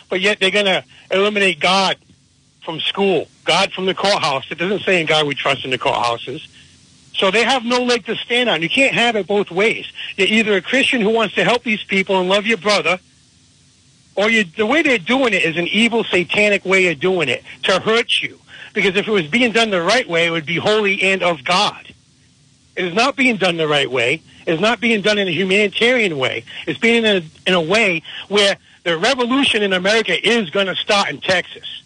But 0.10 0.21
yet 0.21 0.39
they're 0.39 0.51
going 0.51 0.65
to 0.65 0.84
eliminate 1.12 1.60
God 1.60 1.97
from 2.63 2.80
school, 2.80 3.28
God 3.43 3.71
from 3.71 3.86
the 3.86 3.93
courthouse. 3.93 4.45
It 4.49 4.58
doesn't 4.58 4.82
say 4.82 4.99
in 4.99 5.06
God 5.06 5.28
we 5.28 5.36
trust 5.36 5.63
in 5.63 5.71
the 5.71 5.78
courthouses. 5.78 6.47
So 7.13 7.32
they 7.32 7.43
have 7.43 7.63
no 7.63 7.84
leg 7.84 8.06
to 8.06 8.15
stand 8.15 8.49
on. 8.49 8.62
You 8.62 8.69
can't 8.69 8.93
have 8.93 9.15
it 9.15 9.28
both 9.28 9.51
ways. 9.51 9.86
You're 10.17 10.28
either 10.28 10.56
a 10.56 10.62
Christian 10.62 11.01
who 11.01 11.12
wants 11.12 11.36
to 11.36 11.43
help 11.43 11.63
these 11.63 11.84
people 11.84 12.19
and 12.19 12.28
love 12.28 12.45
your 12.45 12.58
brother, 12.58 12.99
or 14.15 14.30
you, 14.30 14.43
the 14.43 14.65
way 14.65 14.82
they're 14.82 14.97
doing 14.97 15.34
it 15.34 15.43
is 15.43 15.58
an 15.58 15.67
evil, 15.67 16.04
satanic 16.04 16.65
way 16.65 16.88
of 16.88 16.99
doing 16.99 17.30
it 17.30 17.43
to 17.63 17.80
hurt 17.80 18.21
you. 18.21 18.39
Because 18.73 18.95
if 18.95 19.08
it 19.08 19.12
was 19.12 19.28
being 19.28 19.51
done 19.51 19.69
the 19.69 19.82
right 19.82 20.08
way, 20.08 20.28
it 20.28 20.32
would 20.32 20.45
be 20.45 20.58
holy 20.58 21.01
and 21.01 21.23
of 21.23 21.43
God. 21.43 21.93
It 22.75 22.86
is 22.86 22.93
not 22.93 23.15
being 23.15 23.38
done 23.38 23.58
the 23.58 23.67
right 23.67 23.89
way. 23.89 24.21
It 24.45 24.54
is 24.54 24.60
not 24.60 24.82
being 24.82 25.01
done 25.01 25.17
in 25.17 25.28
a 25.28 25.32
humanitarian 25.32 26.17
way. 26.17 26.43
It's 26.67 26.80
being 26.80 27.06
in 27.06 27.23
a, 27.23 27.49
in 27.49 27.54
a 27.54 27.62
way 27.62 28.04
where 28.28 28.58
the 28.84 28.97
revolution 28.97 29.63
in 29.63 29.73
America 29.73 30.13
is 30.28 30.49
going 30.49 30.67
to 30.67 30.75
start 30.75 31.10
in 31.10 31.19
Texas. 31.21 31.84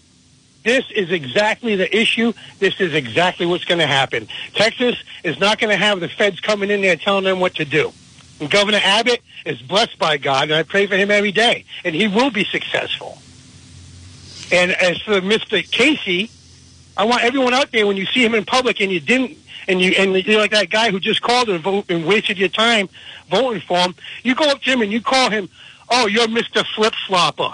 This 0.63 0.89
is 0.91 1.11
exactly 1.11 1.75
the 1.75 1.95
issue. 1.95 2.33
This 2.59 2.81
is 2.81 2.93
exactly 2.93 3.45
what's 3.45 3.65
going 3.65 3.79
to 3.79 3.87
happen. 3.87 4.27
Texas 4.53 5.01
is 5.23 5.39
not 5.39 5.59
going 5.59 5.69
to 5.69 5.77
have 5.77 5.99
the 5.99 6.09
feds 6.09 6.39
coming 6.39 6.69
in 6.69 6.81
there 6.81 6.95
telling 6.95 7.23
them 7.23 7.39
what 7.39 7.55
to 7.55 7.65
do. 7.65 7.93
And 8.39 8.49
Governor 8.49 8.79
Abbott 8.81 9.21
is 9.45 9.61
blessed 9.61 9.99
by 9.99 10.17
God, 10.17 10.43
and 10.43 10.53
I 10.53 10.63
pray 10.63 10.87
for 10.87 10.95
him 10.95 11.11
every 11.11 11.31
day, 11.31 11.65
and 11.83 11.93
he 11.93 12.07
will 12.07 12.31
be 12.31 12.45
successful. 12.45 13.17
And 14.51 14.71
as 14.71 15.01
for 15.01 15.21
Mr. 15.21 15.69
Casey, 15.69 16.31
I 16.97 17.05
want 17.05 17.23
everyone 17.23 17.53
out 17.53 17.71
there 17.71 17.85
when 17.85 17.97
you 17.97 18.05
see 18.05 18.23
him 18.23 18.33
in 18.33 18.45
public 18.45 18.79
and 18.79 18.91
you 18.91 18.99
didn't, 18.99 19.37
and 19.67 19.79
you 19.81 19.91
and 19.91 20.15
you're 20.25 20.39
like 20.39 20.51
that 20.51 20.69
guy 20.69 20.89
who 20.89 20.99
just 20.99 21.21
called 21.21 21.49
and 21.49 21.61
vote 21.61 21.85
and 21.89 22.05
wasted 22.05 22.37
your 22.37 22.49
time 22.49 22.89
voting 23.29 23.61
for 23.61 23.77
him. 23.77 23.93
You 24.23 24.33
go 24.35 24.49
up 24.49 24.61
to 24.61 24.71
him 24.71 24.81
and 24.81 24.91
you 24.91 25.01
call 25.01 25.29
him, 25.29 25.49
"Oh, 25.89 26.07
you're 26.07 26.27
Mr. 26.27 26.65
Flip 26.75 26.93
Flopper. 27.07 27.51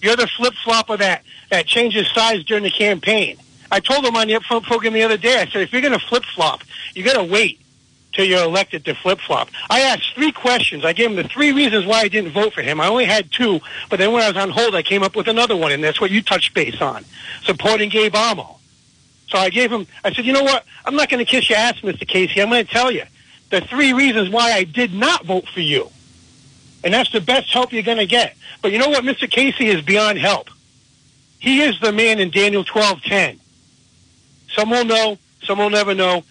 You're 0.00 0.16
the 0.16 0.26
flip 0.26 0.54
flopper 0.62 0.96
that 0.98 1.22
that 1.50 1.66
changes 1.66 2.06
sides 2.12 2.44
during 2.44 2.62
the 2.62 2.70
campaign." 2.70 3.38
I 3.70 3.80
told 3.80 4.04
him 4.04 4.14
on 4.14 4.28
the 4.28 4.34
upfront 4.34 4.62
program 4.64 4.92
the 4.92 5.02
other 5.02 5.16
day. 5.16 5.40
I 5.40 5.46
said, 5.46 5.62
if 5.62 5.72
you're 5.72 5.82
going 5.82 5.98
to 5.98 6.06
flip 6.06 6.24
flop, 6.24 6.62
you 6.94 7.02
got 7.02 7.14
to 7.14 7.24
wait 7.24 7.60
till 8.14 8.24
you're 8.24 8.44
elected 8.44 8.84
to 8.84 8.94
flip 8.94 9.20
flop. 9.20 9.50
I 9.68 9.80
asked 9.80 10.14
three 10.14 10.32
questions. 10.32 10.84
I 10.84 10.92
gave 10.92 11.10
him 11.10 11.16
the 11.16 11.24
three 11.24 11.52
reasons 11.52 11.84
why 11.84 12.00
I 12.00 12.08
didn't 12.08 12.32
vote 12.32 12.52
for 12.52 12.62
him. 12.62 12.80
I 12.80 12.88
only 12.88 13.04
had 13.04 13.30
two, 13.30 13.60
but 13.90 13.98
then 13.98 14.12
when 14.12 14.22
I 14.22 14.28
was 14.28 14.36
on 14.36 14.50
hold, 14.50 14.74
I 14.74 14.82
came 14.82 15.02
up 15.02 15.16
with 15.16 15.28
another 15.28 15.56
one, 15.56 15.72
and 15.72 15.82
that's 15.82 16.00
what 16.00 16.10
you 16.10 16.22
touched 16.22 16.54
base 16.54 16.80
on, 16.80 17.04
supporting 17.42 17.90
Gabe 17.90 18.14
Amo. 18.14 18.58
So 19.28 19.38
I 19.38 19.50
gave 19.50 19.72
him, 19.72 19.86
I 20.04 20.12
said, 20.12 20.24
you 20.26 20.32
know 20.32 20.42
what? 20.42 20.64
I'm 20.84 20.94
not 20.94 21.08
going 21.08 21.24
to 21.24 21.30
kiss 21.30 21.48
your 21.50 21.58
ass, 21.58 21.80
Mr. 21.80 22.06
Casey. 22.06 22.40
I'm 22.40 22.50
going 22.50 22.64
to 22.64 22.70
tell 22.70 22.90
you 22.90 23.04
the 23.50 23.60
three 23.60 23.92
reasons 23.92 24.30
why 24.30 24.52
I 24.52 24.64
did 24.64 24.92
not 24.92 25.24
vote 25.24 25.48
for 25.48 25.60
you. 25.60 25.90
And 26.82 26.92
that's 26.92 27.10
the 27.10 27.20
best 27.20 27.50
help 27.50 27.72
you're 27.72 27.82
going 27.82 27.98
to 27.98 28.06
get. 28.06 28.36
But 28.62 28.72
you 28.72 28.78
know 28.78 28.90
what? 28.90 29.04
Mr. 29.04 29.30
Casey 29.30 29.66
is 29.66 29.80
beyond 29.80 30.18
help. 30.18 30.50
He 31.38 31.62
is 31.62 31.78
the 31.80 31.92
man 31.92 32.20
in 32.20 32.30
Daniel 32.30 32.64
12:10. 32.64 33.38
Some 34.54 34.70
will 34.70 34.84
know, 34.84 35.18
some 35.42 35.58
will 35.58 35.70
never 35.70 35.94
know, 35.94 36.24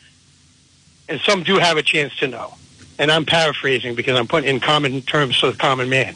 and 1.09 1.19
some 1.21 1.43
do 1.43 1.57
have 1.57 1.77
a 1.77 1.83
chance 1.83 2.15
to 2.17 2.27
know. 2.27 2.55
And 2.99 3.11
I'm 3.11 3.25
paraphrasing 3.25 3.95
because 3.95 4.17
I'm 4.17 4.27
putting 4.27 4.49
in 4.49 4.59
common 4.59 5.01
terms 5.01 5.37
for 5.37 5.51
the 5.51 5.57
common 5.57 5.89
man. 5.89 6.15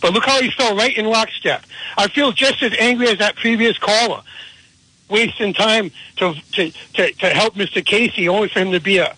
But 0.00 0.12
look 0.12 0.24
how 0.24 0.40
he 0.42 0.50
fell 0.50 0.76
right 0.76 0.96
in 0.96 1.06
lockstep. 1.06 1.64
I 1.96 2.08
feel 2.08 2.32
just 2.32 2.62
as 2.62 2.74
angry 2.78 3.08
as 3.08 3.18
that 3.18 3.36
previous 3.36 3.78
caller, 3.78 4.22
wasting 5.08 5.54
time 5.54 5.90
to 6.16 6.34
to, 6.52 6.70
to, 6.70 7.12
to 7.12 7.26
help 7.30 7.54
Mr. 7.54 7.84
Casey, 7.84 8.28
only 8.28 8.48
for 8.48 8.58
him 8.58 8.72
to 8.72 8.80
be 8.80 8.98
a, 8.98 9.14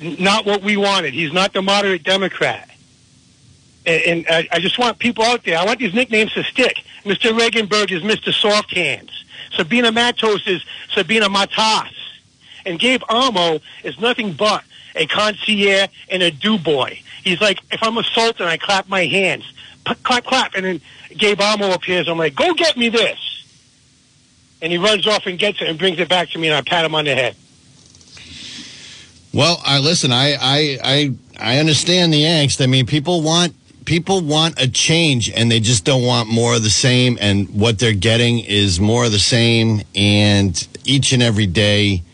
not 0.00 0.44
what 0.46 0.62
we 0.62 0.76
wanted. 0.76 1.14
He's 1.14 1.32
not 1.32 1.52
the 1.52 1.62
moderate 1.62 2.02
Democrat. 2.02 2.68
And, 3.86 4.02
and 4.02 4.26
I, 4.28 4.48
I 4.52 4.58
just 4.60 4.78
want 4.78 4.98
people 4.98 5.24
out 5.24 5.44
there. 5.44 5.58
I 5.58 5.64
want 5.64 5.78
these 5.78 5.94
nicknames 5.94 6.32
to 6.34 6.42
stick. 6.44 6.82
Mr. 7.04 7.38
Regunberg 7.38 7.92
is 7.92 8.02
Mr. 8.02 8.32
Soft 8.32 8.74
Hands. 8.74 9.10
Sabina 9.52 9.92
Matos 9.92 10.46
is 10.46 10.64
Sabina 10.92 11.28
Matas. 11.28 11.92
And 12.66 12.78
Gabe 12.78 13.02
Amo 13.08 13.60
is 13.82 13.98
nothing 14.00 14.32
but 14.32 14.64
a 14.94 15.06
concierge 15.06 15.90
and 16.08 16.22
a 16.22 16.30
do 16.30 16.58
boy. 16.58 17.00
He's 17.22 17.40
like, 17.40 17.58
if 17.70 17.82
I'm 17.82 17.96
a 17.96 18.00
assaulted, 18.00 18.46
I 18.46 18.56
clap 18.56 18.88
my 18.88 19.06
hands. 19.06 19.44
P- 19.86 19.94
clap, 20.02 20.24
clap. 20.24 20.54
And 20.54 20.64
then 20.64 20.80
Gabe 21.16 21.40
Amo 21.40 21.72
appears. 21.72 22.08
I'm 22.08 22.18
like, 22.18 22.34
go 22.34 22.54
get 22.54 22.76
me 22.76 22.88
this. 22.88 23.18
And 24.62 24.72
he 24.72 24.78
runs 24.78 25.06
off 25.06 25.26
and 25.26 25.38
gets 25.38 25.60
it 25.60 25.68
and 25.68 25.78
brings 25.78 25.98
it 25.98 26.08
back 26.08 26.30
to 26.30 26.38
me, 26.38 26.48
and 26.48 26.56
I 26.56 26.62
pat 26.62 26.84
him 26.84 26.94
on 26.94 27.04
the 27.04 27.14
head. 27.14 27.36
Well, 29.34 29.60
I 29.64 29.80
listen. 29.80 30.12
I 30.12 30.36
I 30.40 30.78
I 30.82 31.14
I 31.38 31.58
understand 31.58 32.14
the 32.14 32.22
angst. 32.22 32.62
I 32.62 32.66
mean, 32.66 32.86
people 32.86 33.20
want 33.20 33.54
people 33.84 34.20
want 34.20 34.60
a 34.60 34.68
change, 34.68 35.28
and 35.28 35.50
they 35.50 35.60
just 35.60 35.84
don't 35.84 36.04
want 36.04 36.28
more 36.28 36.54
of 36.54 36.62
the 36.62 36.70
same. 36.70 37.18
And 37.20 37.48
what 37.50 37.78
they're 37.78 37.92
getting 37.92 38.38
is 38.38 38.80
more 38.80 39.04
of 39.04 39.12
the 39.12 39.18
same. 39.18 39.82
And 39.94 40.66
each 40.84 41.12
and 41.12 41.22
every 41.22 41.46
day, 41.46 42.04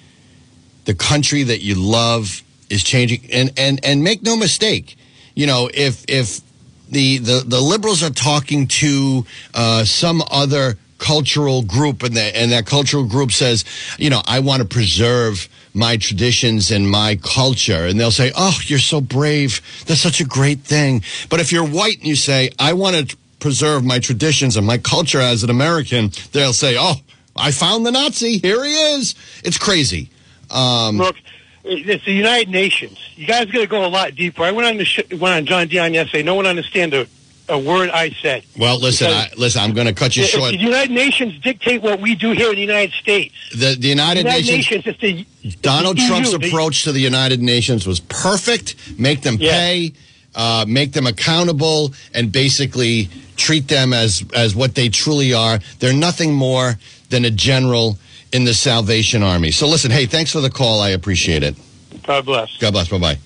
the 0.84 0.94
country 0.94 1.42
that 1.44 1.60
you 1.60 1.74
love 1.74 2.42
is 2.68 2.82
changing. 2.82 3.22
And 3.32 3.52
and 3.56 3.84
and 3.84 4.02
make 4.02 4.22
no 4.22 4.36
mistake, 4.36 4.96
you 5.34 5.46
know, 5.46 5.70
if 5.72 6.04
if 6.08 6.40
the 6.88 7.18
the, 7.18 7.42
the 7.46 7.60
liberals 7.60 8.02
are 8.02 8.10
talking 8.10 8.66
to 8.66 9.24
uh, 9.54 9.84
some 9.84 10.22
other 10.30 10.76
cultural 10.98 11.62
group 11.62 12.02
and, 12.02 12.14
the, 12.14 12.36
and 12.36 12.52
that 12.52 12.66
cultural 12.66 13.04
group 13.04 13.32
says 13.32 13.64
you 13.96 14.10
know 14.10 14.20
i 14.26 14.38
want 14.38 14.60
to 14.60 14.68
preserve 14.68 15.48
my 15.72 15.96
traditions 15.96 16.72
and 16.72 16.90
my 16.90 17.16
culture. 17.22 17.86
And 17.86 17.98
they'll 17.98 18.10
say 18.10 18.32
oh 18.36 18.58
you're 18.64 18.80
so 18.80 19.00
brave. 19.00 19.60
That's 19.86 20.00
such 20.00 20.20
a 20.20 20.24
great 20.24 20.60
thing. 20.60 21.02
But 21.28 21.38
if 21.38 21.52
you're 21.52 21.66
white 21.66 21.98
and 21.98 22.06
you 22.06 22.16
say 22.16 22.50
i 22.58 22.72
want 22.72 22.96
to 22.96 23.16
preserve 23.38 23.84
my 23.84 23.98
traditions 23.98 24.56
and 24.56 24.66
my 24.66 24.76
culture 24.76 25.20
as 25.20 25.42
an 25.42 25.48
american 25.48 26.10
they'll 26.32 26.52
say 26.52 26.76
oh 26.78 26.96
i 27.36 27.50
found 27.50 27.86
the 27.86 27.92
nazi. 27.92 28.38
Here 28.38 28.62
he 28.62 28.72
is. 28.72 29.14
It's 29.42 29.56
crazy 29.56 30.10
um, 30.50 30.98
Look, 30.98 31.16
it's 31.64 32.04
the 32.04 32.12
United 32.12 32.48
Nations. 32.48 32.98
You 33.16 33.26
guys 33.26 33.46
got 33.50 33.60
to 33.60 33.66
go 33.66 33.84
a 33.84 33.88
lot 33.88 34.14
deeper. 34.14 34.42
I 34.42 34.50
went 34.52 34.66
on 34.68 34.76
the 34.78 34.84
sh- 34.84 35.00
went 35.12 35.34
on 35.36 35.46
John 35.46 35.68
Dion 35.68 35.92
yesterday. 35.94 36.22
No 36.22 36.34
one 36.34 36.46
understand 36.46 36.94
a, 36.94 37.06
a 37.48 37.58
word 37.58 37.90
I 37.90 38.10
said. 38.22 38.44
well 38.58 38.78
listen 38.78 39.08
I, 39.08 39.28
listen 39.36 39.60
i'm 39.60 39.72
going 39.74 39.88
to 39.88 39.92
cut 39.92 40.16
you 40.16 40.22
short 40.22 40.52
the 40.52 40.56
United 40.56 40.92
Nations 40.92 41.36
dictate 41.40 41.82
what 41.82 42.00
we 42.00 42.14
do 42.14 42.30
here 42.30 42.48
in 42.50 42.54
the 42.54 42.60
United 42.60 42.92
States. 42.92 43.34
the, 43.50 43.74
the 43.76 43.88
united, 43.88 44.20
United 44.20 44.46
nations, 44.46 44.86
Nations, 44.86 45.26
the 45.42 45.56
Donald 45.60 45.98
Trump's 45.98 46.30
EU, 46.32 46.36
approach 46.38 46.84
to 46.84 46.92
the 46.92 47.00
United 47.00 47.42
Nations 47.42 47.86
was 47.88 47.98
perfect. 48.00 48.76
Make 48.98 49.22
them 49.22 49.36
Yeah. 49.40 49.50
pay. 49.50 49.92
uh, 50.36 50.64
make 50.68 50.92
them 50.92 51.08
accountable, 51.08 51.92
and 52.14 52.30
basically 52.30 53.08
treat 53.36 53.66
them 53.66 53.92
as 53.92 54.24
as 54.32 54.54
what 54.54 54.76
they 54.76 54.88
truly 54.88 55.34
are. 55.34 55.58
They're 55.80 55.92
nothing 55.92 56.32
more 56.34 56.78
than 57.08 57.24
a 57.24 57.32
general 57.32 57.98
in 58.32 58.44
the 58.44 58.54
Salvation 58.54 59.22
Army. 59.22 59.50
So 59.50 59.66
listen, 59.66 59.90
hey, 59.90 60.06
thanks 60.06 60.32
for 60.32 60.40
the 60.40 60.50
call. 60.50 60.80
I 60.80 60.90
appreciate 60.90 61.42
it. 61.42 61.56
God 62.04 62.24
bless. 62.24 62.56
God 62.58 62.72
bless. 62.72 62.88
Bye 62.88 62.98
bye. 62.98 63.18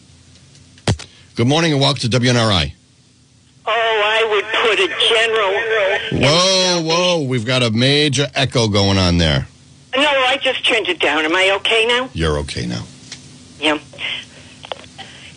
Good 1.37 1.47
morning 1.47 1.73
and 1.73 1.81
welcome 1.81 2.09
to 2.09 2.19
WNRI. 2.19 2.73
Oh, 3.67 3.71
I 3.71 4.25
would 4.31 4.45
put 4.62 4.79
a 4.79 4.88
general. 5.09 6.31
Whoa, 6.31 6.83
whoa, 6.85 7.23
we've 7.27 7.47
got 7.47 7.62
a 7.62 7.71
major 7.71 8.27
echo 8.35 8.69
going 8.69 8.99
on 8.99 9.19
there. 9.19 9.47
No, 9.97 10.03
I 10.03 10.38
just 10.40 10.67
turned 10.67 10.88
it 10.88 11.01
down. 11.01 11.25
Am 11.25 11.35
I 11.35 11.51
okay 11.57 11.87
now? 11.87 12.11
You're 12.12 12.38
okay 12.38 12.67
now. 12.67 12.85
Yeah. 13.61 13.79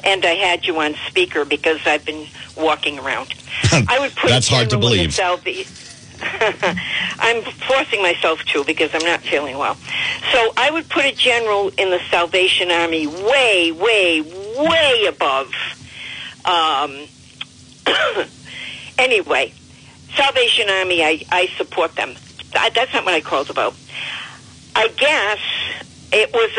And 0.04 0.26
I 0.26 0.34
had 0.34 0.66
you 0.66 0.80
on 0.80 0.96
speaker 1.08 1.46
because 1.46 1.80
I've 1.86 2.06
been 2.06 2.28
walking 2.56 3.00
around. 3.00 3.34
I 3.72 3.98
would 4.00 4.16
put 4.16 4.30
That's 4.30 4.50
a 4.50 4.54
hard 4.56 4.70
to 4.70 4.76
general 4.78 4.92
in 4.94 4.98
the 4.98 5.04
believe. 5.04 5.14
Salva- 5.14 5.87
I'm 7.20 7.44
forcing 7.44 8.02
myself 8.02 8.40
to 8.54 8.64
because 8.64 8.94
I'm 8.94 9.04
not 9.04 9.22
feeling 9.22 9.58
well. 9.58 9.76
So 10.32 10.54
I 10.58 10.70
would 10.72 10.90
put 10.90 11.06
a 11.06 11.12
general 11.12 11.70
in 11.78 11.90
the 11.90 12.00
Salvation 12.10 12.72
Army 12.72 13.08
way, 13.08 13.72
way, 13.72 14.22
way 14.22 15.06
above. 15.08 15.52
Um, 16.46 17.08
anyway, 18.98 19.54
Salvation 20.16 20.70
Army, 20.70 21.04
I, 21.04 21.24
I 21.32 21.48
support 21.58 21.96
them. 21.96 22.16
That- 22.54 22.74
That's 22.74 22.94
not 22.94 23.06
what 23.06 23.14
I 23.14 23.22
called 23.22 23.50
about. 23.50 23.76
I 24.76 24.88
guess 24.90 25.40
it 26.12 26.32
was 26.34 26.58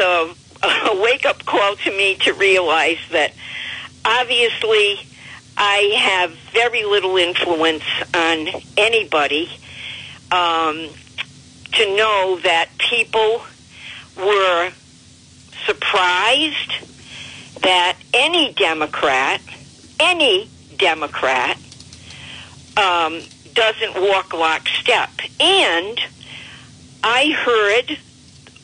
a, 0.63 0.67
a 0.91 1.01
wake 1.03 1.25
up 1.27 1.45
call 1.45 1.77
to 1.77 1.91
me 1.91 2.17
to 2.17 2.33
realize 2.35 2.99
that 3.13 3.33
obviously 4.05 5.07
I 5.61 5.97
have 5.99 6.31
very 6.53 6.85
little 6.85 7.17
influence 7.17 7.85
on 8.15 8.49
anybody. 8.77 9.51
Um, 10.31 10.89
to 11.73 11.97
know 11.97 12.41
that 12.43 12.69
people 12.79 13.43
were 14.17 14.71
surprised 15.67 16.73
that 17.63 17.97
any 18.15 18.53
Democrat, 18.53 19.41
any 20.01 20.49
Democrat, 20.77 21.57
um, 22.77 23.21
doesn't 23.55 23.95
walk 23.95 24.33
lockstep. 24.33 25.11
And 25.41 26.01
I 27.05 27.31
heard 27.31 27.99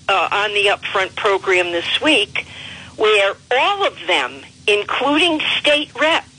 uh, 0.09 0.29
on 0.33 0.55
the 0.55 0.67
Upfront 0.67 1.15
program 1.17 1.73
this 1.73 2.01
week 2.01 2.47
where 2.97 3.35
all 3.51 3.87
of 3.87 3.99
them, 4.07 4.41
including 4.67 5.41
state 5.59 5.95
reps, 6.01 6.34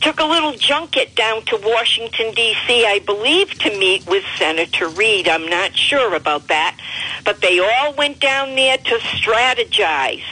took 0.00 0.20
a 0.20 0.24
little 0.24 0.52
junket 0.54 1.14
down 1.14 1.42
to 1.42 1.56
Washington, 1.62 2.32
D.C., 2.34 2.86
I 2.86 3.00
believe, 3.00 3.58
to 3.60 3.78
meet 3.78 4.06
with 4.06 4.24
Senator 4.36 4.88
Reed. 4.88 5.28
I'm 5.28 5.46
not 5.46 5.76
sure 5.76 6.14
about 6.14 6.48
that. 6.48 6.78
But 7.24 7.40
they 7.40 7.58
all 7.58 7.92
went 7.94 8.20
down 8.20 8.54
there 8.54 8.78
to 8.78 8.98
strategize. 8.98 10.24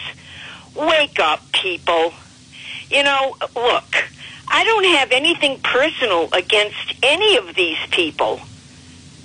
Wake 0.75 1.21
up, 1.21 1.43
people. 1.53 2.15
You 2.91 3.03
know, 3.03 3.37
look, 3.55 4.05
I 4.49 4.65
don't 4.65 4.85
have 4.85 5.13
anything 5.13 5.61
personal 5.61 6.29
against 6.33 6.95
any 7.03 7.37
of 7.37 7.55
these 7.55 7.79
people. 7.91 8.41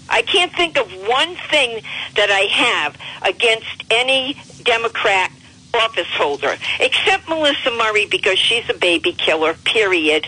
I 0.10 0.22
can't 0.22 0.52
think 0.52 0.78
of 0.78 0.92
one 1.08 1.36
thing 1.50 1.82
that 2.16 2.30
I 2.30 2.42
have 2.42 2.98
against 3.22 3.86
any 3.90 4.38
Democrat 4.64 5.32
office 5.74 6.08
holder, 6.12 6.56
except 6.80 7.28
Melissa 7.28 7.72
Murray 7.72 8.06
because 8.06 8.38
she's 8.38 8.70
a 8.70 8.74
baby 8.74 9.12
killer, 9.14 9.54
period. 9.66 10.28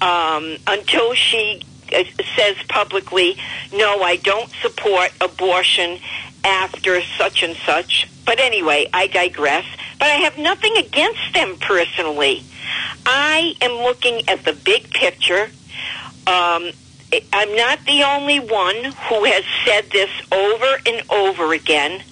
Um, 0.00 0.56
until 0.66 1.14
she 1.14 1.62
uh, 1.94 2.04
says 2.36 2.56
publicly, 2.68 3.36
no, 3.72 4.02
I 4.02 4.16
don't 4.16 4.50
support 4.60 5.12
abortion 5.20 6.00
after 6.44 7.00
such 7.18 7.42
and 7.42 7.56
such. 7.56 8.08
But 8.24 8.40
anyway, 8.40 8.88
I 8.92 9.06
digress. 9.06 9.64
But 9.98 10.08
I 10.08 10.14
have 10.14 10.38
nothing 10.38 10.76
against 10.76 11.34
them 11.34 11.56
personally. 11.58 12.42
I 13.06 13.54
am 13.60 13.72
looking 13.82 14.28
at 14.28 14.44
the 14.44 14.52
big 14.52 14.90
picture. 14.90 15.50
Um, 16.26 16.70
I'm 17.32 17.54
not 17.54 17.84
the 17.84 18.02
only 18.04 18.40
one 18.40 18.84
who 18.84 19.24
has 19.24 19.44
said 19.64 19.90
this 19.90 20.10
over 20.32 20.80
and 20.86 21.02
over 21.10 21.52
again. 21.52 22.02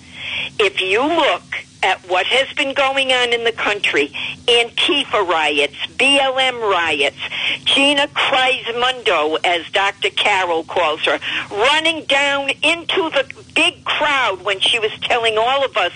If 0.58 0.80
you 0.80 1.02
look 1.02 1.42
at 1.82 1.98
what 2.08 2.26
has 2.26 2.52
been 2.54 2.74
going 2.74 3.12
on 3.12 3.32
in 3.32 3.44
the 3.44 3.52
country, 3.52 4.08
Antifa 4.46 5.26
riots, 5.26 5.76
BLM 5.96 6.60
riots, 6.60 7.16
Gina 7.64 8.06
Kreismundo, 8.08 9.38
as 9.44 9.68
Dr. 9.70 10.10
Carroll 10.10 10.64
calls 10.64 11.00
her, 11.04 11.18
running 11.50 12.04
down 12.04 12.50
into 12.62 13.10
the 13.10 13.30
big 13.54 13.84
crowd 13.84 14.42
when 14.42 14.60
she 14.60 14.78
was 14.78 14.92
telling 15.00 15.38
all 15.38 15.64
of 15.64 15.76
us, 15.76 15.92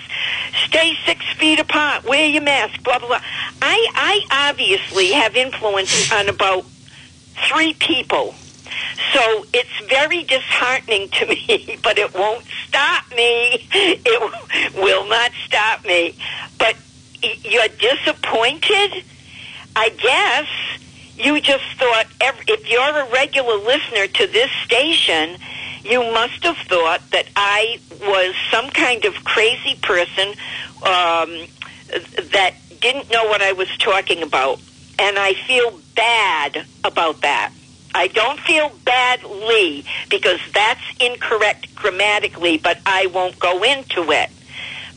stay 0.65 0.97
six 1.05 1.23
feet 1.33 1.59
apart, 1.59 2.03
wear 2.03 2.27
your 2.27 2.41
mask, 2.41 2.83
blah, 2.83 2.99
blah, 2.99 3.07
blah. 3.07 3.21
I, 3.61 3.87
I 4.31 4.49
obviously 4.49 5.11
have 5.11 5.35
influence 5.35 6.11
on 6.11 6.29
about 6.29 6.65
three 7.49 7.73
people. 7.73 8.35
So 9.13 9.45
it's 9.53 9.89
very 9.89 10.23
disheartening 10.23 11.09
to 11.09 11.25
me, 11.27 11.77
but 11.83 11.97
it 11.97 12.13
won't 12.13 12.45
stop 12.67 13.09
me. 13.11 13.67
It 13.71 14.73
will 14.75 15.07
not 15.07 15.31
stop 15.45 15.85
me. 15.85 16.15
But 16.57 16.75
you're 17.43 17.67
disappointed? 17.67 19.03
I 19.75 19.89
guess 19.89 20.47
you 21.17 21.39
just 21.41 21.63
thought 21.77 22.07
if 22.21 22.69
you're 22.69 22.97
a 22.97 23.11
regular 23.11 23.57
listener 23.57 24.07
to 24.07 24.27
this 24.27 24.51
station, 24.63 25.37
you 25.83 25.99
must 26.11 26.43
have 26.43 26.57
thought 26.57 27.01
that 27.11 27.27
I 27.35 27.79
was 28.01 28.35
some 28.51 28.69
kind 28.69 29.05
of 29.05 29.13
crazy 29.23 29.75
person 29.81 30.29
um, 30.83 31.47
that 32.31 32.53
didn't 32.79 33.09
know 33.11 33.25
what 33.25 33.41
I 33.41 33.53
was 33.53 33.69
talking 33.77 34.23
about. 34.23 34.59
And 34.97 35.19
I 35.19 35.33
feel 35.33 35.79
bad 35.95 36.65
about 36.83 37.21
that. 37.21 37.51
I 37.95 38.07
don't 38.07 38.37
feel 38.41 38.73
badly 38.83 39.85
because 40.09 40.41
that's 40.53 40.81
incorrect 40.99 41.73
grammatically, 41.75 42.57
but 42.57 42.77
I 42.85 43.05
won't 43.05 43.39
go 43.39 43.63
into 43.63 44.11
it. 44.11 44.29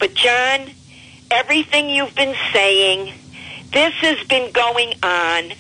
But 0.00 0.14
Jon, 0.14 0.68
everything 1.30 1.90
you've 1.90 2.16
been 2.16 2.34
saying, 2.52 3.14
this 3.72 3.94
has 3.94 4.26
been 4.26 4.50
going 4.50 4.94
on. 5.04 5.52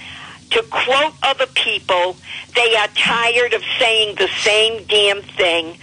To 0.50 0.62
quote 0.62 1.12
other 1.22 1.46
people, 1.46 2.16
they 2.56 2.74
are 2.74 2.88
tired 2.88 3.52
of 3.52 3.62
saying 3.78 4.16
the 4.16 4.28
same 4.40 4.84
damn 4.86 5.22
thing. 5.22 5.76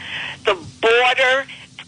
The 0.43 0.55
border, 0.81 1.45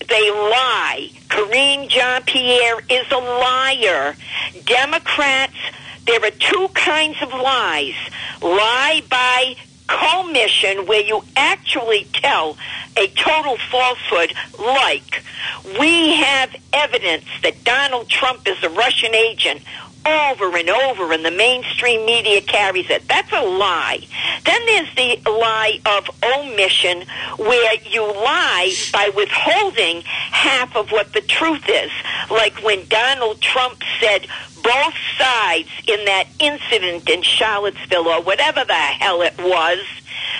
they 0.08 0.32
lie. 0.32 1.10
Karine 1.27 1.89
Jean 1.89 2.21
Pierre 2.21 2.80
is 2.88 3.12
a 3.12 3.17
liar. 3.17 4.15
Democrats, 4.63 5.58
there 6.08 6.24
are 6.24 6.32
two 6.32 6.70
kinds 6.74 7.22
of 7.22 7.30
lies. 7.30 7.96
Lie 8.41 9.04
by 9.10 9.56
commission, 9.88 10.86
where 10.86 11.02
you 11.02 11.24
actually 11.36 12.08
tell 12.13 12.58
a 12.98 13.08
total 13.10 13.58
falsehood, 13.58 14.34
like, 14.60 15.24
we 15.80 16.13
have 16.15 16.56
evidence 16.74 17.26
that 17.43 17.63
Donald 17.63 18.10
Trump 18.10 18.48
is 18.48 18.62
a 18.63 18.70
Russian 18.70 19.13
agent 19.13 19.62
over 20.05 20.55
and 20.57 20.69
over, 20.69 21.12
and 21.12 21.25
the 21.25 21.31
mainstream 21.31 22.05
media 22.05 22.41
carries 22.41 22.89
it. 22.89 23.07
That's 23.07 23.31
a 23.31 23.43
lie. 23.43 23.99
Then 24.45 24.65
there's 24.65 24.95
the 24.95 25.29
lie 25.29 25.79
of 25.86 26.10
omission, 26.23 27.03
where 27.38 27.73
you 27.83 28.01
lie 28.01 28.73
by 28.93 29.10
withholding 29.15 30.01
half 30.03 30.75
of 30.75 30.91
what 30.91 31.13
the 31.13 31.21
truth 31.21 31.65
is. 31.67 31.91
Like 32.29 32.63
when 32.63 32.88
Donald 32.88 33.41
Trump 33.41 33.81
said 33.99 34.27
both 34.63 34.95
sides 35.17 35.69
in 35.88 36.05
that 36.05 36.27
incident 36.39 37.10
in 37.10 37.21
Charlottesville, 37.21 38.07
or 38.07 38.21
whatever 38.21 38.63
the 38.65 38.73
hell 38.73 39.21
it 39.21 39.38
was, 39.38 39.79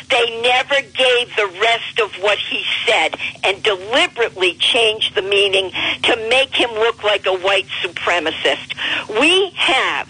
they 0.10 0.42
never 0.42 0.76
gave 0.76 1.36
the 1.36 1.48
rest 1.62 2.00
of 2.00 2.14
what 2.22 2.38
he 2.38 2.64
said 2.86 3.16
and 3.44 3.62
deliberately 3.64 4.54
changed 4.56 5.16
the 5.16 5.22
meaning 5.22 5.72
to 6.04 6.16
make 6.30 6.56
him 6.56 6.72
look 6.72 7.04
like 7.04 7.26
a 7.26 7.38
white 7.38 7.68
supremacist. 7.82 8.76
We 9.20 9.52
have 9.56 10.10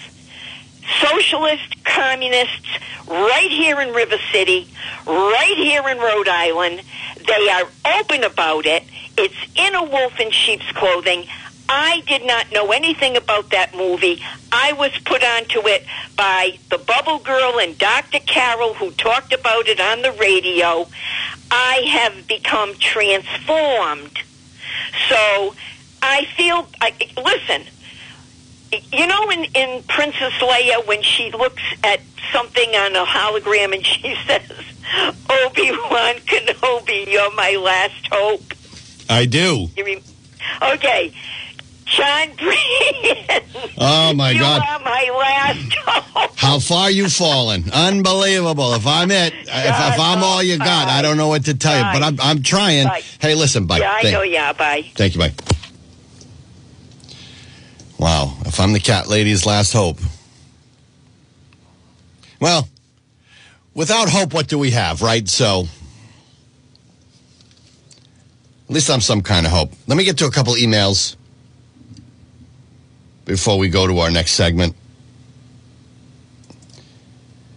socialist 1.01 1.83
communists 1.83 2.69
right 3.07 3.49
here 3.49 3.79
in 3.81 3.93
River 3.93 4.17
City, 4.32 4.67
right 5.05 5.55
here 5.57 5.88
in 5.88 5.97
Rhode 5.97 6.28
Island. 6.28 6.82
They 7.25 7.49
are 7.49 7.67
open 7.99 8.23
about 8.23 8.65
it. 8.65 8.84
It's 9.17 9.36
in 9.55 9.75
a 9.75 9.84
wolf 9.84 10.19
in 10.19 10.32
sheep's 10.32 10.71
clothing. 10.73 11.28
I 11.70 12.01
did 12.07 12.26
not 12.26 12.51
know 12.51 12.72
anything 12.72 13.18
about 13.18 13.49
that 13.49 13.76
movie. 13.76 14.24
I 14.51 14.74
was 14.74 14.91
put 15.05 15.24
onto 15.24 15.68
it 15.68 15.86
by 16.15 16.57
the 16.70 16.78
Bubble 16.78 17.20
Girl 17.20 17.59
and 17.59 17.78
Dr. 17.78 18.20
Carol, 18.20 18.74
who 18.74 18.91
talked 18.91 19.34
about 19.34 19.68
it 19.68 19.80
on 19.80 20.01
the 20.01 20.13
radio. 20.13 20.88
I 21.51 21.82
have 21.89 22.28
become 22.28 22.74
transformed. 22.76 24.18
So 25.09 25.55
I 26.01 26.26
feel, 26.38 26.68
I, 26.82 26.93
listen, 27.18 27.63
You 28.91 29.07
know, 29.07 29.30
in, 29.32 29.45
in 29.55 29.84
Princess 29.84 30.34
Leia, 30.39 30.86
when 30.86 31.01
she 31.01 31.32
looks 31.32 31.63
at 31.84 32.01
something 32.34 32.70
on 32.76 32.95
a 32.95 33.05
hologram 33.05 33.74
and 33.74 33.86
she 33.93 34.15
says, 34.26 34.41
Obi 35.30 35.72
Wan 35.72 36.15
Kenobi, 36.26 37.07
you're 37.07 37.34
my 37.36 37.55
last 37.55 38.07
hope. 38.11 38.53
I 39.09 39.26
do. 39.26 39.68
You 39.78 39.86
mean, 39.86 40.01
okay. 40.61 41.13
Jon 41.88 42.29
Brien. 42.35 43.41
Oh 43.77 44.13
my 44.13 44.31
you 44.31 44.39
God. 44.39 44.61
are 44.61 44.79
my 44.79 45.09
last 45.17 45.73
hope. 45.73 46.31
How 46.38 46.59
far 46.59 46.91
you 46.91 47.09
fallen? 47.09 47.69
Unbelievable. 47.71 48.73
If 48.73 48.85
I'm 48.85 49.09
it, 49.11 49.33
if, 49.33 49.47
if 49.47 49.99
I'm 49.99 50.23
all 50.23 50.43
you 50.43 50.55
oh, 50.55 50.57
got, 50.57 50.88
I 50.88 51.01
don't 51.01 51.17
know 51.17 51.27
what 51.27 51.45
to 51.45 51.53
tell 51.53 51.77
you. 51.77 51.83
But 51.99 52.03
I'm 52.03 52.19
I'm 52.21 52.43
trying. 52.43 52.88
Bye. 52.88 53.01
Hey, 53.19 53.35
listen, 53.35 53.65
bye. 53.65 53.79
Yeah, 53.79 53.91
I 53.91 54.01
Thank- 54.01 54.13
know. 54.13 54.21
Yeah, 54.21 54.53
bye. 54.53 54.85
Thank 54.95 55.15
you, 55.15 55.19
bye. 55.19 55.33
Wow, 57.99 58.38
if 58.45 58.59
I'm 58.59 58.73
the 58.73 58.79
cat 58.79 59.07
lady's 59.07 59.45
last 59.45 59.73
hope. 59.73 59.99
Well, 62.39 62.69
without 63.73 64.07
hope, 64.09 64.33
what 64.33 64.47
do 64.47 64.59
we 64.59 64.71
have, 64.71 65.01
right? 65.01 65.27
So, 65.27 65.67
at 68.69 68.73
least 68.73 68.89
I'm 68.91 69.01
some 69.01 69.21
kind 69.21 69.47
of 69.47 69.51
hope. 69.51 69.71
Let 69.88 69.97
me 69.97 70.03
get 70.03 70.17
to 70.19 70.27
a 70.27 70.31
couple 70.31 70.53
emails 70.53 71.16
before 73.28 73.59
we 73.59 73.69
go 73.69 73.86
to 73.86 73.99
our 73.99 74.09
next 74.09 74.32
segment. 74.32 74.75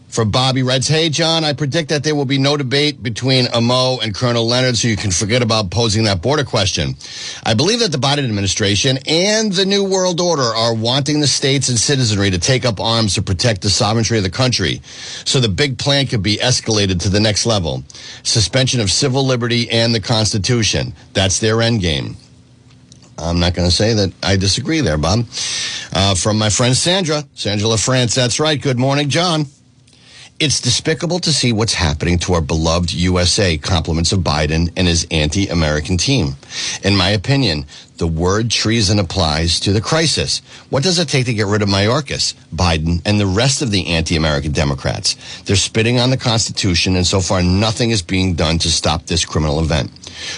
For 0.08 0.24
Bobby 0.24 0.64
Reds, 0.64 0.88
hey 0.88 1.08
Jon, 1.08 1.44
I 1.44 1.52
predict 1.52 1.90
that 1.90 2.02
there 2.02 2.16
will 2.16 2.24
be 2.24 2.36
no 2.36 2.56
debate 2.56 3.00
between 3.00 3.46
Amo 3.46 4.00
and 4.00 4.12
Colonel 4.12 4.44
Leonard, 4.44 4.76
so 4.76 4.88
you 4.88 4.96
can 4.96 5.12
forget 5.12 5.40
about 5.40 5.70
posing 5.70 6.02
that 6.02 6.20
border 6.20 6.42
question. 6.42 6.96
I 7.44 7.54
believe 7.54 7.78
that 7.78 7.92
the 7.92 7.98
Biden 7.98 8.24
administration 8.24 8.98
and 9.06 9.52
the 9.52 9.64
New 9.64 9.84
World 9.84 10.20
Order 10.20 10.42
are 10.42 10.74
wanting 10.74 11.20
the 11.20 11.28
states 11.28 11.68
and 11.68 11.78
citizenry 11.78 12.28
to 12.32 12.40
take 12.40 12.64
up 12.64 12.80
arms 12.80 13.14
to 13.14 13.22
protect 13.22 13.62
the 13.62 13.70
sovereignty 13.70 14.16
of 14.16 14.24
the 14.24 14.30
country, 14.30 14.82
so 15.24 15.38
the 15.38 15.48
big 15.48 15.78
plan 15.78 16.08
could 16.08 16.24
be 16.24 16.38
escalated 16.38 17.00
to 17.02 17.08
the 17.08 17.20
next 17.20 17.46
level: 17.46 17.84
suspension 18.24 18.80
of 18.80 18.90
civil 18.90 19.24
liberty 19.24 19.70
and 19.70 19.94
the 19.94 20.00
Constitution. 20.00 20.92
That's 21.12 21.38
their 21.38 21.62
end 21.62 21.82
game. 21.82 22.16
I'm 23.20 23.38
not 23.38 23.54
going 23.54 23.68
to 23.68 23.74
say 23.74 23.94
that 23.94 24.12
I 24.22 24.36
disagree 24.36 24.80
there, 24.80 24.98
Bob. 24.98 25.26
Uh, 25.92 26.14
from 26.14 26.38
my 26.38 26.50
friend 26.50 26.76
Sandra, 26.76 27.24
Sandra 27.34 27.68
LaFrance. 27.68 28.14
That's 28.14 28.40
right. 28.40 28.60
Good 28.60 28.78
morning, 28.78 29.08
Jon. 29.08 29.46
It's 30.40 30.58
despicable 30.58 31.18
to 31.18 31.34
see 31.34 31.52
what's 31.52 31.74
happening 31.74 32.18
to 32.20 32.32
our 32.32 32.40
beloved 32.40 32.94
USA, 32.94 33.58
compliments 33.58 34.10
of 34.10 34.20
Biden 34.20 34.72
and 34.74 34.88
his 34.88 35.06
anti 35.10 35.48
American 35.48 35.98
team. 35.98 36.36
In 36.82 36.96
my 36.96 37.10
opinion, 37.10 37.66
the 37.98 38.06
word 38.06 38.50
treason 38.50 38.98
applies 38.98 39.60
to 39.60 39.74
the 39.74 39.82
crisis. 39.82 40.40
What 40.70 40.82
does 40.82 40.98
it 40.98 41.10
take 41.10 41.26
to 41.26 41.34
get 41.34 41.44
rid 41.44 41.60
of 41.60 41.68
Mayorkas, 41.68 42.32
Biden, 42.54 43.02
and 43.04 43.20
the 43.20 43.26
rest 43.26 43.60
of 43.60 43.70
the 43.70 43.88
anti 43.88 44.16
American 44.16 44.52
Democrats? 44.52 45.42
They're 45.42 45.56
spitting 45.56 46.00
on 46.00 46.08
the 46.08 46.16
Constitution, 46.16 46.96
and 46.96 47.06
so 47.06 47.20
far 47.20 47.42
nothing 47.42 47.90
is 47.90 48.00
being 48.00 48.32
done 48.32 48.56
to 48.60 48.70
stop 48.70 49.04
this 49.04 49.26
criminal 49.26 49.60
event. 49.60 49.90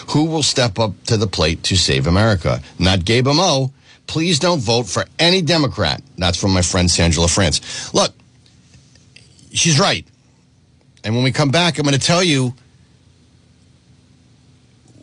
Who 0.09 0.25
will 0.25 0.43
step 0.43 0.81
up 0.81 1.01
to 1.05 1.17
the 1.17 1.29
plate 1.29 1.63
to 1.63 1.77
save 1.77 2.09
America? 2.09 2.61
Not 2.77 3.05
Gabe 3.05 3.29
Amo. 3.29 3.71
Please 4.09 4.41
don't 4.41 4.59
vote 4.59 4.89
for 4.89 5.05
any 5.21 5.43
Democrat. 5.43 6.03
That's 6.19 6.41
from 6.41 6.53
my 6.53 6.63
friend 6.63 6.91
Sandra 6.91 7.23
LaFrance. 7.23 7.95
Look, 7.95 8.13
she's 9.53 9.79
right. 9.79 10.07
And 11.05 11.15
when 11.15 11.25
we 11.25 11.33
come 11.33 11.51
back, 11.51 11.79
I'm 11.79 11.85
going 11.85 11.99
to 11.99 12.05
tell 12.05 12.23
you 12.23 12.55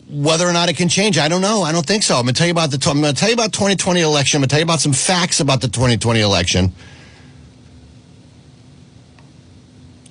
whether 0.10 0.48
or 0.48 0.54
not 0.54 0.70
it 0.70 0.78
can 0.78 0.90
change. 0.90 1.18
I 1.18 1.28
don't 1.28 1.42
know. 1.42 1.62
I 1.62 1.72
don't 1.72 1.86
think 1.86 2.04
so. 2.04 2.16
I'm 2.16 2.24
going 2.24 2.34
to 2.34 2.38
tell 2.38 2.48
you 2.48 2.54
about 2.54 2.72
the. 2.72 2.90
I'm 2.90 3.02
going 3.02 3.14
to 3.14 3.20
tell 3.20 3.30
you 3.30 3.36
about 3.36 3.54
2020 3.54 4.02
election. 4.02 4.38
I'm 4.38 4.42
going 4.42 4.50
to 4.50 4.54
tell 4.54 4.60
you 4.60 4.66
about 4.66 4.80
some 4.80 4.94
facts 4.94 5.40
about 5.40 5.62
the 5.62 5.68
2020 5.68 6.22
election, 6.22 6.72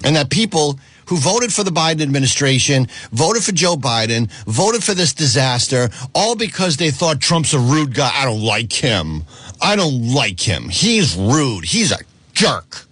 and 0.04 0.16
that 0.16 0.30
people 0.30 0.78
who 1.06 1.16
voted 1.16 1.52
for 1.52 1.64
the 1.64 1.70
Biden 1.70 2.02
administration, 2.02 2.86
voted 3.12 3.42
for 3.42 3.52
Joe 3.52 3.76
Biden, 3.76 4.30
voted 4.44 4.84
for 4.84 4.92
this 4.92 5.14
disaster, 5.14 5.88
all 6.14 6.36
because 6.36 6.76
they 6.76 6.90
thought 6.90 7.18
Trump's 7.18 7.54
a 7.54 7.58
rude 7.58 7.94
guy. 7.94 8.10
I 8.14 8.26
don't 8.26 8.42
like 8.42 8.72
him. 8.72 9.24
I 9.60 9.74
don't 9.74 10.12
like 10.12 10.38
him. 10.38 10.68
He's 10.68 11.16
rude. 11.16 11.64
He's 11.64 11.92
a 11.92 11.98
jerk. 12.34 12.87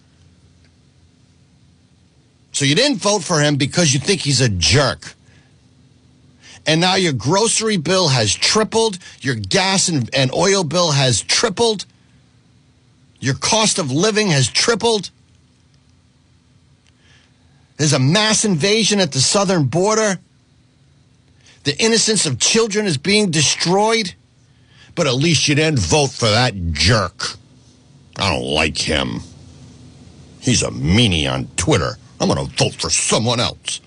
So 2.56 2.64
you 2.64 2.74
didn't 2.74 3.02
vote 3.02 3.22
for 3.22 3.38
him 3.38 3.56
because 3.56 3.92
you 3.92 4.00
think 4.00 4.22
he's 4.22 4.40
a 4.40 4.48
jerk. 4.48 5.12
And 6.66 6.80
now 6.80 6.94
your 6.94 7.12
grocery 7.12 7.76
bill 7.76 8.08
has 8.08 8.34
tripled, 8.34 8.98
your 9.20 9.34
gas 9.34 9.90
and, 9.90 10.08
and 10.14 10.32
oil 10.32 10.64
bill 10.64 10.92
has 10.92 11.20
tripled, 11.20 11.84
your 13.20 13.34
cost 13.34 13.78
of 13.78 13.92
living 13.92 14.28
has 14.28 14.48
tripled. 14.48 15.10
There's 17.76 17.92
a 17.92 17.98
mass 17.98 18.46
invasion 18.46 19.00
at 19.00 19.12
the 19.12 19.20
southern 19.20 19.64
border. 19.64 20.18
The 21.64 21.76
innocence 21.78 22.24
of 22.24 22.38
children 22.38 22.86
is 22.86 22.96
being 22.96 23.30
destroyed. 23.30 24.14
But 24.94 25.06
at 25.06 25.12
least 25.12 25.46
you 25.46 25.56
didn't 25.56 25.80
vote 25.80 26.10
for 26.10 26.30
that 26.30 26.54
jerk. 26.72 27.36
I 28.16 28.30
don't 28.30 28.48
like 28.48 28.78
him. 28.78 29.20
He's 30.40 30.62
a 30.62 30.70
meanie 30.70 31.30
on 31.30 31.48
Twitter. 31.56 31.98
I'm 32.20 32.28
going 32.28 32.46
to 32.46 32.56
vote 32.56 32.74
for 32.74 32.90
someone 32.90 33.40
else. 33.40 33.80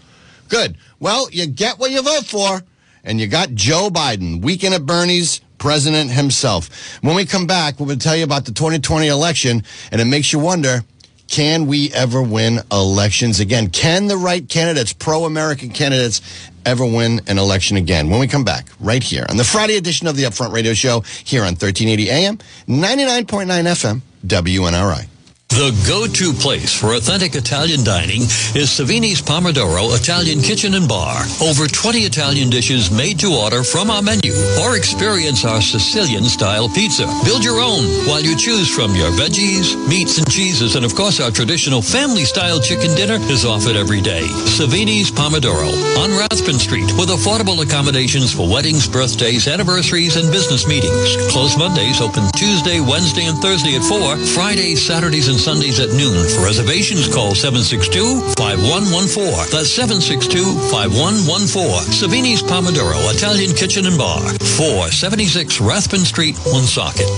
Good. 0.47 0.75
Well, 0.99 1.29
you 1.31 1.47
get 1.47 1.79
what 1.79 1.91
you 1.91 2.01
vote 2.01 2.25
for. 2.25 2.61
And 3.03 3.19
you 3.19 3.27
got 3.27 3.53
Joe 3.53 3.89
Biden, 3.89 4.41
weekend 4.41 4.73
at 4.73 4.85
Bernie's, 4.85 5.39
president 5.57 6.11
himself. 6.11 6.99
When 7.01 7.15
we 7.15 7.25
come 7.25 7.47
back, 7.47 7.79
we're 7.79 7.87
going 7.87 7.99
to 7.99 8.03
tell 8.03 8.15
you 8.15 8.23
about 8.23 8.45
the 8.45 8.51
2020 8.51 9.07
election, 9.07 9.63
and 9.91 10.01
it 10.01 10.05
makes 10.05 10.33
you 10.33 10.39
wonder 10.39 10.83
can 11.27 11.67
we 11.67 11.93
ever 11.93 12.23
win 12.23 12.59
elections 12.71 13.39
again? 13.39 13.69
Can 13.69 14.07
the 14.07 14.17
right 14.17 14.49
candidates, 14.49 14.93
pro 14.93 15.25
American 15.25 15.69
candidates, 15.69 16.21
ever 16.65 16.83
win 16.83 17.21
an 17.27 17.37
election 17.37 17.77
again? 17.77 18.09
When 18.09 18.19
we 18.19 18.27
come 18.27 18.43
back, 18.43 18.67
right 18.79 19.03
here 19.03 19.27
on 19.29 19.37
the 19.37 19.43
Friday 19.43 19.77
edition 19.77 20.07
of 20.07 20.15
the 20.15 20.23
Upfront 20.23 20.53
Radio 20.53 20.73
Show, 20.73 21.01
here 21.23 21.41
on 21.41 21.53
1380 21.53 22.09
AM, 22.09 22.37
99.9 22.67 23.45
FM, 23.45 24.01
WNRI. 24.25 25.07
The 25.49 25.73
go-to 25.89 26.31
place 26.31 26.71
for 26.71 26.93
authentic 26.93 27.33
Italian 27.33 27.83
dining 27.83 28.21
is 28.53 28.69
Savini's 28.69 29.19
Pomodoro 29.19 29.97
Italian 29.97 30.39
Kitchen 30.45 30.75
and 30.75 30.87
Bar. 30.87 31.25
Over 31.41 31.65
20 31.65 32.05
Italian 32.05 32.49
dishes 32.49 32.91
made 32.91 33.19
to 33.19 33.33
order 33.33 33.65
from 33.65 33.89
our 33.89 34.01
menu 34.01 34.31
or 34.61 34.77
experience 34.77 35.43
our 35.43 35.59
Sicilian-style 35.59 36.69
pizza. 36.69 37.09
Build 37.25 37.43
your 37.43 37.59
own 37.59 37.83
while 38.05 38.21
you 38.21 38.37
choose 38.37 38.69
from 38.69 38.95
your 38.95 39.09
veggies, 39.17 39.73
meats 39.89 40.19
and 40.19 40.29
cheeses, 40.29 40.75
and 40.77 40.85
of 40.85 40.93
course 40.93 41.19
our 41.19 41.31
traditional 41.31 41.81
family-style 41.81 42.61
chicken 42.61 42.95
dinner 42.95 43.17
is 43.27 43.43
offered 43.43 43.75
every 43.75 43.99
day. 43.99 44.23
Savini's 44.47 45.09
Pomodoro 45.09 45.73
on 45.97 46.13
Rathbun 46.13 46.61
Street 46.61 46.93
with 46.93 47.09
affordable 47.09 47.65
accommodations 47.65 48.31
for 48.31 48.47
weddings, 48.47 48.87
birthdays, 48.87 49.47
anniversaries, 49.47 50.15
and 50.15 50.31
business 50.31 50.67
meetings. 50.69 51.17
Closed 51.33 51.57
Mondays, 51.57 51.99
open 51.99 52.23
Tuesday, 52.37 52.79
Wednesday, 52.79 53.25
and 53.25 53.39
Thursday 53.39 53.75
at 53.75 53.83
4, 53.83 54.15
Fridays, 54.37 54.85
Saturdays, 54.85 55.27
and 55.27 55.39
Sundays 55.49 55.79
at 55.79 55.89
noon. 55.97 56.29
For 56.29 56.45
reservations, 56.45 57.11
call 57.11 57.33
762-5114. 57.33 59.49
That's 59.49 59.75
762-5114. 59.75 61.89
Savini's 61.89 62.43
Pomodoro 62.43 63.11
Italian 63.11 63.55
Kitchen 63.55 63.87
and 63.87 63.97
Bar. 63.97 64.19
476 64.37 65.59
Rathbun 65.59 66.01
Street, 66.01 66.37
Woonsocket. 66.45 67.09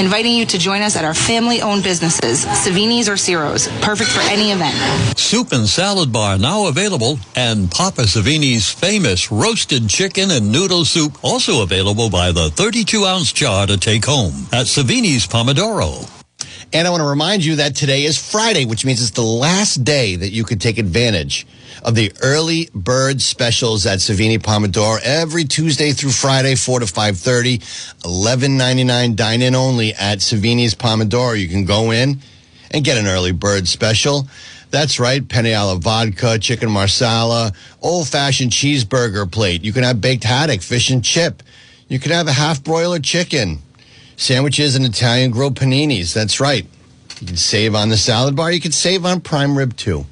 Inviting 0.00 0.32
you 0.32 0.46
to 0.46 0.56
join 0.56 0.80
us 0.80 0.96
at 0.96 1.04
our 1.04 1.12
family-owned 1.12 1.84
businesses, 1.84 2.46
Savini's 2.46 3.06
or 3.06 3.18
Ciro's, 3.18 3.68
perfect 3.82 4.08
for 4.08 4.22
any 4.32 4.50
event. 4.50 4.74
Soup 5.18 5.52
and 5.52 5.68
salad 5.68 6.10
bar 6.10 6.38
now 6.38 6.68
available, 6.68 7.18
and 7.36 7.70
Papa 7.70 8.06
Savini's 8.06 8.70
famous 8.70 9.30
roasted 9.30 9.90
chicken 9.90 10.30
and 10.30 10.50
noodle 10.50 10.86
soup 10.86 11.22
also 11.22 11.62
available 11.62 12.08
by 12.08 12.32
the 12.32 12.48
32-ounce 12.48 13.34
jar 13.34 13.66
to 13.66 13.76
take 13.76 14.06
home 14.06 14.46
at 14.52 14.64
Savini's 14.64 15.26
Pomodoro. 15.26 16.08
And 16.74 16.88
I 16.88 16.90
want 16.90 17.02
to 17.02 17.06
remind 17.06 17.44
you 17.44 17.54
that 17.56 17.76
today 17.76 18.02
is 18.02 18.18
Friday, 18.18 18.64
which 18.64 18.84
means 18.84 19.00
it's 19.00 19.12
the 19.12 19.22
last 19.22 19.84
day 19.84 20.16
that 20.16 20.30
you 20.30 20.42
could 20.42 20.60
take 20.60 20.76
advantage 20.76 21.46
of 21.84 21.94
the 21.94 22.12
early 22.20 22.68
bird 22.74 23.22
specials 23.22 23.86
at 23.86 24.00
Savini 24.00 24.38
Pomodoro 24.38 24.98
every 25.04 25.44
Tuesday 25.44 25.92
through 25.92 26.10
Friday, 26.10 26.56
4 26.56 26.80
to 26.80 26.86
5.30, 26.86 27.60
11.99 28.00 29.14
dine-in 29.14 29.54
only 29.54 29.94
at 29.94 30.18
Savini's 30.18 30.74
Pomodoro. 30.74 31.38
You 31.38 31.46
can 31.46 31.64
go 31.64 31.92
in 31.92 32.18
and 32.72 32.84
get 32.84 32.98
an 32.98 33.06
early 33.06 33.30
bird 33.30 33.68
special. 33.68 34.26
That's 34.72 34.98
right, 34.98 35.26
penne 35.28 35.54
alla 35.54 35.76
vodka, 35.76 36.40
chicken 36.40 36.72
marsala, 36.72 37.52
old-fashioned 37.82 38.50
cheeseburger 38.50 39.30
plate. 39.30 39.62
You 39.62 39.72
can 39.72 39.84
have 39.84 40.00
baked 40.00 40.24
haddock, 40.24 40.60
fish 40.60 40.90
and 40.90 41.04
chip. 41.04 41.44
You 41.86 42.00
can 42.00 42.10
have 42.10 42.26
a 42.26 42.32
half-broiler 42.32 42.98
chicken. 42.98 43.62
Sandwiches 44.16 44.76
and 44.76 44.84
Italian 44.84 45.30
grilled 45.30 45.56
paninis. 45.56 46.14
That's 46.14 46.40
right. 46.40 46.66
You 47.20 47.26
can 47.26 47.36
save 47.36 47.74
on 47.74 47.88
the 47.88 47.96
salad 47.96 48.36
bar. 48.36 48.50
You 48.50 48.60
can 48.60 48.72
save 48.72 49.04
on 49.04 49.20
prime 49.20 49.56
rib 49.56 49.76
too. 49.76 50.06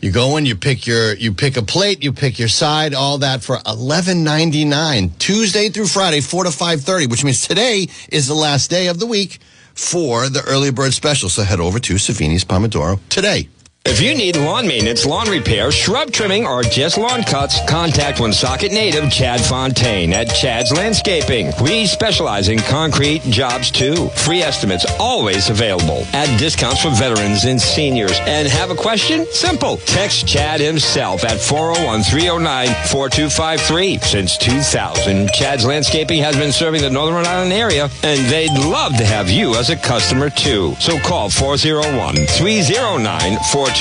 You 0.00 0.12
go 0.12 0.36
in, 0.36 0.46
you 0.46 0.54
pick 0.54 0.86
your, 0.86 1.14
you 1.14 1.32
pick 1.32 1.56
a 1.56 1.62
plate, 1.62 2.04
you 2.04 2.12
pick 2.12 2.38
your 2.38 2.48
side, 2.48 2.94
all 2.94 3.18
that 3.18 3.42
for 3.42 3.58
eleven 3.66 4.22
ninety 4.22 4.64
nine. 4.64 5.10
Tuesday 5.18 5.68
through 5.70 5.86
Friday, 5.86 6.20
four 6.20 6.44
to 6.44 6.50
five 6.50 6.82
thirty, 6.82 7.06
which 7.06 7.24
means 7.24 7.46
today 7.46 7.88
is 8.12 8.28
the 8.28 8.34
last 8.34 8.70
day 8.70 8.88
of 8.88 9.00
the 9.00 9.06
week 9.06 9.38
for 9.74 10.28
the 10.28 10.42
early 10.46 10.70
bird 10.70 10.92
special. 10.92 11.28
So 11.28 11.42
head 11.42 11.60
over 11.60 11.78
to 11.80 11.94
Savini's 11.94 12.44
Pomodoro 12.44 13.00
today. 13.08 13.48
If 13.88 14.00
you 14.00 14.16
need 14.16 14.36
lawn 14.36 14.66
maintenance, 14.66 15.06
lawn 15.06 15.30
repair, 15.30 15.70
shrub 15.70 16.10
trimming, 16.10 16.44
or 16.44 16.64
just 16.64 16.98
lawn 16.98 17.22
cuts, 17.22 17.60
contact 17.68 18.18
Woonsocket 18.18 18.72
native 18.72 19.12
Chad 19.12 19.40
Fontaine 19.40 20.12
at 20.12 20.24
Chad's 20.24 20.72
Landscaping. 20.72 21.52
We 21.62 21.86
specialize 21.86 22.48
in 22.48 22.58
concrete 22.58 23.22
jobs 23.22 23.70
too. 23.70 24.08
Free 24.08 24.42
estimates 24.42 24.84
always 24.98 25.50
available. 25.50 26.02
Add 26.12 26.36
discounts 26.36 26.82
for 26.82 26.90
veterans 26.90 27.44
and 27.44 27.60
seniors. 27.60 28.18
And 28.22 28.48
have 28.48 28.72
a 28.72 28.74
question? 28.74 29.24
Simple. 29.30 29.76
Text 29.76 30.26
Chad 30.26 30.60
himself 30.60 31.22
at 31.22 31.38
401-309-4253. 31.38 34.02
Since 34.02 34.36
2000, 34.36 35.30
Chad's 35.30 35.64
Landscaping 35.64 36.20
has 36.24 36.36
been 36.36 36.50
serving 36.50 36.82
the 36.82 36.90
Northern 36.90 37.14
Rhode 37.14 37.28
Island 37.28 37.52
area, 37.52 37.88
and 38.02 38.28
they'd 38.32 38.50
love 38.50 38.96
to 38.96 39.06
have 39.06 39.30
you 39.30 39.54
as 39.54 39.70
a 39.70 39.76
customer 39.76 40.28
too. 40.28 40.74
So 40.80 40.98
call 40.98 41.30
401 41.30 42.16
309 42.16 43.38
4253. 43.52 43.75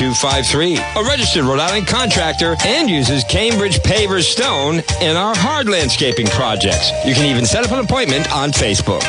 A 0.96 1.04
registered 1.04 1.46
Rhode 1.46 1.60
Island 1.60 1.88
contractor 1.88 2.56
and 2.66 2.90
uses 2.90 3.24
Cambridge 3.24 3.80
Pavers 3.80 4.24
Stone 4.24 4.84
in 5.02 5.16
our 5.16 5.34
hard 5.36 5.70
landscaping 5.70 6.28
projects. 6.28 6.92
You 7.06 7.14
can 7.14 7.26
even 7.26 7.46
set 7.46 7.64
up 7.64 7.72
an 7.72 7.80
appointment 7.80 8.30
on 8.34 8.52
Facebook. 8.52 9.04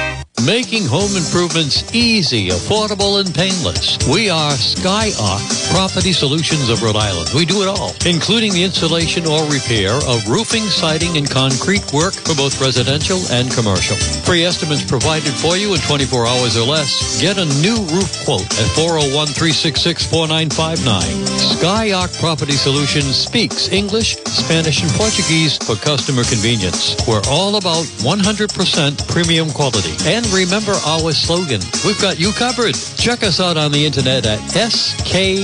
Making 0.44 0.84
home 0.84 1.16
improvements 1.16 1.82
easy, 1.94 2.50
affordable, 2.50 3.18
and 3.18 3.34
painless. 3.34 3.96
We 4.06 4.28
are 4.28 4.52
Skyark 4.52 5.40
Property 5.72 6.12
Solutions 6.12 6.68
of 6.68 6.82
Rhode 6.82 6.94
Island. 6.94 7.30
We 7.34 7.46
do 7.46 7.62
it 7.62 7.68
all, 7.68 7.94
including 8.04 8.52
the 8.52 8.62
installation 8.62 9.26
or 9.26 9.44
repair 9.48 9.92
of 10.06 10.28
roofing, 10.28 10.68
siding, 10.68 11.16
and 11.16 11.28
concrete 11.28 11.90
work 11.92 12.14
for 12.14 12.36
both 12.36 12.60
residential 12.60 13.18
and 13.32 13.50
commercial. 13.50 13.96
Free 14.22 14.44
estimates 14.44 14.84
provided 14.84 15.32
for 15.32 15.56
you 15.56 15.74
in 15.74 15.80
24 15.80 16.26
hours 16.26 16.56
or 16.56 16.66
less. 16.66 17.18
Get 17.20 17.38
a 17.38 17.46
new 17.64 17.82
roof 17.90 18.24
quote 18.24 18.44
at 18.44 18.68
401-366-4959. 18.76 21.56
Skyark 21.58 22.16
Property 22.20 22.52
Solutions 22.52 23.16
speaks 23.16 23.72
English, 23.72 24.18
Spanish, 24.26 24.82
and 24.82 24.92
Portuguese 24.92 25.56
for 25.58 25.74
customer 25.76 26.22
convenience. 26.24 26.94
We're 27.08 27.22
all 27.26 27.56
about 27.56 27.86
100% 28.04 29.08
premium 29.08 29.50
quality. 29.50 29.96
And 30.06 30.25
remember 30.32 30.72
our 30.86 31.12
slogan, 31.12 31.60
we've 31.84 32.00
got 32.00 32.18
you 32.18 32.32
covered. 32.32 32.74
Check 32.96 33.22
us 33.22 33.40
out 33.40 33.56
on 33.56 33.72
the 33.72 33.84
internet 33.84 34.26
at 34.26 34.38
skyarc.pro. 34.38 35.38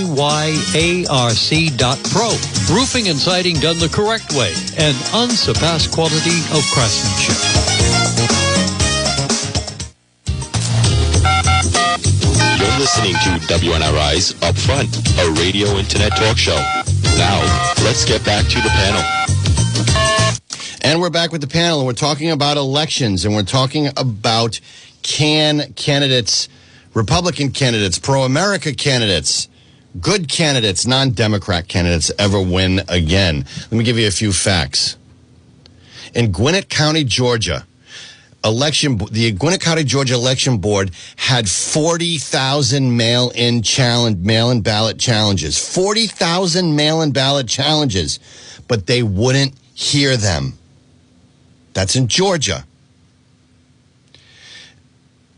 Roofing 2.74 3.08
and 3.08 3.18
siding 3.18 3.56
done 3.56 3.78
the 3.78 3.88
correct 3.88 4.32
way 4.32 4.52
and 4.78 4.96
unsurpassed 5.14 5.92
quality 5.92 6.38
of 6.54 6.62
craftsmanship. 6.72 7.36
You're 12.58 12.78
listening 12.78 13.14
to 13.14 13.38
WNRI's 13.52 14.34
Upfront, 14.40 14.94
a 15.18 15.30
radio 15.40 15.76
internet 15.78 16.16
talk 16.16 16.38
show. 16.38 16.58
Now, 17.16 17.40
let's 17.84 18.04
get 18.04 18.24
back 18.24 18.46
to 18.46 18.60
the 18.60 18.70
panel. 18.70 19.02
And 20.92 21.00
we're 21.00 21.08
back 21.08 21.32
with 21.32 21.40
the 21.40 21.46
panel, 21.46 21.78
and 21.78 21.86
we're 21.86 21.94
talking 21.94 22.30
about 22.30 22.58
elections, 22.58 23.24
and 23.24 23.34
we're 23.34 23.44
talking 23.44 23.88
about 23.96 24.60
can 25.00 25.72
candidates, 25.72 26.50
Republican 26.92 27.50
candidates, 27.50 27.98
pro 27.98 28.24
America 28.24 28.74
candidates, 28.74 29.48
good 30.02 30.28
candidates, 30.28 30.86
non 30.86 31.12
Democrat 31.12 31.66
candidates 31.66 32.12
ever 32.18 32.38
win 32.38 32.82
again. 32.90 33.46
Let 33.62 33.72
me 33.72 33.84
give 33.84 33.96
you 33.96 34.06
a 34.06 34.10
few 34.10 34.34
facts. 34.34 34.98
In 36.14 36.30
Gwinnett 36.30 36.68
County, 36.68 37.04
Georgia, 37.04 37.66
election 38.44 38.98
the 39.10 39.32
Gwinnett 39.32 39.62
County 39.62 39.84
Georgia 39.84 40.12
election 40.12 40.58
board 40.58 40.90
had 41.16 41.48
40,000 41.48 42.94
mail-in 42.94 43.62
challenge 43.62 44.18
mail-in 44.18 44.60
ballot 44.60 44.98
challenges 44.98 45.56
40,000 45.56 46.76
mail-in 46.76 47.12
ballot 47.12 47.48
challenges 47.48 48.18
but 48.68 48.88
they 48.88 49.02
wouldn't 49.02 49.54
hear 49.74 50.16
them 50.16 50.58
that's 51.72 51.96
in 51.96 52.08
Georgia 52.08 52.64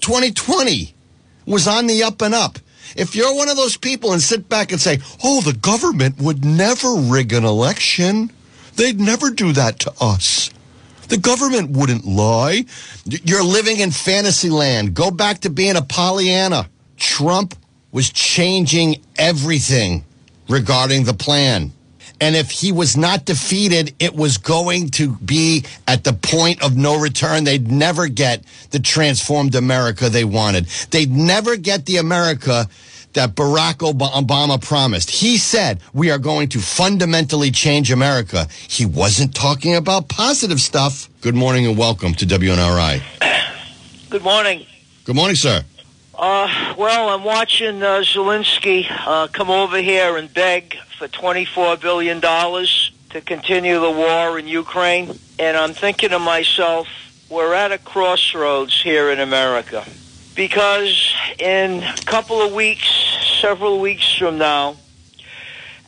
2020 0.00 0.94
was 1.46 1.66
on 1.66 1.86
the 1.86 2.02
up 2.02 2.20
and 2.20 2.34
up, 2.34 2.58
if 2.96 3.14
you're 3.14 3.34
one 3.34 3.48
of 3.48 3.56
those 3.56 3.76
people 3.76 4.12
and 4.12 4.20
sit 4.20 4.48
back 4.48 4.72
and 4.72 4.80
say, 4.80 4.98
oh, 5.22 5.40
the 5.40 5.52
government 5.52 6.18
would 6.18 6.44
never 6.44 6.94
rig 6.94 7.32
an 7.32 7.44
election, 7.44 8.30
they'd 8.76 9.00
never 9.00 9.30
do 9.30 9.52
that 9.52 9.78
to 9.80 9.92
us. 10.00 10.50
The 11.08 11.16
government 11.16 11.70
wouldn't 11.70 12.04
lie. 12.04 12.66
You're 13.06 13.44
living 13.44 13.80
in 13.80 13.90
fantasy 13.90 14.50
land. 14.50 14.94
Go 14.94 15.10
back 15.10 15.40
to 15.40 15.50
being 15.50 15.76
a 15.76 15.82
Pollyanna. 15.82 16.68
Trump 16.96 17.54
was 17.92 18.10
changing 18.10 19.02
everything 19.16 20.04
regarding 20.48 21.04
the 21.04 21.14
plan. 21.14 21.72
And 22.20 22.34
if 22.34 22.50
he 22.50 22.72
was 22.72 22.96
not 22.96 23.24
defeated, 23.24 23.94
it 24.00 24.14
was 24.14 24.38
going 24.38 24.90
to 24.90 25.12
be 25.16 25.64
at 25.86 26.04
the 26.04 26.12
point 26.12 26.62
of 26.62 26.76
no 26.76 26.98
return. 26.98 27.44
They'd 27.44 27.70
never 27.70 28.08
get 28.08 28.42
the 28.70 28.80
transformed 28.80 29.54
America 29.54 30.08
they 30.08 30.24
wanted. 30.24 30.66
They'd 30.90 31.10
never 31.10 31.56
get 31.56 31.86
the 31.86 31.98
America 31.98 32.68
that 33.12 33.34
Barack 33.34 33.78
Obama 33.78 34.62
promised. 34.62 35.10
He 35.10 35.38
said, 35.38 35.80
we 35.92 36.10
are 36.10 36.18
going 36.18 36.48
to 36.50 36.60
fundamentally 36.60 37.50
change 37.50 37.90
America. 37.90 38.48
He 38.68 38.84
wasn't 38.84 39.34
talking 39.34 39.76
about 39.76 40.08
positive 40.08 40.60
stuff. 40.60 41.08
Good 41.20 41.34
morning 41.34 41.66
and 41.66 41.78
welcome 41.78 42.14
to 42.14 42.26
WNRI. 42.26 43.02
Good 44.10 44.22
morning. 44.22 44.66
Good 45.04 45.16
morning, 45.16 45.36
sir. 45.36 45.62
Uh, 46.14 46.74
well, 46.76 47.10
I'm 47.10 47.24
watching 47.24 47.82
uh, 47.82 48.00
Zelensky 48.00 48.86
uh, 48.90 49.28
come 49.28 49.50
over 49.50 49.78
here 49.78 50.16
and 50.16 50.32
beg 50.32 50.76
for 50.98 51.06
$24 51.06 51.80
billion 51.80 52.20
to 52.20 53.20
continue 53.20 53.78
the 53.78 53.90
war 53.90 54.36
in 54.36 54.48
Ukraine. 54.48 55.16
And 55.38 55.56
I'm 55.56 55.72
thinking 55.72 56.10
to 56.10 56.18
myself, 56.18 56.88
we're 57.30 57.54
at 57.54 57.70
a 57.70 57.78
crossroads 57.78 58.82
here 58.82 59.12
in 59.12 59.20
America 59.20 59.84
because 60.34 61.14
in 61.38 61.84
a 61.84 61.96
couple 62.04 62.42
of 62.42 62.52
weeks, 62.52 62.88
several 63.40 63.78
weeks 63.78 64.12
from 64.16 64.38
now, 64.38 64.76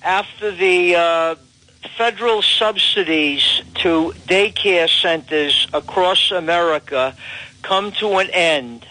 after 0.01 0.53
the 0.53 0.95
uh, 0.95 1.35
federal 1.97 2.41
subsidies 2.41 3.63
to 3.75 4.13
daycare 4.29 4.89
centers 4.89 5.67
across 5.73 6.31
America 6.31 7.17
come 7.63 7.91
to 7.91 8.19
an 8.19 8.31
end, 8.31 8.87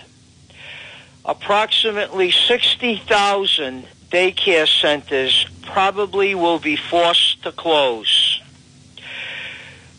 approximately 1.24 2.30
60,000 2.30 3.88
daycare 4.10 4.68
centers 4.68 5.46
probably 5.64 6.36
will 6.36 6.60
be 6.60 6.76
forced 6.76 7.44
to 7.44 7.52
close. 7.52 8.42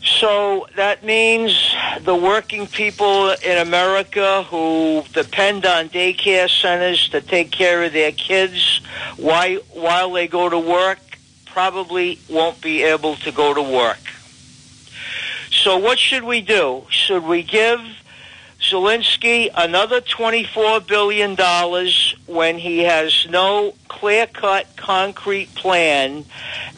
So 0.02 0.66
that 0.76 1.04
means 1.04 1.74
the 2.02 2.14
working 2.14 2.66
people 2.66 3.30
in 3.30 3.58
America 3.58 4.42
who 4.44 5.04
depend 5.12 5.66
on 5.66 5.88
daycare 5.88 6.48
centers 6.48 7.08
to 7.10 7.20
take 7.20 7.50
care 7.50 7.84
of 7.84 7.92
their 7.92 8.12
kids 8.12 8.80
while, 9.16 10.10
they 10.12 10.26
go 10.26 10.48
to 10.48 10.58
work 10.58 10.98
probably 11.46 12.18
won't 12.28 12.60
be 12.60 12.82
able 12.82 13.16
to 13.16 13.32
go 13.32 13.52
to 13.52 13.62
work. 13.62 13.98
So 15.50 15.78
what 15.78 15.98
should 15.98 16.22
we 16.22 16.40
do? 16.40 16.86
Should 16.88 17.24
we 17.24 17.42
give 17.42 17.80
Zelensky 18.60 19.48
another 19.54 20.00
$24 20.00 20.86
billion 20.86 21.34
when 22.26 22.58
he 22.58 22.80
has 22.80 23.26
no 23.30 23.74
clear-cut 23.88 24.76
concrete 24.76 25.54
plan 25.54 26.24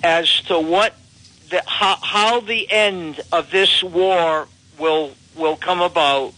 as 0.03 0.43
to 0.43 0.59
what 0.59 0.95
the, 1.51 1.62
how, 1.66 1.97
how 2.01 2.41
the 2.41 2.70
end 2.70 3.20
of 3.33 3.51
this 3.51 3.83
war 3.83 4.47
will 4.78 5.12
will 5.35 5.57
come 5.57 5.80
about 5.80 6.35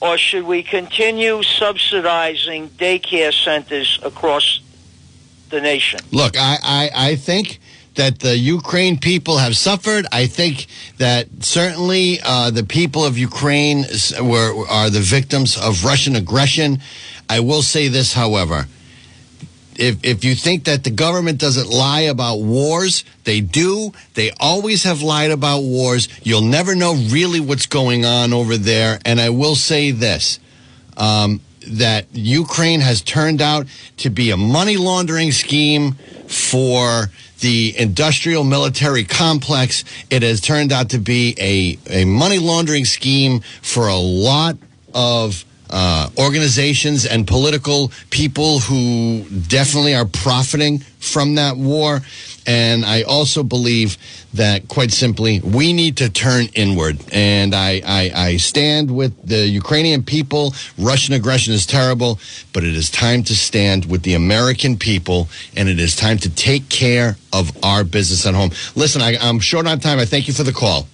or 0.00 0.16
should 0.16 0.44
we 0.44 0.62
continue 0.62 1.42
subsidizing 1.42 2.68
daycare 2.70 3.32
centers 3.32 3.98
across 4.02 4.60
the 5.50 5.60
nation? 5.60 6.00
Look, 6.12 6.36
I, 6.36 6.58
I, 6.62 6.90
I 6.94 7.16
think 7.16 7.58
that 7.98 8.20
the 8.20 8.38
Ukraine 8.38 8.96
people 8.96 9.38
have 9.38 9.56
suffered. 9.56 10.06
I 10.12 10.26
think 10.26 10.66
that 10.98 11.26
certainly 11.40 12.20
uh, 12.24 12.50
the 12.50 12.62
people 12.62 13.04
of 13.04 13.18
Ukraine 13.18 13.84
were 14.20 14.66
are 14.68 14.88
the 14.88 15.00
victims 15.00 15.58
of 15.58 15.84
Russian 15.84 16.14
aggression. 16.16 16.80
I 17.28 17.40
will 17.40 17.62
say 17.62 17.88
this, 17.88 18.14
however. 18.14 18.66
If, 19.74 20.04
if 20.04 20.24
you 20.24 20.34
think 20.34 20.64
that 20.64 20.82
the 20.82 20.90
government 20.90 21.38
doesn't 21.38 21.68
lie 21.68 22.06
about 22.14 22.36
wars, 22.36 23.04
they 23.24 23.40
do. 23.40 23.92
They 24.14 24.32
always 24.40 24.82
have 24.84 25.02
lied 25.02 25.30
about 25.30 25.60
wars. 25.62 26.08
You'll 26.22 26.40
never 26.58 26.74
know 26.74 26.94
really 26.94 27.40
what's 27.40 27.66
going 27.66 28.04
on 28.04 28.32
over 28.32 28.56
there. 28.56 28.98
And 29.04 29.20
I 29.20 29.30
will 29.30 29.54
say 29.54 29.92
this 29.92 30.40
um, 30.96 31.40
that 31.68 32.06
Ukraine 32.12 32.80
has 32.80 33.02
turned 33.02 33.40
out 33.40 33.66
to 33.98 34.10
be 34.10 34.30
a 34.30 34.36
money 34.36 34.76
laundering 34.76 35.30
scheme 35.32 35.92
for 36.26 37.10
the 37.40 37.74
industrial 37.78 38.44
military 38.44 39.04
complex. 39.04 39.84
It 40.10 40.22
has 40.22 40.40
turned 40.40 40.72
out 40.72 40.90
to 40.90 40.98
be 40.98 41.34
a, 41.38 41.78
a 42.02 42.04
money 42.04 42.38
laundering 42.38 42.84
scheme 42.84 43.40
for 43.62 43.88
a 43.88 43.96
lot 43.96 44.56
of 44.94 45.44
uh, 45.70 46.08
organizations 46.18 47.06
and 47.06 47.26
political 47.26 47.92
people 48.10 48.60
who 48.60 49.24
definitely 49.48 49.94
are 49.94 50.04
profiting 50.04 50.78
from 51.00 51.34
that 51.36 51.56
war. 51.56 52.00
And 52.46 52.84
I 52.86 53.02
also 53.02 53.42
believe 53.42 53.98
that, 54.32 54.68
quite 54.68 54.90
simply, 54.90 55.40
we 55.40 55.74
need 55.74 55.98
to 55.98 56.08
turn 56.08 56.46
inward. 56.54 56.98
And 57.12 57.54
I, 57.54 57.82
I, 57.84 58.12
I 58.14 58.36
stand 58.38 58.90
with 58.90 59.12
the 59.26 59.46
Ukrainian 59.46 60.02
people. 60.02 60.54
Russian 60.78 61.14
aggression 61.14 61.52
is 61.52 61.66
terrible, 61.66 62.18
but 62.54 62.64
it 62.64 62.74
is 62.74 62.90
time 62.90 63.22
to 63.24 63.36
stand 63.36 63.84
with 63.84 64.02
the 64.02 64.14
American 64.14 64.78
people, 64.78 65.28
and 65.56 65.68
it 65.68 65.78
is 65.78 65.94
time 65.94 66.16
to 66.18 66.30
take 66.30 66.70
care 66.70 67.16
of 67.34 67.52
our 67.62 67.84
business 67.84 68.24
at 68.24 68.34
home. 68.34 68.50
Listen, 68.74 69.02
I, 69.02 69.16
I'm 69.20 69.40
short 69.40 69.66
on 69.66 69.78
time. 69.78 69.98
I 69.98 70.06
thank 70.06 70.26
you 70.26 70.32
for 70.32 70.42
the 70.42 70.52
call. 70.52 70.88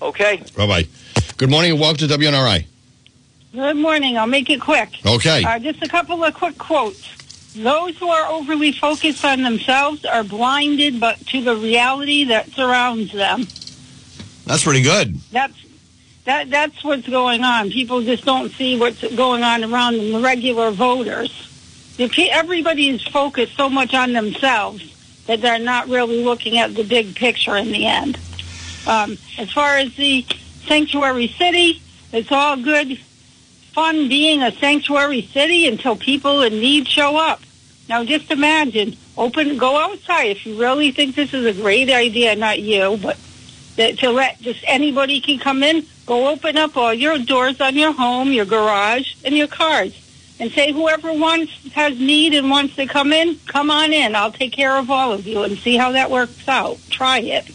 okay 0.00 0.42
Bye 0.56 0.66
bye. 0.66 0.84
Good 1.36 1.50
morning 1.50 1.72
and 1.72 1.80
welcome 1.80 2.08
to 2.08 2.14
WNRI. 2.18 2.66
Good 3.54 3.76
morning. 3.76 4.18
I'll 4.18 4.26
make 4.26 4.50
it 4.50 4.60
quick. 4.60 4.88
Okay. 5.06 5.44
Uh, 5.44 5.60
just 5.60 5.80
a 5.80 5.86
couple 5.86 6.24
of 6.24 6.34
quick 6.34 6.58
quotes. 6.58 7.54
Those 7.54 7.96
who 7.98 8.08
are 8.08 8.26
overly 8.26 8.72
focused 8.72 9.24
on 9.24 9.44
themselves 9.44 10.04
are 10.04 10.24
blinded 10.24 10.98
but 10.98 11.24
to 11.28 11.40
the 11.40 11.54
reality 11.54 12.24
that 12.24 12.50
surrounds 12.50 13.12
them. 13.12 13.46
That's 14.44 14.64
pretty 14.64 14.82
good. 14.82 15.14
That's 15.30 15.54
that 16.24 16.50
that's 16.50 16.82
what's 16.82 17.08
going 17.08 17.44
on. 17.44 17.70
People 17.70 18.02
just 18.02 18.24
don't 18.24 18.50
see 18.50 18.76
what's 18.76 19.06
going 19.14 19.44
on 19.44 19.62
around 19.62 19.98
them, 19.98 20.10
the 20.10 20.20
regular 20.20 20.72
voters. 20.72 21.30
Everybody 21.96 22.88
is 22.88 23.06
focused 23.06 23.54
so 23.54 23.70
much 23.70 23.94
on 23.94 24.14
themselves 24.14 25.22
that 25.26 25.40
they're 25.40 25.60
not 25.60 25.86
really 25.86 26.24
looking 26.24 26.58
at 26.58 26.74
the 26.74 26.82
big 26.82 27.14
picture 27.14 27.54
in 27.54 27.70
the 27.70 27.86
end. 27.86 28.18
Um, 28.88 29.16
as 29.38 29.52
far 29.52 29.76
as 29.76 29.94
the 29.94 30.26
sanctuary 30.66 31.28
city, 31.28 31.80
it's 32.12 32.32
all 32.32 32.56
good 32.56 32.98
fun 33.74 34.08
being 34.08 34.40
a 34.40 34.52
sanctuary 34.52 35.22
city 35.22 35.66
until 35.66 35.96
people 35.96 36.42
in 36.42 36.52
need 36.52 36.86
show 36.86 37.16
up. 37.16 37.40
Now 37.88 38.04
just 38.04 38.30
imagine, 38.30 38.96
open, 39.18 39.58
go 39.58 39.76
outside 39.76 40.28
if 40.28 40.46
you 40.46 40.58
really 40.58 40.92
think 40.92 41.16
this 41.16 41.34
is 41.34 41.44
a 41.44 41.60
great 41.60 41.90
idea, 41.90 42.36
not 42.36 42.60
you, 42.60 42.96
but 43.02 43.18
that 43.76 43.98
to 43.98 44.10
let 44.10 44.40
just 44.40 44.62
anybody 44.68 45.20
can 45.20 45.40
come 45.40 45.64
in, 45.64 45.84
go 46.06 46.28
open 46.28 46.56
up 46.56 46.76
all 46.76 46.94
your 46.94 47.18
doors 47.18 47.60
on 47.60 47.74
your 47.74 47.92
home, 47.92 48.30
your 48.32 48.44
garage, 48.44 49.14
and 49.24 49.36
your 49.36 49.48
cars. 49.48 50.00
And 50.38 50.50
say 50.52 50.72
whoever 50.72 51.12
wants 51.12 51.52
has 51.72 51.98
need 51.98 52.34
and 52.34 52.50
wants 52.50 52.76
to 52.76 52.86
come 52.86 53.12
in, 53.12 53.38
come 53.46 53.70
on 53.70 53.92
in. 53.92 54.14
I'll 54.14 54.32
take 54.32 54.52
care 54.52 54.76
of 54.76 54.90
all 54.90 55.12
of 55.12 55.26
you 55.26 55.42
and 55.42 55.58
see 55.58 55.76
how 55.76 55.92
that 55.92 56.10
works 56.10 56.48
out. 56.48 56.78
Try 56.90 57.18
it. 57.20 57.50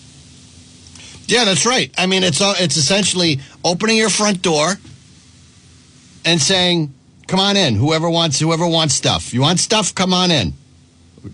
Yeah, 1.27 1.45
that's 1.45 1.65
right. 1.65 1.93
I 1.97 2.07
mean, 2.07 2.23
it's 2.23 2.41
it's 2.41 2.75
essentially 2.75 3.39
opening 3.63 3.97
your 3.97 4.09
front 4.09 4.41
door 4.41 4.75
and 6.25 6.41
saying, 6.41 6.93
"Come 7.27 7.39
on 7.39 7.57
in. 7.57 7.75
Whoever 7.75 8.09
wants, 8.09 8.39
whoever 8.39 8.67
wants 8.67 8.93
stuff. 8.95 9.33
You 9.33 9.41
want 9.41 9.59
stuff? 9.59 9.93
Come 9.95 10.13
on 10.13 10.31
in." 10.31 10.53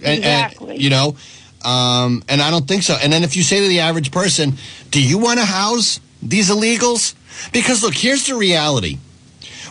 And, 0.03 0.17
Exactly. 0.19 0.75
And, 0.75 0.81
you 0.81 0.89
know, 0.89 1.15
um, 1.63 2.23
and 2.27 2.41
I 2.41 2.51
don't 2.51 2.67
think 2.67 2.83
so. 2.83 2.95
And 3.01 3.11
then 3.11 3.23
if 3.23 3.35
you 3.35 3.43
say 3.43 3.59
to 3.59 3.67
the 3.67 3.81
average 3.81 4.11
person, 4.11 4.57
"Do 4.91 5.01
you 5.01 5.17
want 5.17 5.39
to 5.39 5.45
house 5.45 5.99
these 6.21 6.49
illegals?" 6.49 7.13
Because 7.51 7.83
look, 7.83 7.95
here's 7.95 8.25
the 8.25 8.35
reality: 8.35 8.97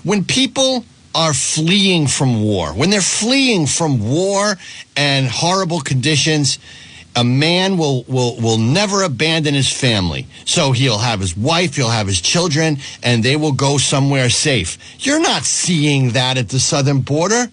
when 0.02 0.24
people 0.24 0.84
are 1.14 1.32
fleeing 1.32 2.06
from 2.08 2.42
war, 2.42 2.72
when 2.72 2.90
they're 2.90 3.00
fleeing 3.00 3.66
from 3.66 4.00
war 4.00 4.58
and 4.96 5.28
horrible 5.28 5.80
conditions, 5.80 6.58
a 7.16 7.24
man 7.24 7.76
will 7.76 8.04
will 8.04 8.36
will 8.40 8.58
never 8.58 9.02
abandon 9.02 9.54
his 9.54 9.72
family. 9.72 10.26
So 10.44 10.72
he'll 10.72 10.98
have 10.98 11.20
his 11.20 11.36
wife, 11.36 11.76
he'll 11.76 11.90
have 11.90 12.06
his 12.06 12.20
children, 12.20 12.78
and 13.02 13.22
they 13.22 13.36
will 13.36 13.52
go 13.52 13.78
somewhere 13.78 14.30
safe. 14.30 14.78
You're 14.98 15.20
not 15.20 15.44
seeing 15.44 16.10
that 16.10 16.36
at 16.38 16.48
the 16.48 16.60
southern 16.60 17.00
border. 17.00 17.50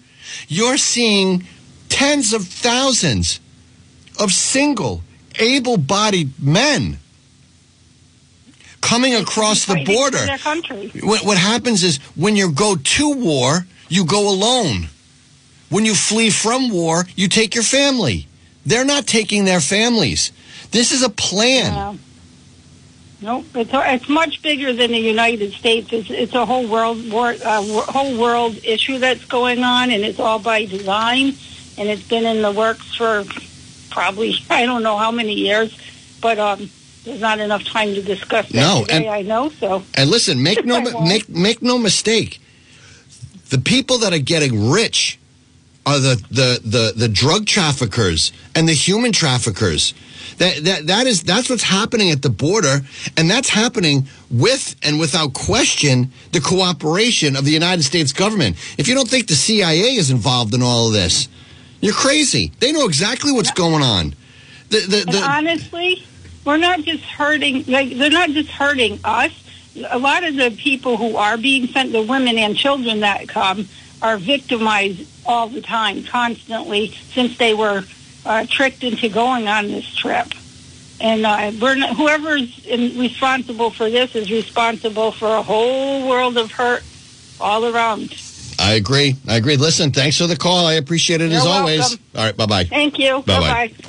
You're 0.48 0.78
seeing 0.78 1.46
tens 1.88 2.32
of 2.32 2.46
thousands 2.46 3.40
of 4.18 4.32
single, 4.32 5.02
able-bodied 5.38 6.42
men 6.42 6.98
coming 8.80 9.14
across 9.14 9.64
the 9.66 9.84
border. 9.84 10.26
What, 11.06 11.24
what 11.24 11.38
happens 11.38 11.82
is 11.84 11.98
when 12.16 12.36
you 12.36 12.52
go 12.52 12.76
to 12.76 13.14
war, 13.14 13.66
you 13.88 14.04
go 14.04 14.28
alone. 14.28 14.88
When 15.68 15.86
you 15.86 15.94
flee 15.94 16.30
from 16.30 16.70
war, 16.70 17.06
you 17.16 17.28
take 17.28 17.54
your 17.54 17.64
family. 17.64 18.26
They're 18.64 18.84
not 18.84 19.06
taking 19.06 19.44
their 19.44 19.60
families. 19.60 20.32
This 20.70 20.92
is 20.92 21.02
a 21.02 21.10
plan. 21.10 21.72
Yeah. 21.72 21.94
Nope, 23.20 23.44
it's 23.54 23.70
it's 23.72 24.08
much 24.08 24.42
bigger 24.42 24.72
than 24.72 24.90
the 24.90 24.98
United 24.98 25.52
States. 25.52 25.92
It's 25.92 26.10
it's 26.10 26.34
a 26.34 26.44
whole 26.44 26.66
world 26.66 27.08
war, 27.10 27.28
uh, 27.44 27.62
whole 27.84 28.18
world 28.18 28.56
issue 28.64 28.98
that's 28.98 29.24
going 29.26 29.62
on, 29.62 29.90
and 29.92 30.02
it's 30.02 30.18
all 30.18 30.40
by 30.40 30.64
design, 30.64 31.34
and 31.78 31.88
it's 31.88 32.02
been 32.02 32.24
in 32.26 32.42
the 32.42 32.50
works 32.50 32.96
for 32.96 33.24
probably 33.90 34.34
I 34.50 34.66
don't 34.66 34.82
know 34.82 34.96
how 34.96 35.12
many 35.12 35.34
years, 35.34 35.76
but 36.20 36.38
um, 36.40 36.68
there's 37.04 37.20
not 37.20 37.38
enough 37.38 37.62
time 37.64 37.94
to 37.94 38.02
discuss 38.02 38.48
that 38.48 38.54
No, 38.54 38.80
today. 38.82 38.96
and- 39.06 39.06
I 39.06 39.22
know 39.22 39.50
so. 39.50 39.84
And 39.94 40.10
listen, 40.10 40.42
make 40.42 40.64
no 40.64 40.80
make 41.04 41.28
make 41.28 41.62
no 41.62 41.78
mistake. 41.78 42.40
The 43.50 43.58
people 43.58 43.98
that 43.98 44.12
are 44.12 44.18
getting 44.18 44.68
rich 44.70 45.16
are 45.84 45.98
the 45.98 46.14
the 46.30 46.60
the, 46.64 46.92
the 46.96 47.08
drug 47.08 47.46
traffickers 47.46 48.32
and 48.54 48.68
the 48.68 48.74
human 48.74 49.12
traffickers. 49.12 49.94
That, 50.38 50.64
that 50.64 50.86
that 50.86 51.06
is 51.06 51.22
that's 51.22 51.50
what's 51.50 51.62
happening 51.62 52.10
at 52.10 52.22
the 52.22 52.30
border, 52.30 52.80
and 53.16 53.30
that's 53.30 53.48
happening 53.48 54.08
with 54.30 54.76
and 54.82 54.98
without 54.98 55.34
question 55.34 56.12
the 56.32 56.40
cooperation 56.40 57.36
of 57.36 57.44
the 57.44 57.50
United 57.50 57.82
States 57.82 58.12
government. 58.12 58.56
If 58.78 58.88
you 58.88 58.94
don't 58.94 59.08
think 59.08 59.26
the 59.26 59.34
CIA 59.34 59.96
is 59.96 60.10
involved 60.10 60.54
in 60.54 60.62
all 60.62 60.86
of 60.88 60.92
this, 60.92 61.28
you're 61.80 61.94
crazy. 61.94 62.52
They 62.60 62.72
know 62.72 62.86
exactly 62.86 63.32
what's 63.32 63.52
going 63.52 63.82
on. 63.82 64.14
The 64.70 64.80
the, 64.80 65.12
the 65.12 65.18
honestly, 65.18 66.04
we're 66.44 66.56
not 66.56 66.80
just 66.82 67.04
hurting. 67.04 67.64
Like 67.66 67.90
they're 67.96 68.10
not 68.10 68.30
just 68.30 68.50
hurting 68.50 69.00
us. 69.04 69.32
a 69.90 69.98
lot 69.98 70.22
of 70.24 70.36
the 70.36 70.50
people 70.50 70.96
who 70.96 71.16
are 71.16 71.36
being 71.36 71.66
sent, 71.66 71.92
the 71.92 72.02
women 72.02 72.38
and 72.38 72.56
children 72.56 73.00
that 73.00 73.28
come, 73.28 73.68
are 74.00 74.16
victimized 74.16 75.06
all 75.26 75.48
the 75.48 75.60
time, 75.60 76.04
constantly, 76.04 76.88
since 77.12 77.38
they 77.38 77.54
were 77.54 77.84
uh, 78.24 78.46
tricked 78.48 78.82
into 78.84 79.08
going 79.08 79.48
on 79.48 79.68
this 79.68 79.94
trip. 79.94 80.28
And 81.00 81.26
uh, 81.26 81.52
we're 81.60 81.74
not, 81.74 81.96
whoever's 81.96 82.64
in, 82.66 82.98
responsible 82.98 83.70
for 83.70 83.90
this 83.90 84.14
is 84.14 84.30
responsible 84.30 85.10
for 85.10 85.28
a 85.28 85.42
whole 85.42 86.08
world 86.08 86.36
of 86.36 86.52
hurt 86.52 86.84
all 87.40 87.64
around. 87.66 88.14
I 88.58 88.74
agree. 88.74 89.16
I 89.26 89.36
agree. 89.36 89.56
Listen, 89.56 89.90
thanks 89.90 90.18
for 90.18 90.28
the 90.28 90.36
call. 90.36 90.66
I 90.66 90.74
appreciate 90.74 91.20
it 91.20 91.30
You're 91.30 91.40
as 91.40 91.46
always. 91.46 91.98
All 92.14 92.24
right, 92.24 92.36
bye 92.36 92.46
bye. 92.46 92.64
Thank 92.64 92.98
you. 92.98 93.22
Bye-bye. 93.22 93.68
Bye-bye. 93.68 93.88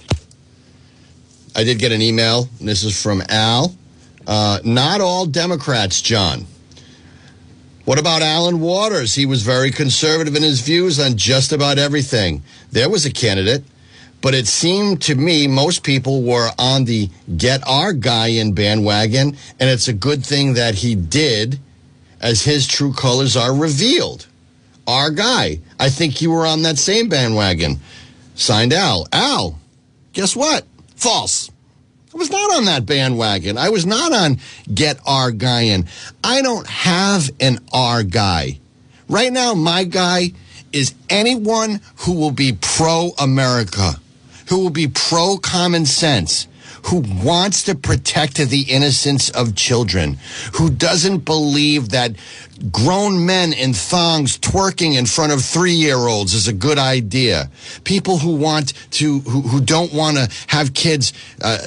I 1.56 1.64
did 1.64 1.78
get 1.78 1.92
an 1.92 2.02
email. 2.02 2.50
This 2.60 2.84
is 2.84 3.00
from 3.00 3.22
Al. 3.30 3.76
Uh, 4.26 4.60
not 4.64 5.02
all 5.02 5.28
Democrats, 5.28 6.02
Jon. 6.02 6.48
What 7.86 8.00
about 8.00 8.22
Allen 8.22 8.62
Waters? 8.62 9.16
He 9.16 9.26
was 9.26 9.44
very 9.44 9.70
conservative 9.70 10.36
in 10.38 10.44
his 10.44 10.62
views 10.62 11.00
on 11.00 11.18
just 11.18 11.52
about 11.52 11.78
everything. 11.78 12.42
There 12.72 12.90
was 12.90 13.06
a 13.06 13.12
candidate, 13.12 13.66
but 14.22 14.34
it 14.34 14.48
seemed 14.48 15.02
to 15.02 15.16
me 15.16 15.48
most 15.48 15.84
people 15.84 16.24
were 16.24 16.52
on 16.58 16.86
the 16.86 17.10
get 17.36 17.62
our 17.68 17.92
guy 17.92 18.28
in 18.28 18.54
bandwagon, 18.54 19.36
and 19.60 19.70
it's 19.70 19.90
a 19.90 19.94
good 19.94 20.26
thing 20.26 20.54
that 20.54 20.76
he 20.76 20.96
did, 20.96 21.60
as 22.22 22.44
his 22.44 22.66
true 22.68 22.94
colors 22.94 23.36
are 23.36 23.54
revealed. 23.54 24.28
Our 24.88 25.12
guy. 25.12 25.60
I 25.78 25.90
think 25.90 26.22
you 26.22 26.32
were 26.32 26.46
on 26.46 26.62
that 26.62 26.78
same 26.78 27.10
bandwagon. 27.10 27.82
Signed 28.36 28.72
Al. 28.72 29.08
Al, 29.12 29.60
guess 30.14 30.38
what? 30.38 30.66
False. 30.96 31.52
I 32.14 32.18
was 32.18 32.30
not 32.30 32.54
on 32.56 32.66
that 32.66 32.86
bandwagon. 32.86 33.58
I 33.58 33.70
was 33.70 33.86
not 33.86 34.14
on 34.14 34.38
get 34.72 35.00
our 35.06 35.32
guy 35.32 35.62
in. 35.62 35.88
I 36.24 36.42
don't 36.42 36.68
have 36.68 37.32
an 37.40 37.60
our 37.74 38.04
guy. 38.04 38.60
Right 39.10 39.34
now, 39.34 39.54
my 39.54 39.84
guy 39.84 40.34
is 40.72 40.94
anyone 41.10 41.82
who 41.98 42.14
will 42.14 42.32
be 42.32 42.58
pro 42.60 43.12
America, 43.20 44.00
who 44.50 44.60
will 44.60 44.70
be 44.70 44.88
pro 44.88 45.38
common 45.38 45.86
sense, 45.86 46.48
who 46.86 47.04
wants 47.24 47.64
to 47.64 47.76
protect 47.76 48.36
the 48.36 48.62
innocence 48.64 49.30
of 49.30 49.56
children, 49.56 50.18
who 50.54 50.70
doesn't 50.70 51.20
believe 51.20 51.90
that 51.90 52.16
grown 52.72 53.26
men 53.26 53.54
in 53.54 53.74
thongs 53.74 54.38
twerking 54.38 54.98
in 54.98 55.06
front 55.06 55.32
of 55.32 55.44
three 55.44 55.74
year 55.74 55.98
olds 55.98 56.34
is 56.34 56.48
a 56.48 56.54
good 56.54 56.78
idea. 56.78 57.50
People 57.84 58.18
who 58.18 58.36
want 58.36 58.74
to, 58.92 59.20
who, 59.20 59.42
who 59.42 59.62
don't 59.62 59.94
want 59.94 60.18
to 60.18 60.30
have 60.48 60.74
kids 60.74 61.14
uh, 61.42 61.58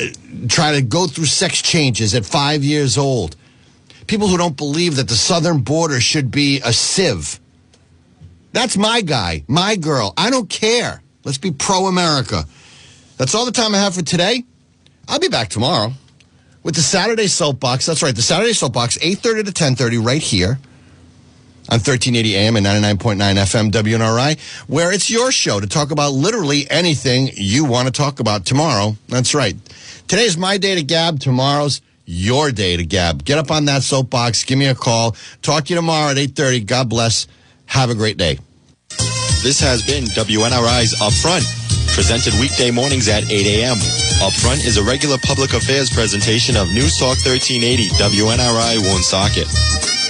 try 0.48 0.72
to 0.72 0.82
go 0.82 1.06
through 1.06 1.26
sex 1.26 1.62
changes 1.62 2.14
at 2.14 2.24
five 2.24 2.62
years 2.62 2.98
old. 2.98 3.36
People 4.06 4.28
who 4.28 4.36
don't 4.36 4.56
believe 4.56 4.96
that 4.96 5.08
the 5.08 5.16
southern 5.16 5.58
border 5.58 6.00
should 6.00 6.30
be 6.30 6.60
a 6.64 6.72
sieve. 6.72 7.40
That's 8.52 8.76
my 8.76 9.00
guy, 9.00 9.44
my 9.48 9.76
girl. 9.76 10.14
I 10.16 10.30
don't 10.30 10.48
care. 10.48 11.02
Let's 11.24 11.38
be 11.38 11.50
pro 11.50 11.86
America. 11.86 12.44
That's 13.16 13.34
all 13.34 13.44
the 13.44 13.52
time 13.52 13.74
I 13.74 13.78
have 13.78 13.94
for 13.94 14.02
today. 14.02 14.44
I'll 15.08 15.18
be 15.18 15.28
back 15.28 15.48
tomorrow 15.48 15.92
with 16.62 16.74
the 16.74 16.80
Saturday 16.80 17.28
Soapbox. 17.28 17.86
That's 17.86 18.02
right, 18.02 18.14
the 18.14 18.22
Saturday 18.22 18.52
Soapbox, 18.52 18.98
8.30 18.98 19.46
to 19.46 19.52
10.30 19.52 20.04
right 20.04 20.22
here 20.22 20.58
on 21.68 21.78
1380 21.80 22.36
AM 22.36 22.56
and 22.56 22.66
99.9 22.66 23.16
FM 23.18 23.70
WNRI, 23.70 24.38
where 24.68 24.92
it's 24.92 25.10
your 25.10 25.32
show 25.32 25.58
to 25.60 25.66
talk 25.66 25.90
about 25.90 26.12
literally 26.12 26.68
anything 26.70 27.30
you 27.34 27.64
want 27.64 27.86
to 27.86 27.92
talk 27.92 28.20
about 28.20 28.44
tomorrow. 28.44 28.96
That's 29.08 29.34
right. 29.34 29.56
Today's 30.06 30.36
my 30.36 30.58
day 30.58 30.76
to 30.76 30.82
gab. 30.82 31.18
Tomorrow's 31.18 31.80
your 32.04 32.52
day 32.52 32.76
to 32.76 32.84
gab. 32.84 33.24
Get 33.24 33.38
up 33.38 33.50
on 33.50 33.64
that 33.64 33.82
soapbox. 33.82 34.44
Give 34.44 34.58
me 34.58 34.66
a 34.66 34.74
call. 34.74 35.16
Talk 35.42 35.64
to 35.64 35.70
you 35.70 35.76
tomorrow 35.76 36.12
at 36.12 36.16
8.30. 36.16 36.66
God 36.66 36.88
bless. 36.88 37.26
Have 37.66 37.90
a 37.90 37.94
great 37.94 38.16
day. 38.16 38.38
This 39.42 39.60
has 39.60 39.84
been 39.84 40.04
WNRI's 40.04 40.94
Upfront, 41.00 41.42
presented 41.88 42.34
weekday 42.40 42.70
mornings 42.70 43.08
at 43.08 43.30
8 43.30 43.46
a.m. 43.46 43.76
Upfront 44.22 44.64
is 44.66 44.76
a 44.76 44.82
regular 44.82 45.18
public 45.18 45.52
affairs 45.54 45.90
presentation 45.90 46.56
of 46.56 46.72
News 46.72 46.98
Talk 46.98 47.18
1380 47.24 47.88
WNRI 47.96 48.78
Woonsocket. 48.82 50.05